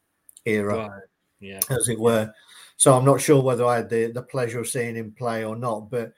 era. 0.44 1.02
Yeah. 1.40 1.60
as 1.70 1.88
it 1.88 1.98
were. 1.98 2.32
So 2.76 2.96
I'm 2.96 3.04
not 3.04 3.20
sure 3.20 3.42
whether 3.42 3.64
I 3.64 3.76
had 3.76 3.88
the, 3.88 4.10
the 4.10 4.22
pleasure 4.22 4.60
of 4.60 4.68
seeing 4.68 4.96
him 4.96 5.14
play 5.16 5.44
or 5.44 5.56
not. 5.56 5.90
But 5.90 6.12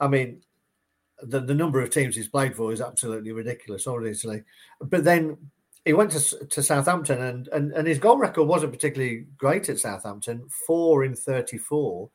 I 0.00 0.08
mean, 0.08 0.42
the, 1.22 1.40
the 1.40 1.54
number 1.54 1.80
of 1.80 1.90
teams 1.90 2.16
he's 2.16 2.28
played 2.28 2.54
for 2.56 2.72
is 2.72 2.80
absolutely 2.80 3.32
ridiculous, 3.32 3.86
obviously. 3.86 4.42
But 4.80 5.04
then 5.04 5.36
he 5.84 5.92
went 5.92 6.10
to, 6.12 6.46
to 6.46 6.62
Southampton 6.62 7.20
and, 7.22 7.48
and, 7.48 7.72
and 7.72 7.86
his 7.86 7.98
goal 7.98 8.16
record 8.18 8.44
wasn't 8.44 8.72
particularly 8.72 9.26
great 9.36 9.68
at 9.68 9.78
Southampton, 9.78 10.48
four 10.66 11.04
in 11.04 11.14
34. 11.14 12.08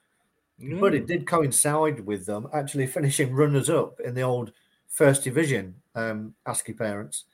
But 0.79 0.93
it 0.93 1.03
Mm. 1.05 1.07
did 1.07 1.27
coincide 1.27 2.01
with 2.05 2.25
them 2.25 2.47
actually 2.53 2.87
finishing 2.97 3.33
runners 3.33 3.69
up 3.69 3.99
in 4.01 4.13
the 4.13 4.23
old 4.23 4.51
First 4.89 5.23
Division. 5.23 5.75
Um, 5.95 6.33
ask 6.45 6.67
your 6.67 6.75
parents. 6.75 7.25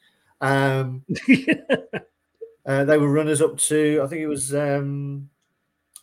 Um, 0.41 1.03
uh, 2.65 2.83
they 2.85 2.97
were 2.97 3.11
runners 3.11 3.41
up 3.41 3.57
to, 3.57 4.01
I 4.03 4.07
think 4.07 4.21
it 4.21 4.27
was, 4.27 4.53
um, 4.53 5.29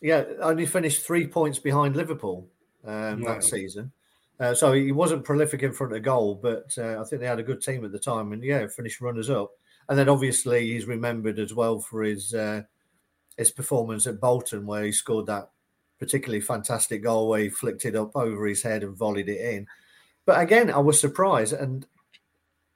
yeah, 0.01 0.23
only 0.41 0.65
finished 0.65 1.03
three 1.05 1.27
points 1.27 1.59
behind 1.59 1.95
Liverpool 1.95 2.47
um, 2.85 3.21
Wow. 3.21 3.35
that 3.35 3.43
season. 3.43 3.91
Uh, 4.39 4.53
so 4.53 4.73
he 4.73 4.91
wasn't 4.91 5.23
prolific 5.23 5.63
in 5.63 5.71
front 5.71 5.95
of 5.95 6.01
goal, 6.03 6.39
but 6.41 6.75
uh, 6.77 6.99
I 6.99 7.03
think 7.03 7.21
they 7.21 7.27
had 7.27 7.39
a 7.39 7.43
good 7.43 7.61
team 7.61 7.85
at 7.85 7.91
the 7.91 7.99
time, 7.99 8.33
and 8.33 8.43
yeah, 8.43 8.65
finished 8.67 9.01
runners 9.01 9.29
up. 9.29 9.51
And 9.89 9.97
then 9.97 10.09
obviously 10.09 10.71
he's 10.71 10.85
remembered 10.85 11.39
as 11.39 11.53
well 11.53 11.79
for 11.79 12.03
his 12.03 12.33
uh, 12.33 12.63
his 13.37 13.51
performance 13.51 14.07
at 14.07 14.19
Bolton, 14.19 14.65
where 14.65 14.83
he 14.83 14.91
scored 14.91 15.27
that 15.27 15.49
particularly 15.99 16.41
fantastic 16.41 17.03
goal 17.03 17.29
where 17.29 17.41
he 17.41 17.49
flicked 17.49 17.85
it 17.85 17.95
up 17.95 18.11
over 18.15 18.45
his 18.45 18.63
head 18.63 18.83
and 18.83 18.97
volleyed 18.97 19.29
it 19.29 19.39
in. 19.39 19.67
But 20.25 20.41
again, 20.41 20.71
I 20.71 20.79
was 20.79 20.99
surprised, 20.99 21.53
and 21.53 21.85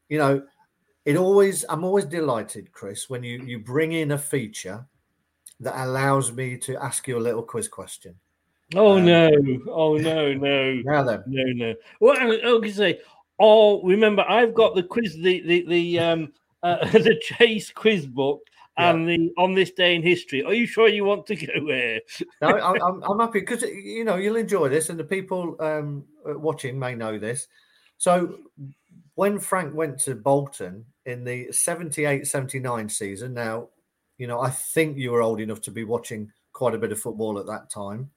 you 0.10 0.18
know, 0.18 0.44
it 1.06 1.18
always 1.18 1.66
I'm 1.70 1.84
always 1.84 2.06
delighted, 2.06 2.72
Chris, 2.72 3.10
when 3.10 3.24
you 3.24 3.44
you 3.44 3.60
bring 3.60 3.94
in 3.94 4.12
a 4.12 4.18
feature 4.18 4.86
that 5.60 5.84
allows 5.84 6.32
me 6.32 6.58
to 6.58 6.78
ask 6.78 7.08
you 7.08 7.18
a 7.18 7.20
little 7.20 7.44
quiz 7.44 7.68
question. 7.68 8.16
Oh 8.76 8.98
Um, 8.98 9.06
no! 9.06 9.30
Oh 9.70 9.96
no! 9.98 10.34
No! 10.34 10.74
Now 10.84 11.04
then, 11.04 11.24
no, 11.28 11.44
no. 11.68 11.76
Well, 12.00 12.18
I 12.20 12.26
was 12.26 12.42
going 12.42 12.62
to 12.64 12.74
say. 12.74 13.00
Oh, 13.40 13.84
remember, 13.84 14.26
I've 14.28 14.56
got 14.56 14.76
the 14.76 14.84
quiz, 14.84 15.14
the 15.14 15.42
the 15.42 15.66
the 15.68 16.00
um 16.00 16.34
uh, 16.64 16.86
the 16.90 17.20
Chase 17.22 17.72
quiz 17.72 18.08
book, 18.08 18.42
and 18.78 19.08
the 19.08 19.32
on 19.38 19.54
this 19.54 19.72
day 19.72 19.96
in 19.96 20.04
history. 20.04 20.44
Are 20.44 20.54
you 20.54 20.66
sure 20.66 20.88
you 20.88 21.06
want 21.06 21.26
to 21.28 21.36
go 21.36 21.68
there? 21.68 22.02
no, 22.42 22.50
I, 22.50 22.88
I'm, 22.88 23.04
I'm 23.04 23.20
happy 23.20 23.40
because 23.46 23.62
you 23.62 24.04
know 24.04 24.16
you'll 24.16 24.36
enjoy 24.36 24.70
this, 24.70 24.90
and 24.90 25.00
the 25.00 25.04
people 25.04 25.56
um, 25.60 26.04
uh, 26.28 26.38
watching 26.38 26.78
may 26.78 26.96
know 26.96 27.18
this. 27.18 27.48
So, 27.98 28.38
when 29.16 29.40
Frank 29.40 29.74
went 29.74 30.00
to 30.02 30.14
Bolton 30.14 30.86
in 31.06 31.24
the 31.24 31.48
78-79 31.48 32.92
season, 32.92 33.34
now 33.34 33.70
you 34.18 34.28
know 34.28 34.42
I 34.42 34.50
think 34.50 34.98
you 34.98 35.12
were 35.12 35.22
old 35.22 35.40
enough 35.40 35.62
to 35.62 35.72
be 35.72 35.84
watching 35.84 36.32
quite 36.54 36.76
a 36.76 36.80
bit 36.80 36.92
of 36.92 37.00
football 37.00 37.40
at 37.40 37.46
that 37.46 37.70
time. 37.70 38.10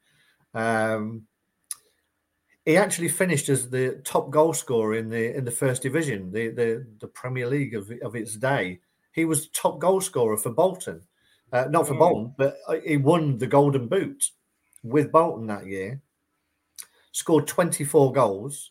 Um, 0.54 1.26
he 2.64 2.76
actually 2.76 3.08
finished 3.08 3.48
as 3.48 3.70
the 3.70 4.00
top 4.04 4.30
goal 4.30 4.52
scorer 4.52 4.94
in 4.96 5.08
the 5.08 5.34
in 5.36 5.44
the 5.44 5.50
first 5.50 5.82
division, 5.82 6.30
the 6.30 6.48
the, 6.48 6.86
the 7.00 7.08
Premier 7.08 7.46
League 7.46 7.74
of, 7.74 7.90
of 8.02 8.14
its 8.14 8.36
day. 8.36 8.80
He 9.12 9.24
was 9.24 9.48
top 9.48 9.78
goal 9.80 10.00
scorer 10.00 10.36
for 10.36 10.50
Bolton, 10.50 11.02
uh, 11.52 11.64
not 11.70 11.88
for 11.88 11.94
Mm. 11.94 11.98
Bolton, 11.98 12.34
but 12.38 12.56
uh, 12.68 12.76
he 12.86 12.96
won 12.96 13.38
the 13.38 13.46
Golden 13.46 13.88
Boot 13.88 14.30
with 14.82 15.10
Bolton 15.10 15.46
that 15.48 15.66
year. 15.66 16.00
Scored 17.12 17.46
twenty 17.46 17.84
four 17.84 18.12
goals. 18.12 18.70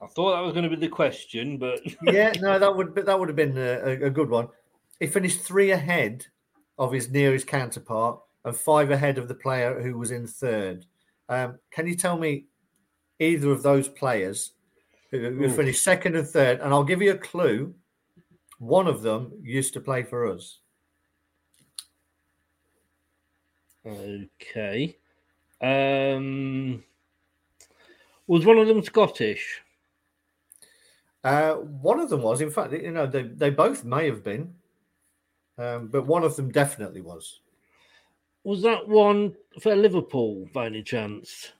I 0.00 0.06
thought 0.08 0.32
that 0.34 0.40
was 0.42 0.52
going 0.52 0.68
to 0.68 0.70
be 0.70 0.76
the 0.76 0.88
question, 0.88 1.58
but 1.58 1.80
yeah, 2.02 2.32
no, 2.40 2.58
that 2.58 2.74
would 2.74 2.94
that 2.96 3.18
would 3.18 3.28
have 3.28 3.36
been 3.36 3.56
a, 3.56 3.78
a- 3.84 4.06
a 4.06 4.10
good 4.10 4.30
one. 4.30 4.48
He 5.00 5.06
finished 5.06 5.40
three 5.42 5.70
ahead 5.70 6.26
of 6.78 6.92
his 6.92 7.10
nearest 7.10 7.46
counterpart 7.46 8.18
and 8.46 8.56
five 8.56 8.92
ahead 8.92 9.18
of 9.18 9.26
the 9.26 9.34
player 9.34 9.82
who 9.82 9.98
was 9.98 10.12
in 10.12 10.26
third. 10.26 10.86
Um, 11.28 11.58
can 11.72 11.88
you 11.88 11.96
tell 11.96 12.16
me 12.16 12.46
either 13.18 13.50
of 13.50 13.64
those 13.64 13.88
players 13.88 14.52
who, 15.10 15.18
who 15.30 15.50
finished 15.50 15.82
second 15.82 16.14
and 16.14 16.26
third? 16.26 16.60
And 16.60 16.72
I'll 16.72 16.84
give 16.84 17.02
you 17.02 17.10
a 17.10 17.18
clue. 17.18 17.74
One 18.58 18.86
of 18.86 19.02
them 19.02 19.32
used 19.42 19.74
to 19.74 19.80
play 19.80 20.04
for 20.04 20.32
us. 20.32 20.60
okay. 23.84 24.96
Um, 25.60 26.84
was 28.28 28.46
one 28.46 28.58
of 28.58 28.68
them 28.68 28.82
Scottish? 28.82 29.60
Uh, 31.24 31.54
one 31.54 31.98
of 31.98 32.10
them 32.10 32.22
was, 32.22 32.40
in 32.40 32.50
fact, 32.50 32.72
you 32.72 32.92
know, 32.92 33.08
they, 33.08 33.22
they 33.22 33.50
both 33.50 33.84
may 33.84 34.06
have 34.06 34.22
been, 34.22 34.54
um, 35.58 35.88
but 35.88 36.06
one 36.06 36.22
of 36.22 36.36
them 36.36 36.52
definitely 36.52 37.00
was. 37.00 37.40
Was 38.46 38.62
that 38.62 38.86
one 38.86 39.34
for 39.60 39.74
Liverpool 39.74 40.48
by 40.54 40.66
any 40.66 40.80
chance? 40.80 41.50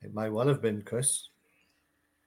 It 0.00 0.14
may 0.14 0.30
well 0.30 0.46
have 0.46 0.62
been, 0.62 0.82
Chris. 0.82 1.28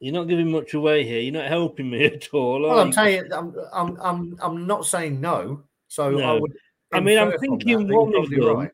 You're 0.01 0.13
not 0.13 0.27
giving 0.27 0.51
much 0.51 0.73
away 0.73 1.05
here. 1.05 1.21
You're 1.21 1.31
not 1.41 1.47
helping 1.47 1.89
me 1.89 2.03
at 2.13 2.27
all. 2.33 2.63
Well, 2.63 2.79
I'm 2.79 2.91
telling 2.91 3.13
you, 3.13 3.29
I'm, 3.33 3.55
I'm, 3.71 3.97
I'm, 4.01 4.37
I'm 4.41 4.67
not 4.67 4.85
saying 4.85 5.21
no. 5.21 5.63
So 5.87 6.09
I 6.09 6.11
No. 6.11 6.39
would. 6.41 6.51
I 6.91 6.99
mean, 6.99 7.17
I'm 7.17 7.27
infer 7.27 7.37
from 7.45 7.59
that 7.59 7.63
thinking 7.63 7.87
that 7.87 7.95
one 7.95 8.15
of 8.17 8.29
them. 8.29 8.57
right. 8.57 8.71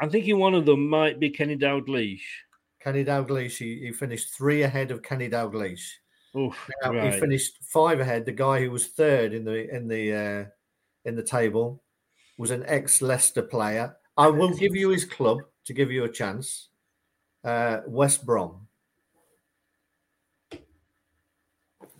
I'm 0.00 0.08
thinking 0.08 0.38
one 0.38 0.54
of 0.54 0.64
them 0.64 0.88
might 0.88 1.20
be 1.20 1.28
Kenny 1.28 1.58
Dalglish. 1.58 2.22
Kenny 2.80 3.04
Dalglish, 3.04 3.58
he, 3.58 3.80
he 3.80 3.92
finished 3.92 4.32
three 4.32 4.62
ahead 4.62 4.90
of 4.90 5.02
Kenny 5.02 5.28
Dalglish. 5.28 5.84
Oof, 6.34 6.56
Now, 6.82 7.10
He 7.10 7.20
finished 7.20 7.58
five 7.62 8.00
ahead. 8.00 8.24
The 8.24 8.32
guy 8.32 8.60
who 8.62 8.70
was 8.70 8.86
third 8.86 9.34
in 9.34 9.44
the 9.44 9.68
in 9.68 9.86
the 9.86 10.12
uh, 10.14 10.44
in 11.04 11.14
the 11.14 11.22
table 11.22 11.82
was 12.38 12.50
an 12.52 12.64
ex 12.66 13.02
Leicester 13.02 13.42
player. 13.42 13.94
I 14.16 14.28
will 14.28 14.54
give 14.54 14.74
you 14.76 14.90
his 14.90 15.04
club 15.04 15.38
to 15.64 15.72
give 15.72 15.90
you 15.90 16.04
a 16.04 16.08
chance. 16.08 16.68
Uh, 17.42 17.80
West 17.86 18.24
Brom. 18.24 18.68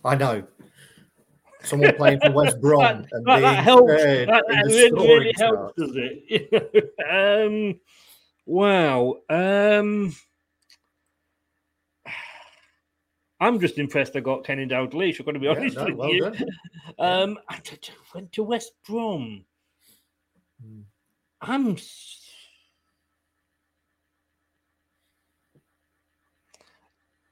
I 0.03 0.15
know. 0.15 0.43
Someone 1.63 1.95
playing 1.95 2.19
for 2.19 2.31
West 2.31 2.61
Brom 2.61 2.79
that, 2.79 3.07
and 3.11 3.25
that, 3.25 3.39
that 3.41 3.63
helps. 3.63 3.87
That, 4.03 4.27
that 4.47 4.65
really, 4.65 5.07
really 5.07 5.33
helps, 5.35 5.73
does 5.77 5.91
it? 5.95 6.93
um, 7.47 7.79
wow. 8.45 9.15
Um, 9.29 10.15
I'm 13.39 13.59
just 13.59 13.77
impressed 13.77 14.15
I 14.15 14.21
got 14.21 14.45
Kenny 14.45 14.65
Dalglish. 14.65 15.19
I've 15.19 15.25
got 15.25 15.33
to 15.33 15.39
be 15.39 15.47
Yeah, 15.47 15.53
honest 15.53 15.75
no, 15.75 15.85
with 15.85 15.95
well 15.95 16.13
you. 16.13 16.21
done. 16.21 16.45
Um, 16.99 17.39
I 17.49 17.59
went 18.13 18.31
to 18.33 18.43
West 18.43 18.71
Brom. 18.87 19.43
Hmm. 20.63 20.81
I'm. 21.47 21.77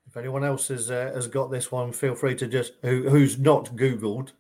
If 0.07 0.17
anyone 0.17 0.43
else 0.43 0.67
has 0.67 0.91
uh, 0.91 1.11
has 1.15 1.27
got 1.27 1.49
this 1.49 1.71
one, 1.71 1.91
feel 1.91 2.13
free 2.13 2.35
to 2.35 2.47
just 2.47 2.73
who 2.83 3.09
who's 3.09 3.39
not 3.39 3.75
Googled. 3.75 4.31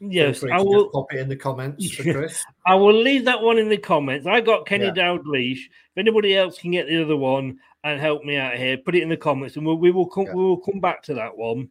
Yes, 0.00 0.44
I 0.44 0.60
will. 0.62 0.90
pop 0.90 1.12
it 1.12 1.18
in 1.18 1.28
the 1.28 1.36
comments 1.36 1.90
for 1.90 2.02
Chris. 2.12 2.42
I 2.64 2.74
will 2.76 2.94
leave 2.94 3.24
that 3.24 3.42
one 3.42 3.58
in 3.58 3.68
the 3.68 3.76
comments. 3.76 4.26
I 4.26 4.40
got 4.40 4.64
Kenny 4.64 4.86
Yeah. 4.86 4.92
Dalglish. 4.92 5.58
If 5.58 5.98
anybody 5.98 6.36
else 6.36 6.58
can 6.58 6.70
get 6.70 6.86
the 6.86 7.02
other 7.02 7.16
one 7.16 7.58
and 7.84 8.00
help 8.00 8.24
me 8.24 8.36
out 8.36 8.56
here, 8.56 8.78
put 8.78 8.94
it 8.94 9.02
in 9.02 9.08
the 9.08 9.16
comments, 9.16 9.56
and 9.56 9.66
we'll, 9.66 9.76
we 9.76 9.90
will 9.90 10.06
come. 10.06 10.26
We 10.26 10.34
will 10.34 10.56
come 10.60 10.80
back 10.80 11.02
to 11.04 11.14
that 11.14 11.36
one. 11.36 11.68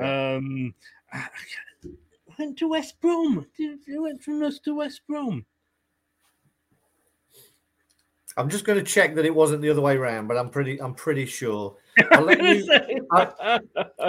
Um, 0.00 0.74
I 1.12 1.26
went 2.38 2.58
to 2.58 2.68
West 2.68 3.00
Brom. 3.00 3.46
You 3.58 4.02
went 4.02 4.22
from 4.22 4.42
us 4.42 4.58
to 4.60 4.74
West 4.74 5.02
Brom. 5.06 5.44
I'm 8.36 8.48
just 8.48 8.64
going 8.64 8.78
to 8.78 8.84
check 8.84 9.14
that 9.14 9.24
it 9.24 9.34
wasn't 9.34 9.62
the 9.62 9.70
other 9.70 9.80
way 9.80 9.96
around, 9.96 10.26
but 10.26 10.36
I'm 10.36 10.50
pretty 10.50 10.80
I'm 10.80 10.94
pretty 10.94 11.26
sure. 11.26 11.76
I'll 12.10 12.22
let 12.22 12.42
you. 12.42 13.06
I, 13.12 13.60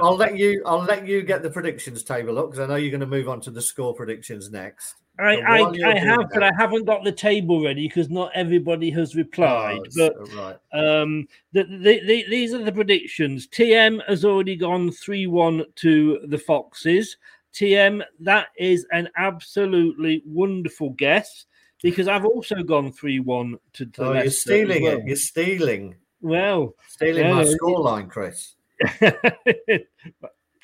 will 0.01 0.15
let 0.15 0.38
you. 0.38 0.63
I'll 0.65 0.84
let 0.84 1.07
you 1.07 1.21
get 1.21 1.43
the 1.43 1.49
predictions 1.49 2.03
table 2.03 2.39
up 2.39 2.49
because 2.49 2.59
I 2.59 2.67
know 2.67 2.76
you're 2.76 2.91
going 2.91 3.01
to 3.01 3.05
move 3.05 3.30
on 3.30 3.39
to 3.41 3.51
the 3.51 3.61
score 3.61 3.93
predictions 3.93 4.49
next. 4.49 4.95
I, 5.17 5.38
I, 5.38 5.91
I 5.91 5.97
have, 5.97 6.30
but 6.34 6.43
I 6.43 6.51
haven't 6.57 6.86
got 6.86 7.05
the 7.05 7.11
table 7.11 7.63
ready 7.63 7.88
because 7.88 8.09
not 8.09 8.32
everybody 8.36 8.89
has 8.91 9.15
replied. 9.15 9.80
Oh, 9.80 9.89
but 9.95 10.36
right. 10.36 10.57
um, 10.73 11.28
the, 11.53 11.63
the, 11.63 12.01
the, 12.05 12.26
these 12.30 12.53
are 12.53 12.63
the 12.63 12.71
predictions. 12.71 13.47
TM 13.47 14.05
has 14.09 14.26
already 14.26 14.57
gone 14.57 14.91
3 14.91 15.28
1 15.28 15.65
to 15.76 16.19
the 16.28 16.38
Foxes. 16.38 17.15
TM, 17.53 18.03
that 18.19 18.47
is 18.57 18.86
an 18.91 19.07
absolutely 19.15 20.21
wonderful 20.26 20.89
guess 20.89 21.45
because 21.84 22.07
I've 22.07 22.26
also 22.26 22.63
gone 22.63 22.91
3 22.91 23.19
1 23.19 23.57
to, 23.73 23.86
to 23.86 24.03
Oh, 24.03 24.13
you're 24.13 24.30
stealing 24.32 24.84
well. 24.84 24.97
it. 24.97 25.05
You're 25.07 25.15
stealing. 25.15 25.95
Well, 26.21 26.73
Stealing 26.88 27.34
my 27.36 27.43
scoreline, 27.43 28.09
Chris. 28.09 28.55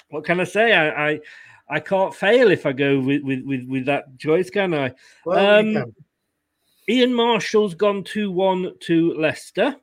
what 0.10 0.26
can 0.26 0.40
I 0.40 0.44
say? 0.46 0.74
I, 0.74 1.12
I 1.12 1.20
I 1.70 1.80
can't 1.80 2.14
fail 2.14 2.52
if 2.52 2.66
I 2.66 2.74
go 2.74 3.00
with 3.00 3.22
with, 3.24 3.44
with, 3.46 3.68
with 3.68 3.86
that 3.86 4.18
choice, 4.18 4.50
can 4.50 4.74
I? 4.74 4.94
Well, 5.26 5.60
Um, 5.60 5.74
can. 5.74 5.96
Ian 6.90 7.14
Marshall's 7.14 7.76
gone 7.76 8.04
2 8.04 8.32
1 8.32 8.74
to 8.82 9.14
Leicester. 9.14 9.76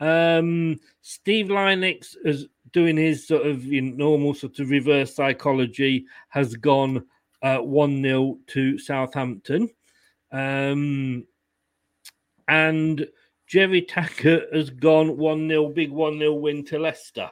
Um, 0.00 0.80
Steve 1.02 1.46
Linux 1.46 2.16
is 2.24 2.48
doing 2.72 2.96
his 2.96 3.26
sort 3.26 3.46
of 3.46 3.64
you 3.64 3.80
know, 3.82 3.96
normal 3.96 4.34
sort 4.34 4.58
of 4.58 4.70
reverse 4.70 5.14
psychology, 5.14 6.06
has 6.28 6.54
gone 6.56 7.04
uh, 7.42 7.58
1 7.58 8.02
0 8.02 8.38
to 8.48 8.78
Southampton. 8.78 9.70
Um, 10.32 11.26
and 12.48 13.06
Gerry 13.46 13.82
Taggart 13.82 14.52
has 14.52 14.70
gone 14.70 15.16
1 15.16 15.48
0, 15.48 15.68
big 15.70 15.90
1 15.90 16.18
0 16.18 16.34
win 16.34 16.64
to 16.66 16.78
Leicester. 16.78 17.30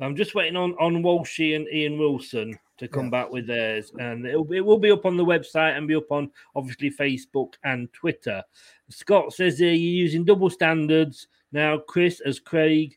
I'm 0.00 0.16
just 0.16 0.34
waiting 0.34 0.56
on, 0.56 0.72
on 0.74 1.02
Walshy 1.02 1.54
and 1.54 1.68
Ian 1.68 1.98
Wilson 1.98 2.58
to 2.78 2.88
come 2.88 3.10
back 3.10 3.30
with 3.30 3.46
theirs, 3.46 3.92
and 3.98 4.26
it'll, 4.26 4.52
it 4.52 4.60
will 4.60 4.78
be 4.78 4.90
up 4.90 5.06
on 5.06 5.16
the 5.16 5.24
website 5.24 5.76
and 5.76 5.86
be 5.86 5.94
up 5.94 6.10
on 6.10 6.30
obviously 6.56 6.90
Facebook 6.90 7.54
and 7.62 7.92
Twitter. 7.92 8.42
Scott 8.90 9.32
says 9.32 9.58
here 9.58 9.68
you're 9.68 9.76
using 9.76 10.24
double 10.24 10.50
standards 10.50 11.28
now. 11.52 11.78
Chris 11.78 12.20
as 12.20 12.40
Craig, 12.40 12.96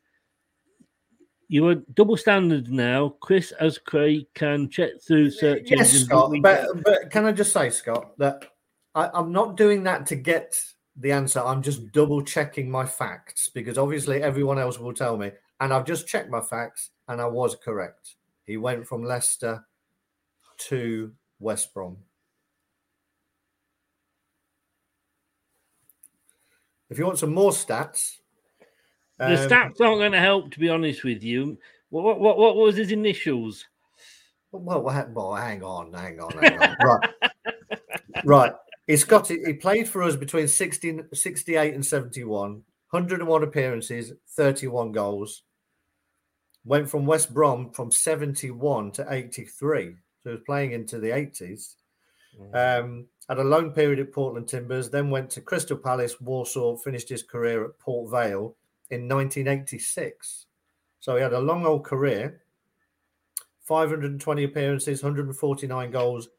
you 1.48 1.68
are 1.68 1.76
double 1.94 2.18
standards 2.18 2.70
now. 2.70 3.10
Chris, 3.22 3.52
as 3.54 3.78
Craig, 3.78 4.26
can 4.34 4.70
check 4.70 5.00
through 5.02 5.30
search 5.30 5.64
Yes, 5.66 5.90
engines. 5.90 6.06
Scott. 6.06 6.34
But, 6.42 6.84
but 6.84 7.12
can 7.12 7.26
I 7.26 7.32
just 7.32 7.54
say, 7.54 7.70
Scott, 7.70 8.18
that 8.18 8.46
I, 8.98 9.12
I'm 9.14 9.32
not 9.32 9.56
doing 9.56 9.84
that 9.84 10.08
to 10.08 10.16
get 10.16 10.60
the 10.96 11.12
answer. 11.12 11.40
I'm 11.40 11.62
just 11.62 11.92
double 11.92 12.24
checking 12.24 12.70
my 12.70 12.84
facts 12.84 13.48
because 13.48 13.78
obviously 13.78 14.24
everyone 14.24 14.58
else 14.58 14.80
will 14.80 14.94
tell 14.94 15.18
me. 15.18 15.32
And 15.60 15.72
I've 15.72 15.86
just 15.86 16.08
checked 16.08 16.32
my 16.32 16.42
facts 16.42 16.90
and 17.08 17.22
I 17.22 17.28
was 17.28 17.56
correct. 17.56 18.16
He 18.46 18.58
went 18.58 18.88
from 18.88 19.04
Leicester 19.04 19.64
to 20.70 21.14
West 21.40 21.76
Brom. 21.76 21.98
If 26.90 26.98
you 26.98 27.06
want 27.06 27.20
some 27.20 27.34
more 27.34 27.52
stats, 27.52 28.18
the 29.20 29.26
um, 29.26 29.50
stats 29.50 29.80
aren't 29.80 30.00
going 30.00 30.12
to 30.14 30.20
help, 30.20 30.52
to 30.52 30.60
be 30.60 30.70
honest 30.70 31.04
with 31.04 31.22
you. 31.22 31.60
What, 31.90 32.04
what, 32.04 32.20
what, 32.20 32.38
what 32.40 32.56
was 32.56 32.78
his 32.78 32.92
initials? 32.92 33.64
Well, 34.52 34.82
well, 34.82 34.96
hang 35.36 35.62
on, 35.62 35.94
hang 35.94 36.20
on, 36.20 36.32
hang 36.38 36.60
on. 36.60 36.76
right, 36.82 37.10
right. 38.24 38.54
He's 38.88 39.04
got 39.04 39.30
it. 39.30 39.46
He 39.46 39.54
played 39.54 39.90
for 39.90 40.02
us 40.02 40.16
between 40.16 40.48
60, 40.48 41.02
68 41.14 41.74
and 41.74 41.86
71, 41.86 42.52
101 42.90 43.44
appearances, 43.44 44.14
31 44.30 44.94
goals. 44.94 45.44
Went 46.64 46.90
from 46.90 47.06
West 47.06 47.34
Brom 47.34 47.72
from 47.72 47.92
71 47.92 48.92
to 48.94 49.06
83. 49.10 49.96
So 50.24 50.30
he 50.30 50.36
was 50.36 50.44
playing 50.46 50.72
into 50.72 51.00
the 51.00 51.10
80s. 51.10 51.76
Um, 52.54 53.08
had 53.28 53.40
a 53.40 53.44
loan 53.44 53.72
period 53.72 54.00
at 54.00 54.14
Portland 54.14 54.48
Timbers, 54.48 54.90
then 54.90 55.10
went 55.10 55.30
to 55.32 55.42
Crystal 55.42 55.78
Palace, 55.78 56.22
Walsall, 56.22 56.78
finished 56.78 57.10
his 57.10 57.24
career 57.24 57.66
at 57.66 57.80
Port 57.80 58.12
Vale 58.12 58.56
in 58.90 59.08
1986. 59.08 60.46
So 61.00 61.16
he 61.16 61.22
had 61.22 61.34
a 61.34 61.40
long 61.40 61.66
old 61.66 61.84
career. 61.84 62.42
520 63.64 64.44
appearances, 64.46 65.04
149 65.04 65.92
goals, 65.92 66.30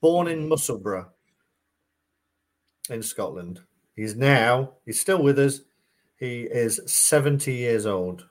born 0.00 0.28
in 0.28 0.48
Musselburgh 0.48 1.06
in 2.90 3.02
Scotland. 3.02 3.60
He's 3.96 4.14
now, 4.14 4.74
he's 4.84 5.00
still 5.00 5.22
with 5.22 5.38
us. 5.38 5.60
He 6.18 6.42
is 6.42 6.80
70 6.86 7.52
years 7.52 7.86
old. 7.86 8.26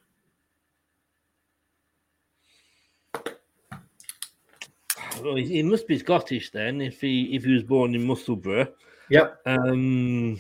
Well, 5.24 5.36
he 5.36 5.64
must 5.64 5.88
be 5.88 5.98
Scottish 5.98 6.52
then, 6.52 6.80
if 6.80 7.02
he 7.02 7.36
if 7.36 7.44
he 7.44 7.54
was 7.54 7.64
born 7.64 7.96
in 7.96 8.06
Musselburgh. 8.06 8.70
Yep. 9.10 9.42
Um, 9.46 10.40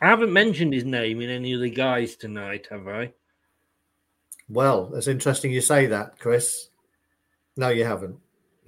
I 0.00 0.06
haven't 0.06 0.32
mentioned 0.32 0.72
his 0.72 0.84
name 0.84 1.20
in 1.20 1.30
any 1.30 1.52
of 1.52 1.60
the 1.60 1.70
guys 1.70 2.16
tonight, 2.16 2.66
have 2.70 2.86
I? 2.86 3.12
Well, 4.48 4.92
it's 4.94 5.08
interesting 5.08 5.52
you 5.52 5.60
say 5.60 5.86
that, 5.86 6.18
Chris. 6.18 6.68
No, 7.56 7.68
you 7.70 7.84
haven't. 7.84 8.18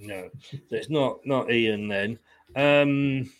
No, 0.00 0.30
so 0.50 0.58
it's 0.70 0.90
not 0.90 1.24
not 1.24 1.50
Ian 1.50 1.88
then. 1.88 2.18
Um, 2.56 3.30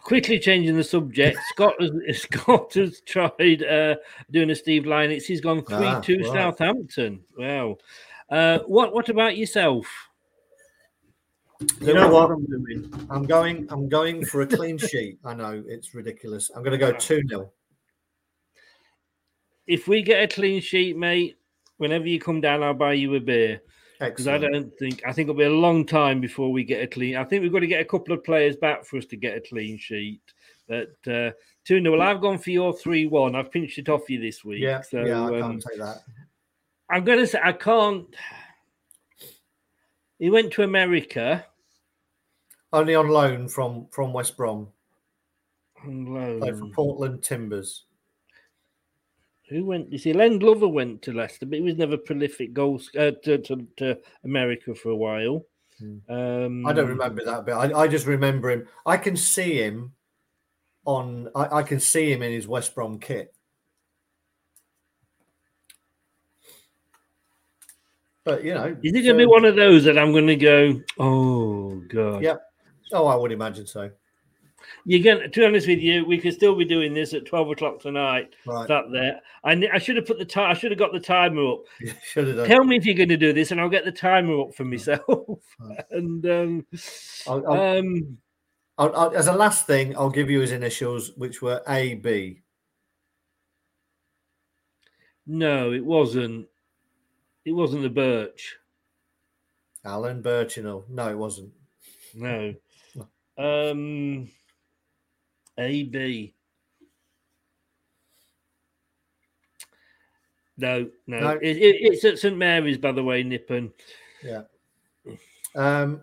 quickly 0.00 0.38
changing 0.38 0.76
the 0.76 0.84
subject, 0.84 1.38
Scott 1.48 1.74
has 1.80 2.22
Scott 2.22 2.74
has 2.74 3.00
tried 3.00 3.62
uh, 3.62 3.96
doing 4.30 4.50
a 4.50 4.54
Steve 4.54 4.84
Lynex. 4.84 5.24
He's 5.24 5.40
gone 5.40 5.64
three 5.64 5.86
Ah, 5.86 6.00
two 6.00 6.18
right. 6.18 6.26
Southampton. 6.26 7.20
Wow. 7.36 7.78
Uh, 8.30 8.58
what 8.66 8.92
what 8.94 9.08
about 9.08 9.36
yourself? 9.36 9.86
You 11.80 11.94
know 11.94 12.08
what? 12.08 12.30
I'm 12.30 12.44
doing? 12.44 13.06
I'm 13.10 13.24
going. 13.24 13.66
I'm 13.70 13.88
going 13.88 14.24
for 14.24 14.42
a 14.42 14.46
clean 14.46 14.76
sheet. 14.76 15.18
I 15.24 15.34
know 15.34 15.62
it's 15.66 15.94
ridiculous. 15.94 16.50
I'm 16.54 16.62
going 16.62 16.72
to 16.72 16.78
go 16.78 16.92
two 16.92 17.22
0 17.28 17.50
If 19.66 19.88
we 19.88 20.02
get 20.02 20.22
a 20.24 20.34
clean 20.34 20.60
sheet, 20.60 20.96
mate, 20.96 21.38
whenever 21.78 22.06
you 22.06 22.20
come 22.20 22.40
down, 22.40 22.62
I'll 22.62 22.74
buy 22.74 22.94
you 22.94 23.14
a 23.14 23.20
beer. 23.20 23.62
Because 23.98 24.28
I 24.28 24.38
don't 24.38 24.72
think 24.78 25.02
I 25.06 25.12
think 25.12 25.28
it'll 25.28 25.38
be 25.38 25.44
a 25.44 25.50
long 25.50 25.86
time 25.86 26.20
before 26.20 26.50
we 26.50 26.64
get 26.64 26.82
a 26.82 26.86
clean. 26.86 27.16
I 27.16 27.24
think 27.24 27.42
we've 27.42 27.52
got 27.52 27.60
to 27.60 27.66
get 27.66 27.80
a 27.80 27.84
couple 27.84 28.12
of 28.12 28.24
players 28.24 28.56
back 28.56 28.84
for 28.84 28.96
us 28.96 29.06
to 29.06 29.16
get 29.16 29.36
a 29.36 29.40
clean 29.40 29.78
sheet. 29.78 30.20
But 30.68 30.96
uh, 31.06 31.30
two 31.64 31.80
0 31.80 31.92
Well, 31.92 32.02
I've 32.02 32.20
gone 32.20 32.38
for 32.38 32.50
your 32.50 32.72
three 32.72 33.06
one. 33.06 33.34
I've 33.34 33.52
pinched 33.52 33.78
it 33.78 33.88
off 33.88 34.10
you 34.10 34.20
this 34.20 34.44
week. 34.44 34.62
Yeah, 34.62 34.80
so 34.80 35.04
yeah, 35.04 35.22
I 35.22 35.40
um, 35.40 35.52
can't 35.52 35.64
take 35.68 35.78
that. 35.78 36.02
I'm 36.90 37.04
going 37.04 37.18
to 37.20 37.26
say 37.26 37.40
I 37.42 37.52
can't. 37.52 38.06
He 40.18 40.30
went 40.30 40.52
to 40.54 40.62
America. 40.62 41.44
Only 42.72 42.94
on 42.94 43.08
loan 43.08 43.48
from 43.48 43.86
from 43.90 44.12
West 44.12 44.36
Brom. 44.36 44.68
on 45.84 46.40
Played 46.40 46.58
for. 46.58 46.66
Portland 46.70 47.22
Timbers. 47.22 47.84
Who 49.54 49.64
went? 49.66 49.92
You 49.92 49.98
see, 49.98 50.12
Len 50.12 50.40
Glover 50.40 50.66
went 50.66 51.00
to 51.02 51.12
Leicester, 51.12 51.46
but 51.46 51.54
he 51.54 51.62
was 51.62 51.76
never 51.76 51.96
prolific 51.96 52.52
goals 52.52 52.90
uh, 52.98 53.12
to, 53.22 53.38
to, 53.38 53.66
to 53.76 53.98
America 54.24 54.74
for 54.74 54.88
a 54.88 54.96
while. 54.96 55.46
Um, 56.08 56.66
I 56.66 56.72
don't 56.72 56.88
remember 56.88 57.24
that 57.24 57.46
bit. 57.46 57.52
I, 57.52 57.82
I 57.82 57.86
just 57.86 58.06
remember 58.06 58.50
him. 58.50 58.66
I 58.84 58.96
can 58.96 59.16
see 59.16 59.62
him 59.62 59.92
on. 60.84 61.28
I, 61.36 61.58
I 61.58 61.62
can 61.62 61.78
see 61.78 62.12
him 62.12 62.22
in 62.22 62.32
his 62.32 62.48
West 62.48 62.74
Brom 62.74 62.98
kit. 62.98 63.32
But 68.24 68.42
you 68.42 68.54
know, 68.54 68.76
Is 68.82 68.92
it 68.92 69.02
going 69.02 69.18
to 69.18 69.18
be 69.18 69.26
one 69.26 69.44
of 69.44 69.54
those 69.54 69.84
that 69.84 69.98
I'm 69.98 70.10
going 70.10 70.26
to 70.26 70.36
go? 70.36 70.80
Oh 70.98 71.80
God! 71.88 72.24
Yep. 72.24 72.42
Oh, 72.92 73.06
I 73.06 73.14
would 73.14 73.30
imagine 73.30 73.68
so. 73.68 73.88
You're 74.84 75.02
going. 75.02 75.30
To 75.30 75.40
be 75.40 75.46
honest 75.46 75.66
with 75.66 75.78
you, 75.80 76.04
we 76.04 76.18
could 76.18 76.34
still 76.34 76.54
be 76.56 76.64
doing 76.64 76.92
this 76.94 77.14
at 77.14 77.26
twelve 77.26 77.50
o'clock 77.50 77.80
tonight. 77.80 78.34
Right. 78.46 78.66
Sat 78.68 78.84
there. 78.92 79.20
I, 79.44 79.52
I 79.72 79.78
should 79.78 79.96
have 79.96 80.06
put 80.06 80.18
the 80.18 80.24
time. 80.24 80.50
I 80.50 80.54
should 80.54 80.70
have 80.70 80.78
got 80.78 80.92
the 80.92 81.00
timer 81.00 81.52
up. 81.52 81.60
Should 82.04 82.28
have 82.28 82.36
done. 82.36 82.48
Tell 82.48 82.64
me 82.64 82.76
if 82.76 82.84
you're 82.86 82.94
going 82.94 83.08
to 83.08 83.16
do 83.16 83.32
this, 83.32 83.50
and 83.50 83.60
I'll 83.60 83.68
get 83.68 83.84
the 83.84 83.92
timer 83.92 84.40
up 84.40 84.54
for 84.54 84.64
myself. 84.64 85.40
and 85.90 86.24
um, 86.26 86.66
I'll- 87.26 87.46
I'll- 87.46 87.78
um, 87.78 88.18
I'll, 88.76 89.14
as 89.14 89.28
a 89.28 89.32
last 89.32 89.66
thing, 89.68 89.96
I'll 89.96 90.10
give 90.10 90.28
you 90.28 90.40
his 90.40 90.50
initials, 90.50 91.12
which 91.16 91.40
were 91.40 91.62
A 91.68 91.94
B. 91.94 92.40
no, 95.26 95.72
it 95.72 95.84
wasn't. 95.84 96.46
It 97.44 97.52
wasn't 97.52 97.82
the 97.82 97.90
Birch. 97.90 98.56
Alan 99.84 100.22
Birchenall. 100.22 100.84
No, 100.88 101.08
it 101.10 101.18
wasn't. 101.18 101.52
No. 102.14 102.54
Um, 103.36 104.28
AB. 105.58 106.34
No, 110.56 110.88
no. 111.06 111.18
No. 111.18 111.30
It, 111.30 111.56
it, 111.56 111.76
it's 111.80 112.04
at 112.04 112.18
St 112.18 112.36
Mary's, 112.36 112.78
by 112.78 112.92
the 112.92 113.02
way, 113.02 113.22
Nippon. 113.22 113.72
Yeah. 114.22 114.42
Um, 115.56 116.02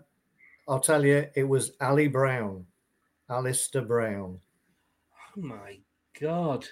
I'll 0.68 0.80
tell 0.80 1.04
you, 1.04 1.26
it 1.34 1.44
was 1.44 1.72
Ali 1.80 2.08
Brown, 2.08 2.66
Alistair 3.28 3.82
Brown. 3.82 4.38
Oh 5.36 5.40
my 5.40 5.78
god. 6.20 6.66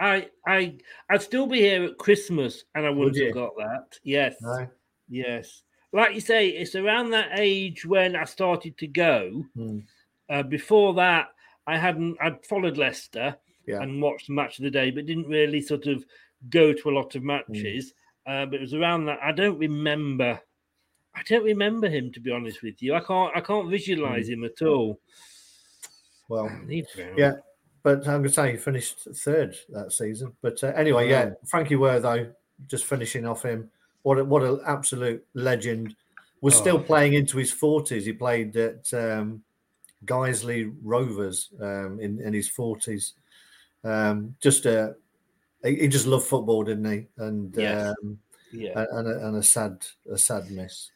I 0.00 0.28
I 0.46 0.78
I'd 1.10 1.22
still 1.22 1.46
be 1.46 1.60
here 1.60 1.84
at 1.84 1.98
Christmas 1.98 2.64
and 2.74 2.86
I 2.86 2.90
wouldn't 2.90 3.16
Would 3.16 3.26
have 3.26 3.34
got 3.34 3.56
that. 3.58 3.98
Yes. 4.02 4.36
No? 4.40 4.66
Yes. 5.08 5.62
Like 5.92 6.14
you 6.14 6.20
say, 6.20 6.48
it's 6.48 6.74
around 6.74 7.10
that 7.10 7.38
age 7.38 7.84
when 7.84 8.16
I 8.16 8.24
started 8.24 8.78
to 8.78 8.86
go. 8.86 9.44
Hmm. 9.54 9.80
Uh, 10.28 10.44
before 10.44 10.94
that, 10.94 11.28
I 11.74 11.78
hadn't 11.78 12.16
I'd 12.20 12.44
followed 12.46 12.76
Leicester 12.76 13.36
Yeah. 13.66 13.80
and 13.82 14.00
watched 14.02 14.26
the 14.28 14.32
match 14.34 14.58
of 14.58 14.64
the 14.64 14.70
day, 14.70 14.90
but 14.90 15.06
didn't 15.06 15.28
really 15.28 15.60
sort 15.60 15.86
of 15.86 16.04
go 16.48 16.72
to 16.72 16.90
a 16.90 16.96
lot 16.98 17.14
of 17.14 17.22
matches. 17.22 17.92
Uh, 18.26 18.44
but 18.46 18.54
it 18.56 18.60
was 18.60 18.74
around 18.74 19.06
that 19.06 19.18
I 19.22 19.32
don't 19.32 19.58
remember 19.58 20.40
I 21.14 21.22
don't 21.28 21.44
remember 21.44 21.88
him 21.88 22.12
to 22.12 22.20
be 22.20 22.30
honest 22.30 22.62
with 22.62 22.82
you. 22.82 22.94
I 22.94 23.00
can't 23.00 23.36
I 23.36 23.40
can't 23.40 23.70
visualize 23.70 24.26
Hmm. 24.26 24.32
him 24.34 24.44
at 24.44 24.62
all. 24.62 25.00
Well, 26.28 26.48
yeah, 27.16 27.34
but 27.82 27.98
I'm 28.06 28.22
going 28.22 28.22
to 28.24 28.28
say 28.30 28.52
he 28.52 28.56
finished 28.56 29.00
third 29.16 29.56
that 29.70 29.92
season. 29.92 30.32
But 30.42 30.62
uh, 30.62 30.68
anyway, 30.76 31.08
yeah. 31.10 31.32
Frankie 31.46 31.74
Ware 31.76 31.98
though, 31.98 32.32
just 32.68 32.84
finishing 32.84 33.26
off 33.26 33.42
him. 33.44 33.68
What 34.02 34.18
a, 34.18 34.24
what 34.24 34.42
an 34.44 34.60
absolute 34.66 35.24
legend. 35.34 35.96
Was 36.42 36.54
still 36.56 36.76
Oh. 36.78 36.82
playing 36.82 37.12
into 37.14 37.36
his 37.36 37.52
forties. 37.52 38.06
He 38.06 38.12
played 38.14 38.56
at 38.56 38.94
um, 38.94 39.42
Guiseley 40.04 40.72
Rovers 40.82 41.50
um, 41.60 41.98
in 42.00 42.20
in 42.20 42.32
his 42.32 42.48
forties. 42.48 43.14
Um, 43.84 44.34
just 44.40 44.66
a 44.66 44.94
he, 45.64 45.88
just 45.88 46.06
loved 46.06 46.26
football, 46.26 46.64
didn't 46.64 46.90
he? 46.90 47.06
And 47.18 47.54
Yes. 47.56 47.94
um, 48.02 48.18
Yeah. 48.52 48.84
and 48.92 49.08
a, 49.08 49.26
and 49.26 49.36
a 49.36 49.42
sad 49.42 49.84
a 50.10 50.16
sad 50.18 50.50
miss. 50.50 50.90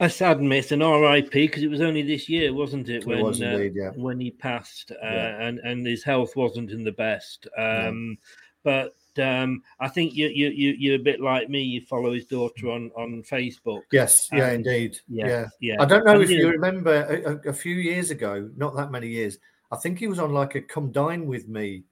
A 0.00 0.08
sad 0.08 0.40
miss, 0.40 0.70
an 0.70 0.80
RIP, 0.80 1.30
because 1.32 1.62
it 1.64 1.70
was 1.70 1.80
only 1.80 2.02
this 2.02 2.28
year, 2.28 2.52
wasn't 2.52 2.88
it? 2.88 3.02
It 3.02 3.06
When 3.06 3.20
was 3.22 3.42
uh, 3.42 3.46
indeed, 3.46 3.72
yeah. 3.74 3.90
when 3.96 4.20
he 4.20 4.30
passed, 4.30 4.92
uh, 4.92 4.94
Yeah. 5.02 5.42
and 5.42 5.58
and 5.60 5.84
his 5.86 6.04
health 6.04 6.36
wasn't 6.36 6.70
in 6.70 6.84
the 6.84 6.92
best. 6.92 7.48
Um, 7.56 8.18
But 8.64 8.94
um, 9.20 9.62
I 9.80 9.88
think 9.88 10.14
you 10.14 10.28
you 10.28 10.48
you 10.48 10.70
you're 10.78 10.96
a 10.96 11.02
bit 11.02 11.20
like 11.20 11.48
me. 11.48 11.62
You 11.62 11.80
follow 11.82 12.12
his 12.12 12.24
daughter 12.26 12.70
on 12.70 12.90
on 12.96 13.22
Facebook. 13.22 13.82
Yes, 13.92 14.28
yeah, 14.32 14.48
Um, 14.48 14.54
indeed. 14.56 14.98
yeah, 15.08 15.26
Yeah, 15.26 15.46
yeah. 15.60 15.76
I 15.80 15.84
don't 15.84 16.04
know 16.04 16.14
And, 16.14 16.22
if 16.22 16.30
you 16.30 16.44
know- 16.44 16.50
remember 16.50 17.40
a, 17.44 17.48
a, 17.50 17.52
few 17.52 17.74
years 17.74 18.10
ago, 18.10 18.50
not 18.56 18.74
that 18.76 18.90
many 18.90 19.08
years. 19.08 19.38
I 19.70 19.76
think 19.76 19.98
he 19.98 20.06
was 20.06 20.18
on 20.18 20.32
like 20.32 20.54
a 20.54 20.62
"Come 20.62 20.90
Dine 20.92 21.26
with 21.26 21.48
Me" 21.48 21.84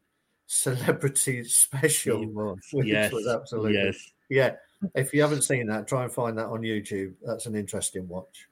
celebrity 0.47 1.45
special, 1.49 2.27
was. 2.27 2.59
which 2.72 2.87
Yes, 2.87 3.12
was 3.12 3.27
absolutely 3.27 3.74
yes. 3.74 4.12
yeah. 4.31 4.53
If 4.95 5.12
you 5.14 5.22
haven't 5.22 5.43
seen 5.43 5.66
that, 5.68 5.89
try 5.89 6.05
and 6.05 6.12
find 6.12 6.37
that 6.39 6.47
on 6.47 6.61
YouTube. 6.61 7.14
That's 7.24 7.47
an 7.47 7.55
interesting 7.57 8.07
watch. 8.09 8.47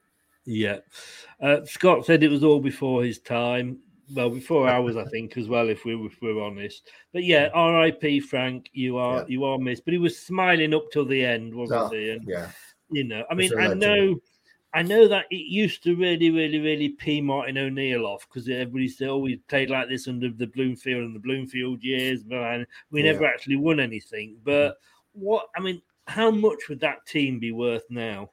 Yeah. 0.47 0.79
Uh, 1.41 1.65
Scott 1.65 2.05
said 2.07 2.23
it 2.23 2.31
was 2.31 2.43
all 2.45 2.61
before 2.61 3.05
his 3.05 3.19
time. 3.19 3.79
Well, 4.13 4.31
before 4.31 4.69
ours, 4.69 4.97
I 4.97 5.05
think, 5.07 5.37
as 5.37 5.49
well, 5.49 5.69
if 5.69 5.85
we 5.85 5.95
if 5.95 6.21
we're 6.21 6.43
honest. 6.43 6.89
But 7.13 7.25
yeah, 7.25 7.49
R.I.P. 7.55 8.21
Frank, 8.21 8.69
you 8.73 8.99
are 8.99 9.21
Yeah. 9.21 9.27
you 9.29 9.45
are 9.45 9.59
missed. 9.59 9.85
But 9.85 9.93
he 9.93 9.99
was 9.99 10.19
smiling 10.19 10.75
up 10.75 10.91
till 10.93 11.05
the 11.07 11.25
end, 11.25 11.55
wasn't 11.55 11.81
Oh, 11.81 11.89
he? 11.89 12.11
And 12.11 12.29
yeah. 12.29 12.51
you 12.91 13.05
know, 13.05 13.25
I 13.31 13.35
mean, 13.35 13.57
I 13.59 13.73
know, 13.73 14.21
I 14.75 14.83
know 14.83 15.09
that 15.09 15.27
it 15.31 15.47
used 15.47 15.83
to 15.85 15.95
really, 15.97 16.31
really, 16.31 16.59
really 16.61 16.91
pee 16.91 17.21
Martin 17.21 17.57
O'Neill 17.59 18.05
off 18.07 18.27
because 18.29 18.49
everybody 18.49 18.89
said, 18.89 19.09
"Oh, 19.09 19.19
we 19.19 19.37
played 19.49 19.71
like 19.71 19.89
this 19.89 20.09
under 20.09 20.31
the 20.31 20.49
Bloomfield 20.49 21.05
and 21.05 21.15
the 21.15 21.21
Bloomfield 21.21 21.83
years," 21.83 22.23
but 22.25 22.39
and 22.39 22.67
we 22.91 23.03
Yeah. 23.03 23.13
never 23.13 23.25
actually 23.25 23.57
won 23.57 23.81
anything. 23.81 24.37
But 24.45 24.77
what 25.13 25.49
I 25.57 25.61
mean, 25.61 25.81
how 26.07 26.31
much 26.31 26.69
would 26.69 26.81
that 26.81 27.07
team 27.07 27.39
be 27.39 27.53
worth 27.53 27.85
now? 27.89 28.33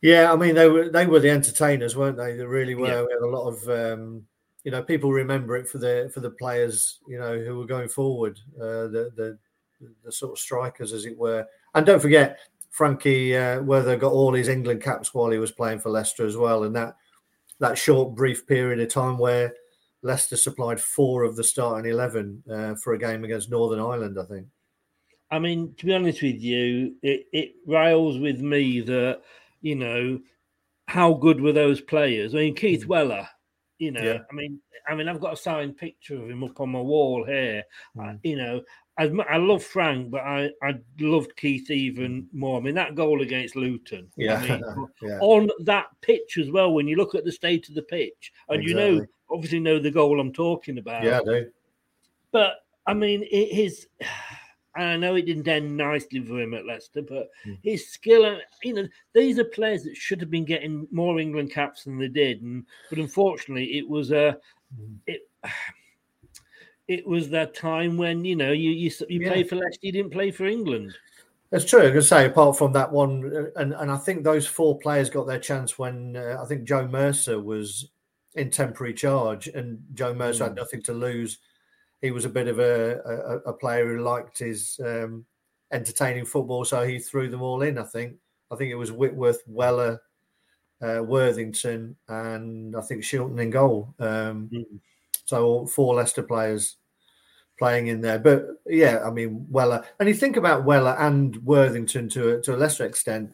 Yeah, 0.00 0.32
I 0.32 0.36
mean 0.36 0.54
they 0.54 0.68
were 0.68 0.88
they 0.88 1.06
were 1.06 1.20
the 1.20 1.30
entertainers, 1.30 1.96
weren't 1.96 2.16
they? 2.16 2.36
They 2.36 2.44
really 2.44 2.74
were. 2.74 2.86
Yeah. 2.86 3.02
We 3.02 3.12
had 3.12 3.22
a 3.22 3.26
lot 3.26 3.48
of 3.48 3.68
um, 3.68 4.26
you 4.64 4.70
know 4.70 4.82
people 4.82 5.12
remember 5.12 5.56
it 5.56 5.68
for 5.68 5.78
the 5.78 6.10
for 6.12 6.20
the 6.20 6.30
players 6.30 6.98
you 7.06 7.18
know 7.18 7.38
who 7.38 7.58
were 7.58 7.66
going 7.66 7.88
forward, 7.88 8.38
uh, 8.56 8.88
the 8.88 9.10
the 9.16 9.38
the 10.04 10.12
sort 10.12 10.32
of 10.32 10.38
strikers 10.38 10.92
as 10.92 11.04
it 11.04 11.16
were. 11.16 11.46
And 11.74 11.84
don't 11.86 12.02
forget 12.02 12.38
Frankie 12.70 13.36
uh, 13.36 13.60
Werther 13.60 13.96
got 13.96 14.12
all 14.12 14.32
his 14.32 14.48
England 14.48 14.82
caps 14.82 15.14
while 15.14 15.30
he 15.30 15.38
was 15.38 15.52
playing 15.52 15.80
for 15.80 15.90
Leicester 15.90 16.26
as 16.26 16.36
well, 16.36 16.64
and 16.64 16.74
that 16.74 16.96
that 17.60 17.78
short 17.78 18.14
brief 18.14 18.46
period 18.46 18.80
of 18.80 18.88
time 18.88 19.18
where 19.18 19.54
Leicester 20.02 20.36
supplied 20.36 20.80
four 20.80 21.22
of 21.22 21.36
the 21.36 21.44
starting 21.44 21.90
eleven 21.90 22.42
uh, 22.50 22.74
for 22.74 22.94
a 22.94 22.98
game 22.98 23.24
against 23.24 23.50
Northern 23.50 23.80
Ireland, 23.80 24.18
I 24.18 24.24
think. 24.24 24.46
I 25.30 25.38
mean, 25.38 25.74
to 25.78 25.86
be 25.86 25.94
honest 25.94 26.22
with 26.22 26.40
you, 26.40 26.94
it, 27.02 27.26
it 27.32 27.54
rails 27.66 28.18
with 28.18 28.40
me 28.40 28.80
that, 28.82 29.22
you 29.62 29.74
know, 29.74 30.20
how 30.86 31.14
good 31.14 31.40
were 31.40 31.52
those 31.52 31.80
players? 31.80 32.34
I 32.34 32.38
mean, 32.38 32.54
Keith 32.54 32.86
Weller, 32.86 33.26
you 33.78 33.92
know, 33.92 34.02
Yeah. 34.02 34.18
I 34.30 34.34
mean, 34.34 34.60
I 34.86 34.94
mean, 34.94 35.08
I've 35.08 35.20
got 35.20 35.32
a 35.32 35.36
signed 35.36 35.76
picture 35.76 36.22
of 36.22 36.30
him 36.30 36.44
up 36.44 36.60
on 36.60 36.70
my 36.70 36.80
wall 36.80 37.24
here. 37.24 37.64
I- 37.98 38.02
mm. 38.02 38.20
you 38.22 38.36
know, 38.36 38.62
I, 38.96 39.10
I 39.28 39.38
love 39.38 39.64
Frank, 39.64 40.10
but 40.10 40.20
I, 40.20 40.50
I 40.62 40.74
loved 41.00 41.34
Keith 41.36 41.70
even 41.70 42.22
mm. 42.22 42.26
more. 42.32 42.58
I 42.58 42.62
mean, 42.62 42.74
that 42.76 42.94
goal 42.94 43.22
against 43.22 43.56
Luton. 43.56 44.10
I 44.18 44.22
Yeah, 44.22 44.40
mean, 44.42 44.86
yeah. 45.02 45.18
on 45.20 45.50
that 45.60 45.86
pitch 46.00 46.38
as 46.38 46.50
well, 46.50 46.72
when 46.72 46.86
you 46.86 46.96
look 46.96 47.14
at 47.14 47.24
the 47.24 47.32
state 47.32 47.68
of 47.68 47.74
the 47.74 47.82
pitch, 47.82 48.32
and 48.48 48.62
you 48.62 48.74
know, 48.74 49.04
obviously 49.30 49.60
know 49.60 49.78
the 49.78 49.90
goal 49.90 50.20
I'm 50.20 50.32
talking 50.32 50.78
about. 50.78 51.02
Yeah, 51.02 51.20
I 51.20 51.24
do. 51.24 51.50
But 52.30 52.56
I 52.86 52.94
mean, 52.94 53.24
it, 53.30 53.52
his. 53.52 53.86
and 54.76 54.84
I 54.84 54.96
know 54.96 55.14
it 55.14 55.26
didn't 55.26 55.48
end 55.48 55.76
nicely 55.76 56.20
for 56.20 56.40
him 56.40 56.54
at 56.54 56.66
Leicester, 56.66 57.02
but 57.02 57.30
Hmm. 57.44 57.54
his 57.62 57.88
skill 57.88 58.24
and 58.24 58.42
you 58.62 58.74
know 58.74 58.88
these 59.14 59.38
are 59.38 59.44
players 59.44 59.84
that 59.84 59.96
should 59.96 60.20
have 60.20 60.30
been 60.30 60.44
getting 60.44 60.86
more 60.90 61.18
England 61.20 61.52
caps 61.52 61.84
than 61.84 61.98
they 61.98 62.08
did, 62.08 62.42
and 62.42 62.66
but 62.90 62.98
unfortunately, 62.98 63.78
it 63.78 63.88
was 63.88 64.10
a 64.10 64.38
Hmm. 64.76 64.94
it. 65.06 65.28
It 66.86 67.06
was 67.06 67.30
that 67.30 67.54
time 67.54 67.96
when 67.96 68.24
you 68.24 68.36
know 68.36 68.52
you 68.52 68.70
you, 68.70 68.90
you 69.08 69.20
Yeah. 69.20 69.28
play 69.30 69.44
for 69.44 69.56
Leicester, 69.56 69.78
you 69.86 69.92
didn't 69.92 70.12
play 70.12 70.30
for 70.30 70.44
England. 70.44 70.94
That's 71.50 71.64
true. 71.64 71.86
I 71.86 71.90
can 71.92 72.02
say 72.02 72.26
apart 72.26 72.58
from 72.58 72.72
that 72.72 72.90
one, 72.90 73.24
uh, 73.34 73.60
and 73.60 73.72
and 73.74 73.90
I 73.90 73.96
think 73.96 74.24
those 74.24 74.46
four 74.46 74.78
players 74.78 75.08
got 75.08 75.26
their 75.26 75.38
chance 75.38 75.78
when 75.78 76.16
uh, 76.16 76.38
I 76.42 76.46
think 76.46 76.64
Joe 76.64 76.86
Mercer 76.88 77.40
was 77.40 77.90
in 78.34 78.50
temporary 78.50 78.92
charge, 78.92 79.46
and 79.48 79.82
Joe 79.94 80.12
Mercer 80.12 80.44
had 80.44 80.54
Mm. 80.54 80.56
nothing 80.56 80.82
to 80.82 80.92
lose. 80.92 81.38
He 82.04 82.10
was 82.10 82.26
a 82.26 82.36
bit 82.38 82.48
of 82.48 82.58
a 82.58 83.00
a, 83.00 83.50
a 83.50 83.52
player 83.52 83.86
who 83.86 84.04
liked 84.04 84.38
his 84.38 84.78
um, 84.84 85.24
entertaining 85.72 86.26
football, 86.26 86.64
so 86.64 86.86
he 86.86 86.98
threw 86.98 87.28
them 87.30 87.42
all 87.42 87.62
in. 87.62 87.78
I 87.78 87.84
think. 87.84 88.16
I 88.52 88.56
think 88.56 88.70
it 88.70 88.76
was 88.76 88.92
Whitworth, 88.92 89.42
Weller, 89.46 90.02
uh, 90.82 91.02
Worthington, 91.02 91.96
and 92.08 92.76
I 92.76 92.82
think 92.82 93.02
Shilton 93.02 93.40
in 93.40 93.50
goal. 93.50 93.94
Um, 93.98 94.50
So 95.24 95.66
four 95.66 95.94
Leicester 95.94 96.22
players 96.22 96.76
playing 97.58 97.86
in 97.86 98.02
there. 98.02 98.18
But 98.18 98.46
yeah, 98.66 99.02
I 99.06 99.10
mean 99.10 99.46
Weller, 99.50 99.82
and 99.98 100.08
you 100.08 100.14
think 100.14 100.36
about 100.36 100.66
Weller 100.66 100.96
and 100.98 101.36
Worthington 101.44 102.10
to 102.10 102.36
a, 102.36 102.42
to 102.42 102.54
a 102.54 102.58
lesser 102.60 102.84
extent 102.84 103.32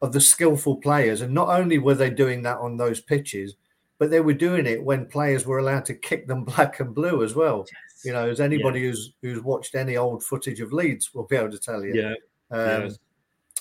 of 0.00 0.12
the 0.12 0.20
skillful 0.20 0.76
players, 0.76 1.20
and 1.20 1.34
not 1.34 1.48
only 1.48 1.78
were 1.78 1.94
they 1.94 2.10
doing 2.10 2.42
that 2.42 2.58
on 2.58 2.78
those 2.78 3.00
pitches, 3.02 3.56
but 4.02 4.10
they 4.10 4.20
were 4.20 4.34
doing 4.34 4.66
it 4.66 4.82
when 4.82 5.06
players 5.06 5.46
were 5.46 5.58
allowed 5.60 5.84
to 5.84 5.94
kick 5.94 6.26
them 6.26 6.42
black 6.52 6.80
and 6.80 6.92
blue 6.92 7.22
as 7.22 7.36
well. 7.36 7.64
You 8.04 8.12
know, 8.12 8.28
as 8.28 8.40
anybody 8.40 8.80
who's 8.82 9.12
who's 9.22 9.40
watched 9.40 9.76
any 9.76 9.96
old 9.96 10.24
footage 10.24 10.60
of 10.60 10.72
Leeds 10.72 11.14
will 11.14 11.22
be 11.22 11.36
able 11.36 11.52
to 11.52 11.58
tell 11.60 11.84
you. 11.84 11.94
Yeah, 11.94 12.14
Um, 12.50 12.82
yes. 12.82 12.98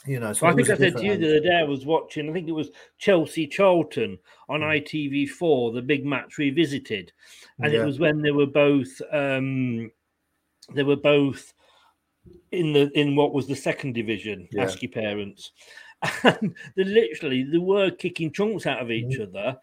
You 0.07 0.19
know, 0.19 0.33
so 0.33 0.47
Well, 0.47 0.53
I 0.53 0.55
think 0.55 0.69
I 0.71 0.77
said 0.77 0.97
to 0.97 1.05
you 1.05 1.15
the 1.15 1.27
other 1.37 1.39
day, 1.41 1.57
I 1.59 1.63
was 1.63 1.85
watching, 1.85 2.27
I 2.27 2.33
think 2.33 2.49
it 2.49 2.53
was 2.53 2.71
Chelsea 2.97 3.45
Charlton 3.45 4.17
on 4.49 4.61
ITV4, 4.61 5.75
the 5.75 5.81
big 5.83 6.07
match 6.07 6.39
revisited. 6.39 7.13
And 7.59 7.71
Yeah. 7.71 7.81
it 7.81 7.85
was 7.85 7.99
when 7.99 8.23
they 8.23 8.31
were 8.31 8.47
both 8.47 8.99
um 9.11 9.91
they 10.73 10.81
were 10.81 10.95
both 10.95 11.53
in 12.51 12.73
the 12.73 12.89
in 12.99 13.15
what 13.15 13.31
was 13.31 13.45
the 13.45 13.55
second 13.55 13.93
division, 13.93 14.47
Yeah. 14.51 14.73
your 14.79 14.89
parents. 14.91 15.51
And 16.23 16.55
they 16.75 16.83
literally 16.83 17.43
they 17.43 17.59
were 17.59 17.91
kicking 17.91 18.31
chunks 18.31 18.65
out 18.65 18.81
of 18.81 18.89
each 18.89 19.19
Mm. 19.19 19.27
other. 19.27 19.59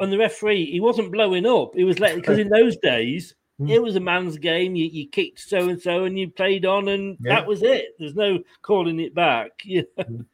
And 0.00 0.12
the 0.12 0.18
referee, 0.18 0.66
he 0.66 0.80
wasn't 0.80 1.12
blowing 1.12 1.46
up. 1.46 1.74
He 1.74 1.84
was 1.84 1.98
letting 1.98 2.20
because 2.20 2.38
in 2.38 2.48
those 2.48 2.76
days 2.78 3.34
Mm. 3.60 3.70
it 3.70 3.82
was 3.82 3.96
a 3.96 4.00
man's 4.00 4.38
game. 4.38 4.76
You, 4.76 4.86
you 4.86 5.08
kicked 5.08 5.40
so 5.40 5.68
and 5.68 5.80
so, 5.82 6.04
and 6.04 6.16
you 6.16 6.30
played 6.30 6.64
on, 6.64 6.86
and 6.88 7.18
Yeah. 7.20 7.34
that 7.34 7.46
was 7.48 7.64
it. 7.64 7.96
There's 7.98 8.14
no 8.14 8.38
calling 8.62 9.00
it 9.00 9.14
back. 9.14 9.50
You 9.64 9.84
know? 9.96 10.24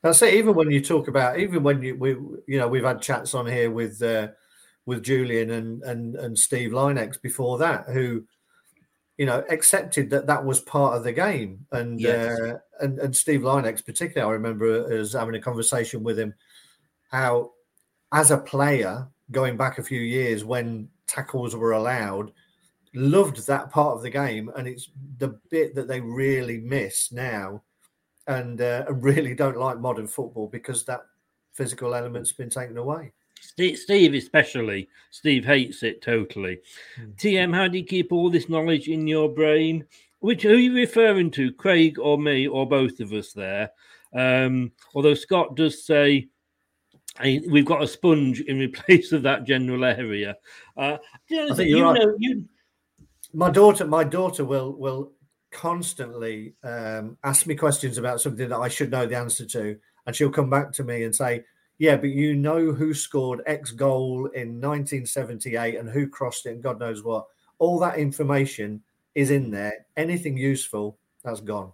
That's 0.00 0.22
it. 0.22 0.32
Even 0.34 0.54
when 0.54 0.70
you 0.70 0.80
talk 0.80 1.08
about, 1.08 1.38
even 1.38 1.62
when 1.62 1.82
you 1.82 1.94
we 1.96 2.10
you 2.46 2.58
know 2.58 2.68
we've 2.68 2.84
had 2.84 3.02
chats 3.02 3.34
on 3.34 3.46
here 3.46 3.70
with 3.70 4.00
uh, 4.02 4.28
with 4.86 5.02
Julian 5.02 5.50
and 5.50 5.82
and 5.82 6.16
and 6.16 6.38
Steve 6.38 6.70
Lynex 6.70 7.20
before 7.20 7.58
that, 7.58 7.84
who 7.88 8.24
you 9.18 9.26
know 9.26 9.44
accepted 9.50 10.08
that 10.10 10.26
that 10.26 10.42
was 10.42 10.60
part 10.60 10.96
of 10.96 11.04
the 11.04 11.12
game, 11.12 11.66
and 11.72 12.00
Yes. 12.00 12.38
uh, 12.40 12.58
and 12.80 12.98
and 12.98 13.14
Steve 13.14 13.42
Lynex 13.42 13.84
particularly, 13.84 14.26
I 14.30 14.32
remember 14.32 14.90
as 14.90 15.12
having 15.12 15.34
a 15.34 15.40
conversation 15.40 16.02
with 16.02 16.18
him, 16.18 16.32
how 17.10 17.52
as 18.12 18.30
a 18.30 18.38
player 18.38 19.06
going 19.30 19.56
back 19.56 19.78
a 19.78 19.82
few 19.82 20.00
years 20.00 20.44
when 20.44 20.88
tackles 21.06 21.56
were 21.56 21.72
allowed, 21.72 22.32
loved 22.94 23.46
that 23.46 23.70
part 23.70 23.96
of 23.96 24.02
the 24.02 24.10
game, 24.10 24.50
and 24.56 24.66
it's 24.66 24.90
the 25.18 25.38
bit 25.50 25.74
that 25.74 25.88
they 25.88 26.00
really 26.00 26.58
miss 26.58 27.12
now 27.12 27.62
and 28.26 28.60
uh, 28.60 28.84
and 28.88 29.02
really 29.02 29.34
don't 29.34 29.56
like 29.56 29.78
modern 29.78 30.06
football 30.06 30.48
because 30.48 30.84
that 30.84 31.02
physical 31.52 31.94
element's 31.94 32.32
been 32.32 32.50
taken 32.50 32.78
away. 32.78 33.12
Steve, 33.40 33.78
Steve 33.78 34.14
especially. 34.14 34.88
Steve 35.10 35.44
hates 35.44 35.82
it 35.82 36.02
totally. 36.02 36.58
Hmm. 36.96 37.10
TM, 37.16 37.54
how 37.54 37.68
do 37.68 37.78
you 37.78 37.84
keep 37.84 38.12
all 38.12 38.30
this 38.30 38.48
knowledge 38.48 38.88
in 38.88 39.06
your 39.06 39.28
brain? 39.28 39.84
Which 40.20 40.42
who 40.42 40.50
are 40.50 40.56
you 40.56 40.74
referring 40.74 41.30
to, 41.32 41.52
Craig 41.52 41.98
or 41.98 42.18
me 42.18 42.48
or 42.48 42.66
both 42.66 43.00
of 43.00 43.12
us 43.12 43.32
there? 43.32 43.70
Um, 44.14 44.72
although 44.94 45.14
Scott 45.14 45.56
does 45.56 45.84
say 45.84 46.28
"Hey, 47.20 47.40
we've 47.48 47.64
got 47.64 47.82
a 47.82 47.88
sponge 47.88 48.40
in 48.40 48.58
replace 48.58 49.12
of 49.12 49.22
that 49.22 49.44
general 49.44 49.84
area. 49.84 50.36
Uh, 50.76 50.98
you 51.28 51.46
know, 51.46 51.54
you 51.60 51.82
right. 51.84 51.98
know 51.98 52.14
you 52.18 52.44
My 53.32 53.50
daughter, 53.50 53.86
my 53.86 54.04
daughter 54.04 54.44
will 54.44 54.72
will 54.72 55.12
constantly 55.50 56.54
um, 56.64 57.16
ask 57.24 57.46
me 57.46 57.54
questions 57.54 57.98
about 57.98 58.20
something 58.20 58.48
that 58.48 58.58
I 58.58 58.68
should 58.68 58.90
know 58.90 59.06
the 59.06 59.16
answer 59.16 59.46
to, 59.46 59.76
and 60.06 60.14
she'll 60.14 60.30
come 60.30 60.50
back 60.50 60.72
to 60.72 60.84
me 60.84 61.04
and 61.04 61.14
say, 61.14 61.44
"Yeah, 61.78 61.96
but 61.96 62.10
you 62.10 62.34
know 62.36 62.72
who 62.72 62.92
scored 62.94 63.42
X 63.46 63.70
goal 63.72 64.26
in 64.26 64.60
1978 64.60 65.76
and 65.76 65.88
who 65.88 66.08
crossed 66.08 66.46
it 66.46 66.50
and 66.50 66.62
God 66.62 66.78
knows 66.80 67.02
what." 67.02 67.26
All 67.58 67.78
that 67.78 67.98
information 67.98 68.82
is 69.14 69.30
in 69.30 69.50
there. 69.50 69.86
Anything 69.96 70.36
useful, 70.36 70.98
that's 71.24 71.40
gone. 71.40 71.72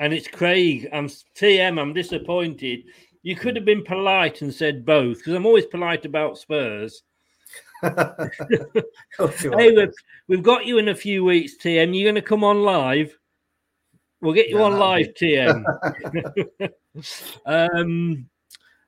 and 0.00 0.12
it's 0.12 0.26
Craig. 0.26 0.88
I'm 0.92 1.06
TM. 1.08 1.78
I'm 1.80 1.92
disappointed. 1.92 2.84
You 3.22 3.36
could 3.36 3.56
have 3.56 3.64
been 3.64 3.84
polite 3.84 4.42
and 4.42 4.52
said 4.52 4.84
both 4.84 5.18
because 5.18 5.34
I'm 5.34 5.46
always 5.46 5.66
polite 5.66 6.06
about 6.06 6.38
Spurs. 6.38 7.02
hey, 7.82 9.72
we've, 9.72 9.92
we've 10.28 10.42
got 10.42 10.66
you 10.66 10.78
in 10.78 10.88
a 10.88 10.94
few 10.94 11.24
weeks, 11.24 11.56
TM. 11.56 11.94
You're 11.94 12.10
going 12.10 12.14
to 12.14 12.22
come 12.22 12.44
on 12.44 12.62
live. 12.62 13.16
We'll 14.20 14.34
get 14.34 14.48
you 14.48 14.58
Yeah, 14.58 14.64
on 14.64 14.78
live, 14.78 15.08
TM. 15.14 15.64
um, 17.46 18.26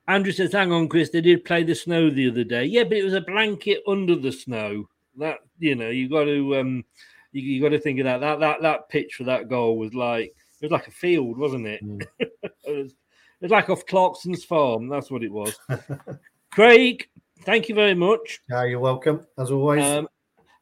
Andrew 0.09 0.32
says, 0.32 0.52
"Hang 0.52 0.72
on, 0.72 0.88
Chris. 0.88 1.10
They 1.10 1.20
did 1.20 1.44
play 1.44 1.62
the 1.62 1.74
snow 1.74 2.10
the 2.10 2.30
other 2.30 2.44
day. 2.44 2.64
Yeah, 2.64 2.84
but 2.84 2.96
it 2.96 3.04
was 3.04 3.14
a 3.14 3.22
blanket 3.22 3.82
under 3.86 4.16
the 4.16 4.32
snow. 4.32 4.88
That 5.18 5.38
you 5.59 5.74
know, 5.74 5.90
you 5.90 6.09
got 6.09 6.24
to 6.24 6.56
um, 6.56 6.84
you, 7.32 7.42
you 7.42 7.62
got 7.62 7.70
to 7.70 7.78
think 7.78 7.98
of 8.00 8.04
that. 8.04 8.20
That 8.20 8.40
that 8.40 8.62
that 8.62 8.88
pitch 8.88 9.14
for 9.14 9.24
that 9.24 9.48
goal 9.48 9.78
was 9.78 9.94
like 9.94 10.34
it 10.60 10.66
was 10.66 10.72
like 10.72 10.88
a 10.88 10.92
field, 10.92 11.38
wasn't 11.38 11.66
it? 11.66 11.80
it, 12.18 12.32
was, 12.66 12.94
was 13.43 13.51
like 13.51 13.69
off 13.69 13.85
Clarkson's 13.86 14.44
farm. 14.44 14.89
That's 14.89 15.10
what 15.10 15.23
it 15.23 15.32
was. 15.32 15.59
Craig, 16.52 17.09
thank 17.43 17.69
you 17.69 17.74
very 17.74 17.94
much. 17.94 18.40
Yeah, 18.48 18.64
you're 18.64 18.78
welcome 18.78 19.27
as 19.36 19.51
always. 19.51 19.85
Um, 19.85 20.09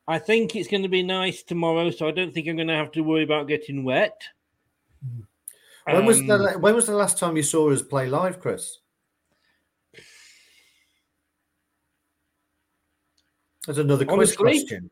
I 0.08 0.18
think 0.18 0.56
it's 0.56 0.68
going 0.68 0.82
to 0.82 0.88
be 0.88 1.02
nice 1.02 1.42
tomorrow, 1.42 1.90
so 1.90 2.08
I 2.08 2.10
don't 2.10 2.32
think 2.32 2.48
I'm 2.48 2.56
going 2.56 2.68
to 2.68 2.74
have 2.74 2.90
to 2.92 3.02
worry 3.02 3.22
about 3.22 3.48
getting 3.48 3.84
wet. 3.84 4.20
When 5.84 6.04
was 6.06 6.20
Um, 6.20 6.26
the 6.26 6.56
when 6.58 6.74
was 6.74 6.86
the 6.86 6.94
last 6.94 7.18
time 7.18 7.36
you 7.36 7.42
saw 7.42 7.70
us 7.70 7.82
play 7.82 8.08
live, 8.08 8.40
Chris? 8.40 8.78
That's 13.66 13.78
another 13.78 14.04
quiz 14.04 14.36
Honestly? 14.36 14.36
question. 14.36 14.90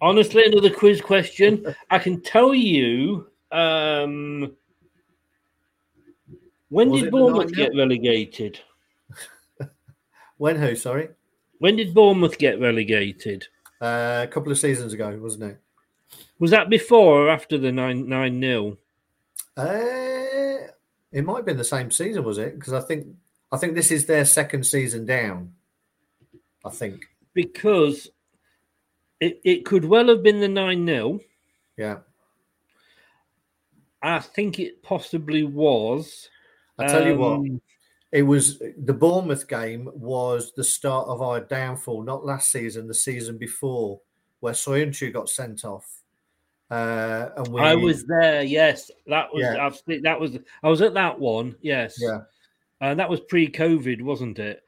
Honestly, 0.00 0.44
another 0.46 0.70
quiz 0.70 1.00
question. 1.00 1.74
I 1.90 1.98
can 1.98 2.20
tell 2.20 2.54
you. 2.54 3.28
Um, 3.52 4.56
when 6.74 6.90
Was 6.90 7.02
did 7.02 7.10
Bournemouth 7.12 7.52
get 7.52 7.74
relegated? 7.76 8.58
When 10.38 10.56
who? 10.56 10.74
Sorry, 10.74 11.08
When 11.58 11.76
did 11.76 11.94
Bournemouth 11.94 12.36
get 12.38 12.60
relegated? 12.60 13.46
uh, 13.80 14.24
a 14.24 14.30
couple 14.30 14.50
of 14.50 14.58
seasons 14.58 14.92
ago, 14.92 15.16
wasn't 15.22 15.44
it? 15.44 15.60
Was 16.40 16.50
that 16.50 16.68
before 16.68 17.26
or 17.26 17.30
after 17.30 17.56
the 17.56 17.70
nine 17.70 18.08
nine 18.08 18.40
nil? 18.40 18.76
Uh, 19.56 20.66
it 21.12 21.24
might 21.24 21.36
have 21.36 21.44
been 21.44 21.56
the 21.56 21.62
same 21.64 21.90
season, 21.92 22.24
was 22.24 22.38
it? 22.38 22.58
Because 22.58 22.72
I 22.72 22.80
think 22.80 23.06
I 23.52 23.56
think 23.56 23.74
this 23.74 23.92
is 23.92 24.06
their 24.06 24.24
second 24.24 24.64
season 24.66 25.06
down. 25.06 25.52
I 26.64 26.70
think. 26.70 27.04
Because 27.34 28.08
it, 29.20 29.40
it 29.44 29.64
could 29.64 29.84
well 29.84 30.08
have 30.08 30.22
been 30.24 30.40
the 30.40 30.48
nine 30.48 30.84
0 30.84 31.20
Yeah. 31.76 31.98
I 34.02 34.18
think 34.18 34.58
it 34.58 34.82
possibly 34.82 35.44
was. 35.44 36.28
I 36.78 36.86
tell 36.86 37.06
you 37.06 37.16
what, 37.16 37.38
Um, 37.38 37.60
it 38.12 38.22
was 38.22 38.58
the 38.58 38.92
Bournemouth 38.92 39.48
game 39.48 39.90
was 39.94 40.52
the 40.52 40.64
start 40.64 41.08
of 41.08 41.20
our 41.20 41.40
downfall. 41.40 42.02
Not 42.02 42.24
last 42.24 42.50
season, 42.50 42.86
the 42.86 42.94
season 42.94 43.38
before, 43.38 44.00
where 44.40 44.54
Söyüncü 44.54 45.12
got 45.12 45.28
sent 45.28 45.64
off. 45.64 45.86
Uh, 46.70 47.30
and 47.36 47.48
we, 47.48 47.60
I 47.60 47.74
was 47.74 48.04
there. 48.06 48.42
Yes, 48.42 48.90
that 49.06 49.32
was. 49.32 49.42
Yeah. 49.42 49.66
I've, 49.66 50.02
that 50.02 50.18
was. 50.18 50.38
I 50.62 50.68
was 50.68 50.80
at 50.80 50.94
that 50.94 51.18
one. 51.18 51.56
Yes. 51.60 51.96
Yeah. 51.98 52.20
And 52.80 52.98
that 52.98 53.08
was 53.08 53.20
pre-COVID, 53.20 54.02
wasn't 54.02 54.38
it? 54.38 54.62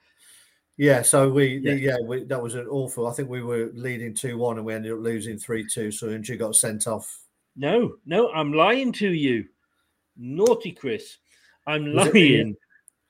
Yeah, 0.77 1.03
so 1.03 1.31
we 1.31 1.59
Yeah. 1.59 1.73
yeah, 1.73 1.97
we, 2.05 2.24
that 2.24 2.43
was 2.43 2.55
an 2.55 2.66
awful. 2.66 3.07
I 3.07 3.12
think 3.12 3.28
we 3.28 3.43
were 3.43 3.70
leading 3.74 4.15
two 4.15 4.39
one, 4.39 4.59
and 4.59 4.66
we 4.66 4.74
ended 4.74 4.93
up 4.93 4.99
losing 5.01 5.39
three 5.39 5.65
two. 5.66 5.91
So 5.91 6.07
Söyüncü 6.07 6.39
got 6.39 6.55
sent 6.55 6.87
off. 6.87 7.23
No, 7.57 7.97
no, 8.05 8.31
I'm 8.33 8.53
lying 8.53 8.93
to 8.93 9.09
you. 9.09 9.47
Naughty 10.16 10.73
Chris. 10.73 11.19
I'm 11.66 11.93
lying. 11.93 12.56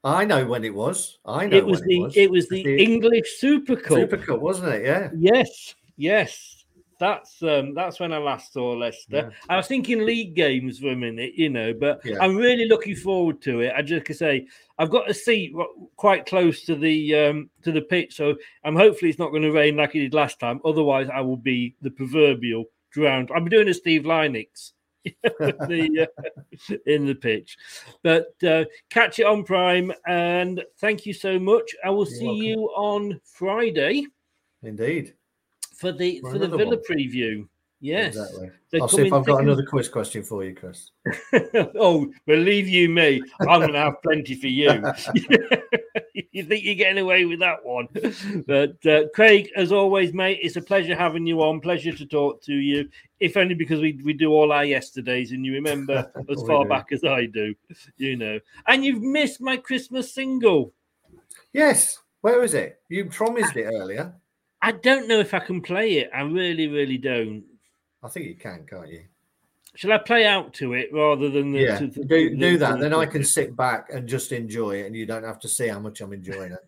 I 0.05 0.25
know 0.25 0.47
when 0.47 0.65
it 0.65 0.75
was. 0.75 1.19
I 1.27 1.47
know 1.47 1.57
It 1.57 1.67
was 1.67 1.81
the 1.83 1.97
it 1.97 2.01
was. 2.03 2.17
it 2.17 2.31
was 2.31 2.49
the 2.49 2.63
The 2.63 2.83
English 2.83 3.39
Super 3.39 3.75
Cup. 3.77 3.99
Super 3.99 4.17
Cup, 4.17 4.41
wasn't 4.41 4.75
it? 4.75 4.85
Yeah. 4.85 5.11
Yes, 5.19 5.75
yes. 5.97 6.53
That's 6.99 7.43
um 7.43 7.75
that's 7.75 8.01
when 8.01 8.13
I 8.13 8.19
last 8.19 8.55
saw 8.55 8.71
Leicester. 8.73 9.31
I 9.51 9.57
was 9.57 9.67
thinking 9.67 10.07
league 10.07 10.35
games 10.35 10.79
for 10.79 10.93
a 10.93 10.97
minute, 10.97 11.35
you 11.35 11.51
know, 11.51 11.75
but 11.75 12.01
Yeah. 12.05 12.17
I'm 12.21 12.37
really 12.37 12.67
looking 12.67 12.95
forward 12.97 13.43
to 13.43 13.61
it. 13.61 13.75
I 13.77 13.83
just 13.83 14.07
can 14.07 14.15
say 14.15 14.47
I've 14.79 14.89
got 14.91 15.11
a 15.11 15.13
seat 15.13 15.53
quite 15.97 16.25
close 16.25 16.65
to 16.65 16.75
the 16.75 17.15
um 17.15 17.51
to 17.65 17.73
the 17.73 17.83
pitch, 17.83 18.17
so 18.17 18.35
I'm 18.65 18.77
hopefully 18.77 19.11
it's 19.11 19.19
not 19.19 19.31
going 19.31 19.43
to 19.43 19.51
rain 19.53 19.77
like 19.77 19.95
it 19.95 20.01
did 20.01 20.15
last 20.15 20.41
time. 20.41 20.61
Otherwise, 20.65 21.09
I 21.13 21.21
will 21.21 21.37
be 21.37 21.75
the 21.83 21.91
proverbial 21.91 22.65
drowned. 22.93 23.31
I'm 23.35 23.47
doing 23.49 23.69
a 23.69 23.75
Steve 23.75 24.05
Lynex. 24.05 24.73
the, 25.23 26.09
uh, 26.09 26.75
in 26.87 27.07
the 27.07 27.15
pitch, 27.15 27.57
but 28.03 28.33
uh, 28.47 28.65
catch 28.91 29.19
it 29.19 29.27
on 29.27 29.45
Prime 29.45 29.93
and 30.07 30.63
thank 30.79 31.07
you 31.07 31.13
so 31.13 31.39
much. 31.39 31.75
I 31.85 31.91
will 31.91 32.07
see 32.07 32.27
welcome. 32.27 32.43
you 32.43 32.57
on 32.77 33.21
Friday 33.25 34.07
Indeed. 34.63 35.15
for 35.75 35.93
the 35.93 36.21
For 36.21 36.33
for, 36.33 36.39
the 36.39 36.49
Villa 36.49 36.77
one. 36.77 36.83
preview. 36.89 37.49
Yes. 37.81 38.17
Exactly. 38.17 38.51
I'll 38.81 38.89
see 38.89 39.07
if 39.07 39.13
I've 39.13 39.27
got 39.27 39.43
another 39.43 39.65
quiz 39.65 39.89
question 39.89 40.23
for 40.23 40.45
you, 40.45 40.55
Chris. 40.55 40.91
oh, 41.79 42.11
believe 42.27 42.69
you 42.69 42.89
me, 42.89 43.23
I'm 43.41 43.61
going 43.61 43.73
to 43.73 43.79
have 43.79 44.03
plenty 44.03 44.35
for 44.35 44.47
you. 44.47 44.71
you 46.33 46.45
think 46.45 46.65
you're 46.65 46.75
getting 46.75 47.03
away 47.03 47.25
with 47.25 47.41
that 47.41 47.65
one? 47.65 47.89
But 48.47 48.85
uh, 48.87 49.09
Craig, 49.15 49.51
as 49.57 49.73
always, 49.73 50.13
mate, 50.13 50.39
it's 50.43 50.57
a 50.57 50.63
pleasure 50.63 50.95
having 50.95 51.27
you 51.27 51.43
on. 51.43 51.61
Pleasure 51.61 51.93
to 51.93 52.07
talk 52.07 52.43
to 52.45 52.55
you. 52.55 52.89
If 53.21 53.37
only 53.37 53.55
because 53.55 53.81
we, 53.81 54.01
we 54.05 54.13
do 54.13 54.33
all 54.33 54.53
our 54.53 54.65
yesterdays 54.65 55.33
and 55.33 55.45
you 55.45 55.53
remember 55.53 56.11
as 56.29 56.43
far 56.43 56.65
do. 56.65 56.69
back 56.69 56.93
as 56.93 57.05
I 57.05 57.27
do, 57.27 57.55
you 57.97 58.17
know. 58.17 58.41
And 58.67 58.85
you've 58.85 59.03
missed 59.03 59.41
my 59.41 59.57
Christmas 59.57 60.13
single. 60.13 60.73
Yes. 61.53 61.99
Where 62.21 62.43
is 62.43 62.55
it? 62.55 62.81
You 62.89 63.07
promised 63.07 63.57
it 63.57 63.65
earlier. 63.65 64.15
I 64.63 64.73
don't 64.73 65.09
know 65.09 65.21
if 65.21 65.33
I 65.33 65.39
can 65.39 65.61
play 65.61 65.99
it. 65.99 66.11
I 66.15 66.23
really, 66.23 66.67
really 66.67 66.99
don't. 66.99 67.45
I 68.03 68.09
think 68.09 68.27
you 68.27 68.35
can, 68.37 68.67
can't 68.69 68.89
you? 68.89 69.03
Shall 69.75 69.93
I 69.93 69.99
play 69.99 70.25
out 70.27 70.55
to 70.55 70.73
it 70.75 70.91
rather 70.93 71.29
than 71.29 71.53
the, 71.53 71.61
Yeah. 71.61 71.79
to- 71.79 71.89
to- 71.89 72.05
Do 72.05 72.31
to- 72.31 72.37
do 72.37 72.59
that. 72.59 72.81
Then 72.81 72.95
I 72.95 73.05
can 73.07 73.23
sit 73.25 73.55
back 73.57 73.89
and 73.93 74.09
just 74.09 74.33
enjoy 74.33 74.81
it, 74.83 74.87
and 74.87 74.97
you 74.97 75.05
don't 75.07 75.25
have 75.25 75.39
to 75.41 75.49
see 75.49 75.69
how 75.69 75.79
much 75.81 76.01
I'm 76.01 76.13
enjoying 76.13 76.53
it. 76.53 76.61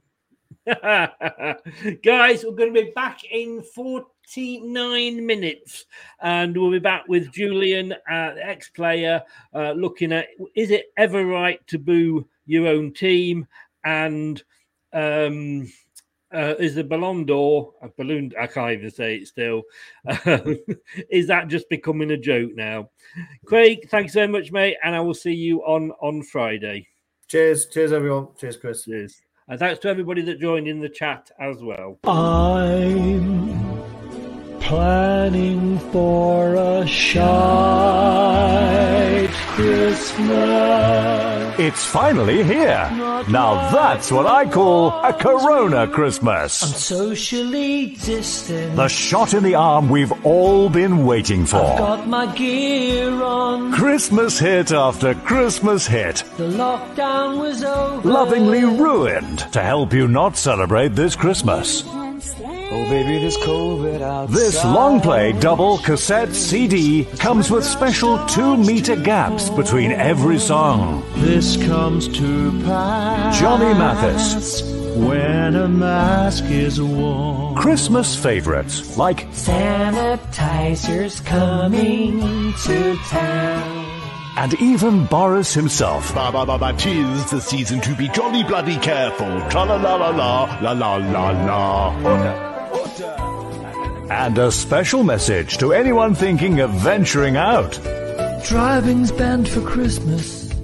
Guys, 2.02 2.44
we're 2.44 2.52
going 2.52 2.74
to 2.74 2.84
be 2.84 2.90
back 2.94 3.20
in 3.30 3.62
49 3.62 5.24
minutes 5.24 5.86
and 6.20 6.54
we'll 6.56 6.70
be 6.70 6.78
back 6.78 7.08
with 7.08 7.32
Julian, 7.32 7.92
uh, 8.10 8.34
ex 8.38 8.68
player, 8.70 9.22
uh, 9.54 9.72
looking 9.72 10.12
at 10.12 10.26
is 10.54 10.70
it 10.70 10.92
ever 10.98 11.24
right 11.24 11.64
to 11.68 11.78
boo 11.78 12.28
your 12.46 12.66
own 12.68 12.92
team? 12.92 13.46
And 13.84 14.42
um, 14.92 15.72
uh, 16.32 16.54
is 16.58 16.74
the 16.74 16.84
Ballon 16.84 17.24
d'Or, 17.24 17.72
a 17.82 17.88
balloon, 17.88 18.32
I 18.38 18.46
can't 18.46 18.72
even 18.72 18.90
say 18.90 19.16
it 19.16 19.28
still, 19.28 19.62
is 21.10 21.26
that 21.28 21.48
just 21.48 21.68
becoming 21.68 22.10
a 22.10 22.16
joke 22.16 22.50
now? 22.54 22.90
Craig, 23.46 23.88
thanks 23.90 24.12
so 24.12 24.26
much, 24.26 24.52
mate. 24.52 24.76
And 24.84 24.94
I 24.94 25.00
will 25.00 25.14
see 25.14 25.34
you 25.34 25.60
on, 25.64 25.92
on 26.02 26.22
Friday. 26.22 26.88
Cheers. 27.28 27.66
Cheers, 27.66 27.92
everyone. 27.92 28.28
Cheers, 28.38 28.56
Chris. 28.56 28.84
Cheers. 28.84 29.20
And 29.48 29.58
thanks 29.58 29.80
to 29.80 29.88
everybody 29.88 30.22
that 30.22 30.40
joined 30.40 30.68
in 30.68 30.80
the 30.80 30.88
chat 30.88 31.30
as 31.38 31.62
well. 31.62 31.98
I'm 32.04 33.67
planning 34.68 35.78
for 35.90 36.54
a 36.54 36.86
shite 36.86 37.38
Christmas. 39.56 40.28
It's 41.58 41.86
finally 41.86 42.44
here. 42.44 42.86
Now 43.30 43.70
that's 43.72 44.12
what 44.12 44.26
I 44.26 44.44
call 44.44 44.90
a 44.90 45.14
Corona 45.14 45.88
Christmas. 45.88 46.62
I'm 46.62 46.68
socially 46.68 47.96
distant. 48.04 48.76
The 48.76 48.88
shot 48.88 49.32
in 49.32 49.42
the 49.42 49.54
arm 49.54 49.88
we've 49.88 50.12
all 50.26 50.68
been 50.68 51.06
waiting 51.06 51.46
for. 51.46 51.56
I've 51.56 51.78
got 51.78 52.06
my 52.06 52.26
gear 52.36 53.22
on. 53.22 53.72
Christmas 53.72 54.38
hit 54.38 54.70
after 54.70 55.14
Christmas 55.14 55.86
hit. 55.86 56.24
The 56.36 56.50
lockdown 56.50 57.40
was 57.40 57.64
over. 57.64 58.06
Lovingly 58.06 58.66
ruined 58.66 59.38
to 59.50 59.62
help 59.62 59.94
you 59.94 60.08
not 60.08 60.36
celebrate 60.36 60.88
this 60.88 61.16
Christmas. 61.16 61.84
Oh, 62.40 62.84
baby, 62.90 63.18
this 63.18 63.36
COVID 63.38 64.00
outside. 64.02 64.36
This 64.36 64.64
long 64.64 65.00
play 65.00 65.32
double 65.32 65.78
cassette 65.78 66.34
CD 66.34 67.04
comes 67.18 67.50
with 67.50 67.64
special 67.64 68.18
two 68.26 68.56
meter 68.56 68.96
gaps 68.96 69.50
between 69.50 69.92
every 69.92 70.38
song. 70.38 71.02
This 71.16 71.56
comes 71.56 72.08
to 72.18 72.50
pass. 72.64 73.38
Johnny 73.38 73.72
Mathis. 73.78 74.62
When 74.96 75.54
a 75.54 75.68
mask 75.68 76.44
is 76.46 76.80
worn. 76.82 77.54
Christmas 77.56 78.16
favorites 78.16 78.96
like 78.98 79.28
Sanitizers 79.30 81.24
coming 81.24 82.52
to 82.64 82.96
town. 83.08 83.77
And 84.38 84.54
even 84.60 85.04
Boris 85.06 85.52
himself. 85.52 86.14
Ba 86.14 86.30
ba 86.30 86.46
ba 86.46 86.56
ba, 86.58 86.72
tis 86.72 87.30
the 87.30 87.40
season 87.40 87.80
to 87.80 87.94
be 87.96 88.08
jolly 88.08 88.44
bloody 88.44 88.78
careful. 88.78 89.40
Tra 89.50 89.64
la 89.64 89.74
la 89.74 89.96
la 89.96 90.10
la, 90.10 90.58
la 90.62 90.72
la 90.72 90.96
la 90.96 91.30
la. 91.48 91.90
And 94.10 94.38
a 94.38 94.52
special 94.52 95.02
message 95.02 95.58
to 95.58 95.72
anyone 95.72 96.14
thinking 96.14 96.60
of 96.60 96.70
venturing 96.70 97.36
out. 97.36 97.80
Driving's 98.44 99.10
banned 99.10 99.48
for 99.48 99.60
Christmas. 99.60 100.54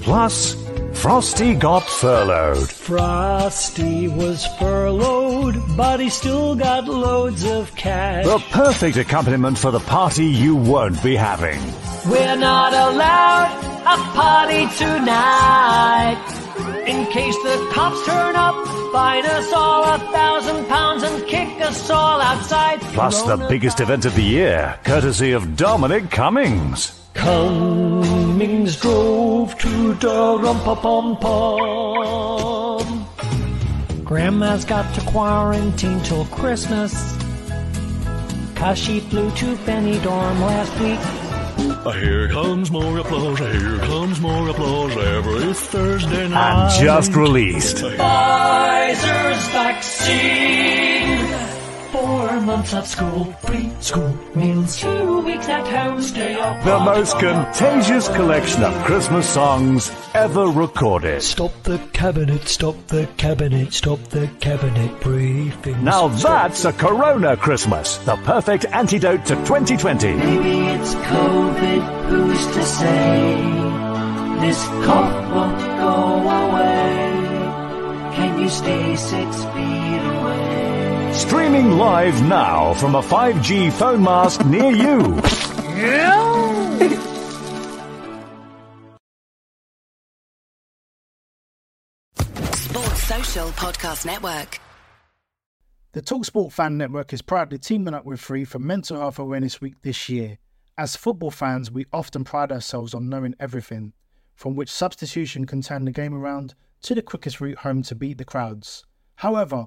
Plus, 0.00 0.56
Frosty 1.00 1.54
got 1.54 1.82
furloughed. 1.82 2.68
Frosty 2.68 4.06
was 4.06 4.46
furloughed, 4.58 5.56
but 5.74 5.98
he 5.98 6.10
still 6.10 6.54
got 6.54 6.84
loads 6.84 7.42
of 7.42 7.74
cash. 7.74 8.26
The 8.26 8.38
perfect 8.50 8.98
accompaniment 8.98 9.56
for 9.56 9.70
the 9.70 9.80
party 9.80 10.26
you 10.26 10.54
won't 10.54 11.02
be 11.02 11.16
having. 11.16 11.58
We're 12.04 12.36
not 12.36 12.74
allowed 12.74 13.48
a 13.80 13.96
party 14.12 14.66
tonight. 14.76 16.20
In 16.86 17.06
case 17.06 17.36
the 17.44 17.70
cops 17.72 18.04
turn 18.04 18.36
up, 18.36 18.54
fine 18.92 19.24
us 19.24 19.50
all 19.54 19.82
a 19.84 19.98
thousand 20.12 20.66
pounds 20.66 21.02
and 21.02 21.26
kick 21.26 21.62
us 21.62 21.88
all 21.88 22.20
outside. 22.20 22.78
Plus, 22.92 23.22
the 23.22 23.38
biggest 23.48 23.80
event 23.80 24.04
of 24.04 24.14
the 24.14 24.22
year, 24.22 24.78
courtesy 24.84 25.32
of 25.32 25.56
Dominic 25.56 26.10
Cummings. 26.10 26.99
Cummings 27.14 28.76
drove 28.80 29.56
to 29.58 29.94
Durrumpapum. 29.94 31.16
Grandma's 34.04 34.64
got 34.64 34.92
to 34.94 35.00
quarantine 35.02 36.00
till 36.02 36.24
Christmas. 36.26 36.92
cause 38.54 38.78
she 38.78 39.00
flew 39.00 39.30
to 39.30 39.56
Benidorm 39.64 40.40
last 40.40 40.72
week. 40.80 41.00
Here 41.94 42.28
comes 42.28 42.70
more 42.70 42.98
applause, 42.98 43.38
here 43.38 43.78
comes 43.78 44.20
more 44.20 44.48
applause 44.48 44.96
every 44.96 45.54
Thursday 45.54 46.28
night. 46.28 46.72
And 46.72 46.84
just 46.84 47.14
released. 47.14 47.76
Pfizer's 47.76 49.48
vaccine. 49.48 50.89
Four 51.92 52.40
months 52.42 52.72
of 52.72 52.86
school, 52.86 53.24
free 53.44 53.68
school 53.80 54.16
meals, 54.36 54.80
two 54.80 55.22
weeks 55.22 55.48
at 55.48 55.66
home, 55.66 56.00
stay 56.00 56.34
up. 56.34 56.62
The 56.64 56.78
most 56.78 57.18
contagious 57.18 58.08
collection 58.08 58.62
of 58.62 58.72
Christmas 58.84 59.28
songs 59.28 59.90
ever 60.14 60.46
recorded. 60.46 61.20
Stop 61.20 61.52
the 61.64 61.78
cabinet, 61.92 62.46
stop 62.46 62.76
the 62.86 63.08
cabinet, 63.16 63.72
stop 63.72 63.98
the 64.10 64.28
cabinet 64.38 65.00
briefing. 65.00 65.82
Now 65.82 66.06
that's 66.08 66.64
a 66.64 66.72
Corona 66.72 67.36
Christmas, 67.36 67.96
the 67.98 68.14
perfect 68.16 68.66
antidote 68.66 69.26
to 69.26 69.34
2020. 69.34 70.14
Maybe 70.14 70.66
it's 70.68 70.94
COVID, 70.94 72.08
who's 72.08 72.46
to 72.54 72.64
say? 72.64 73.60
This 74.46 74.64
cough 74.86 75.34
won't 75.34 75.58
go 75.58 76.28
away. 76.30 77.10
Can 78.14 78.38
you 78.38 78.48
stay 78.48 78.94
six 78.94 79.44
feet 79.44 79.98
away? 79.98 80.19
Streaming 81.12 81.72
live 81.72 82.22
now 82.22 82.72
from 82.74 82.94
a 82.94 83.02
5G 83.02 83.72
phone 83.72 84.02
mast 84.02 84.44
near 84.46 84.70
you. 84.70 85.00
Sports 92.54 93.02
Social 93.02 93.48
Podcast 93.50 94.06
Network. 94.06 94.60
The 95.92 96.00
Talksport 96.00 96.52
Fan 96.52 96.78
Network 96.78 97.12
is 97.12 97.22
proudly 97.22 97.58
teaming 97.58 97.94
up 97.94 98.04
with 98.04 98.20
Free 98.20 98.44
for 98.44 98.60
Mental 98.60 98.96
Health 98.98 99.18
Awareness 99.18 99.60
Week 99.60 99.74
this 99.82 100.08
year. 100.08 100.38
As 100.78 100.94
football 100.94 101.32
fans, 101.32 101.70
we 101.70 101.86
often 101.92 102.22
pride 102.22 102.52
ourselves 102.52 102.94
on 102.94 103.08
knowing 103.08 103.34
everything, 103.40 103.92
from 104.36 104.54
which 104.54 104.70
substitution 104.70 105.44
can 105.44 105.60
turn 105.60 105.84
the 105.84 105.90
game 105.90 106.14
around 106.14 106.54
to 106.82 106.94
the 106.94 107.02
quickest 107.02 107.40
route 107.40 107.58
home 107.58 107.82
to 107.82 107.96
beat 107.96 108.18
the 108.18 108.24
crowds. 108.24 108.84
However, 109.16 109.66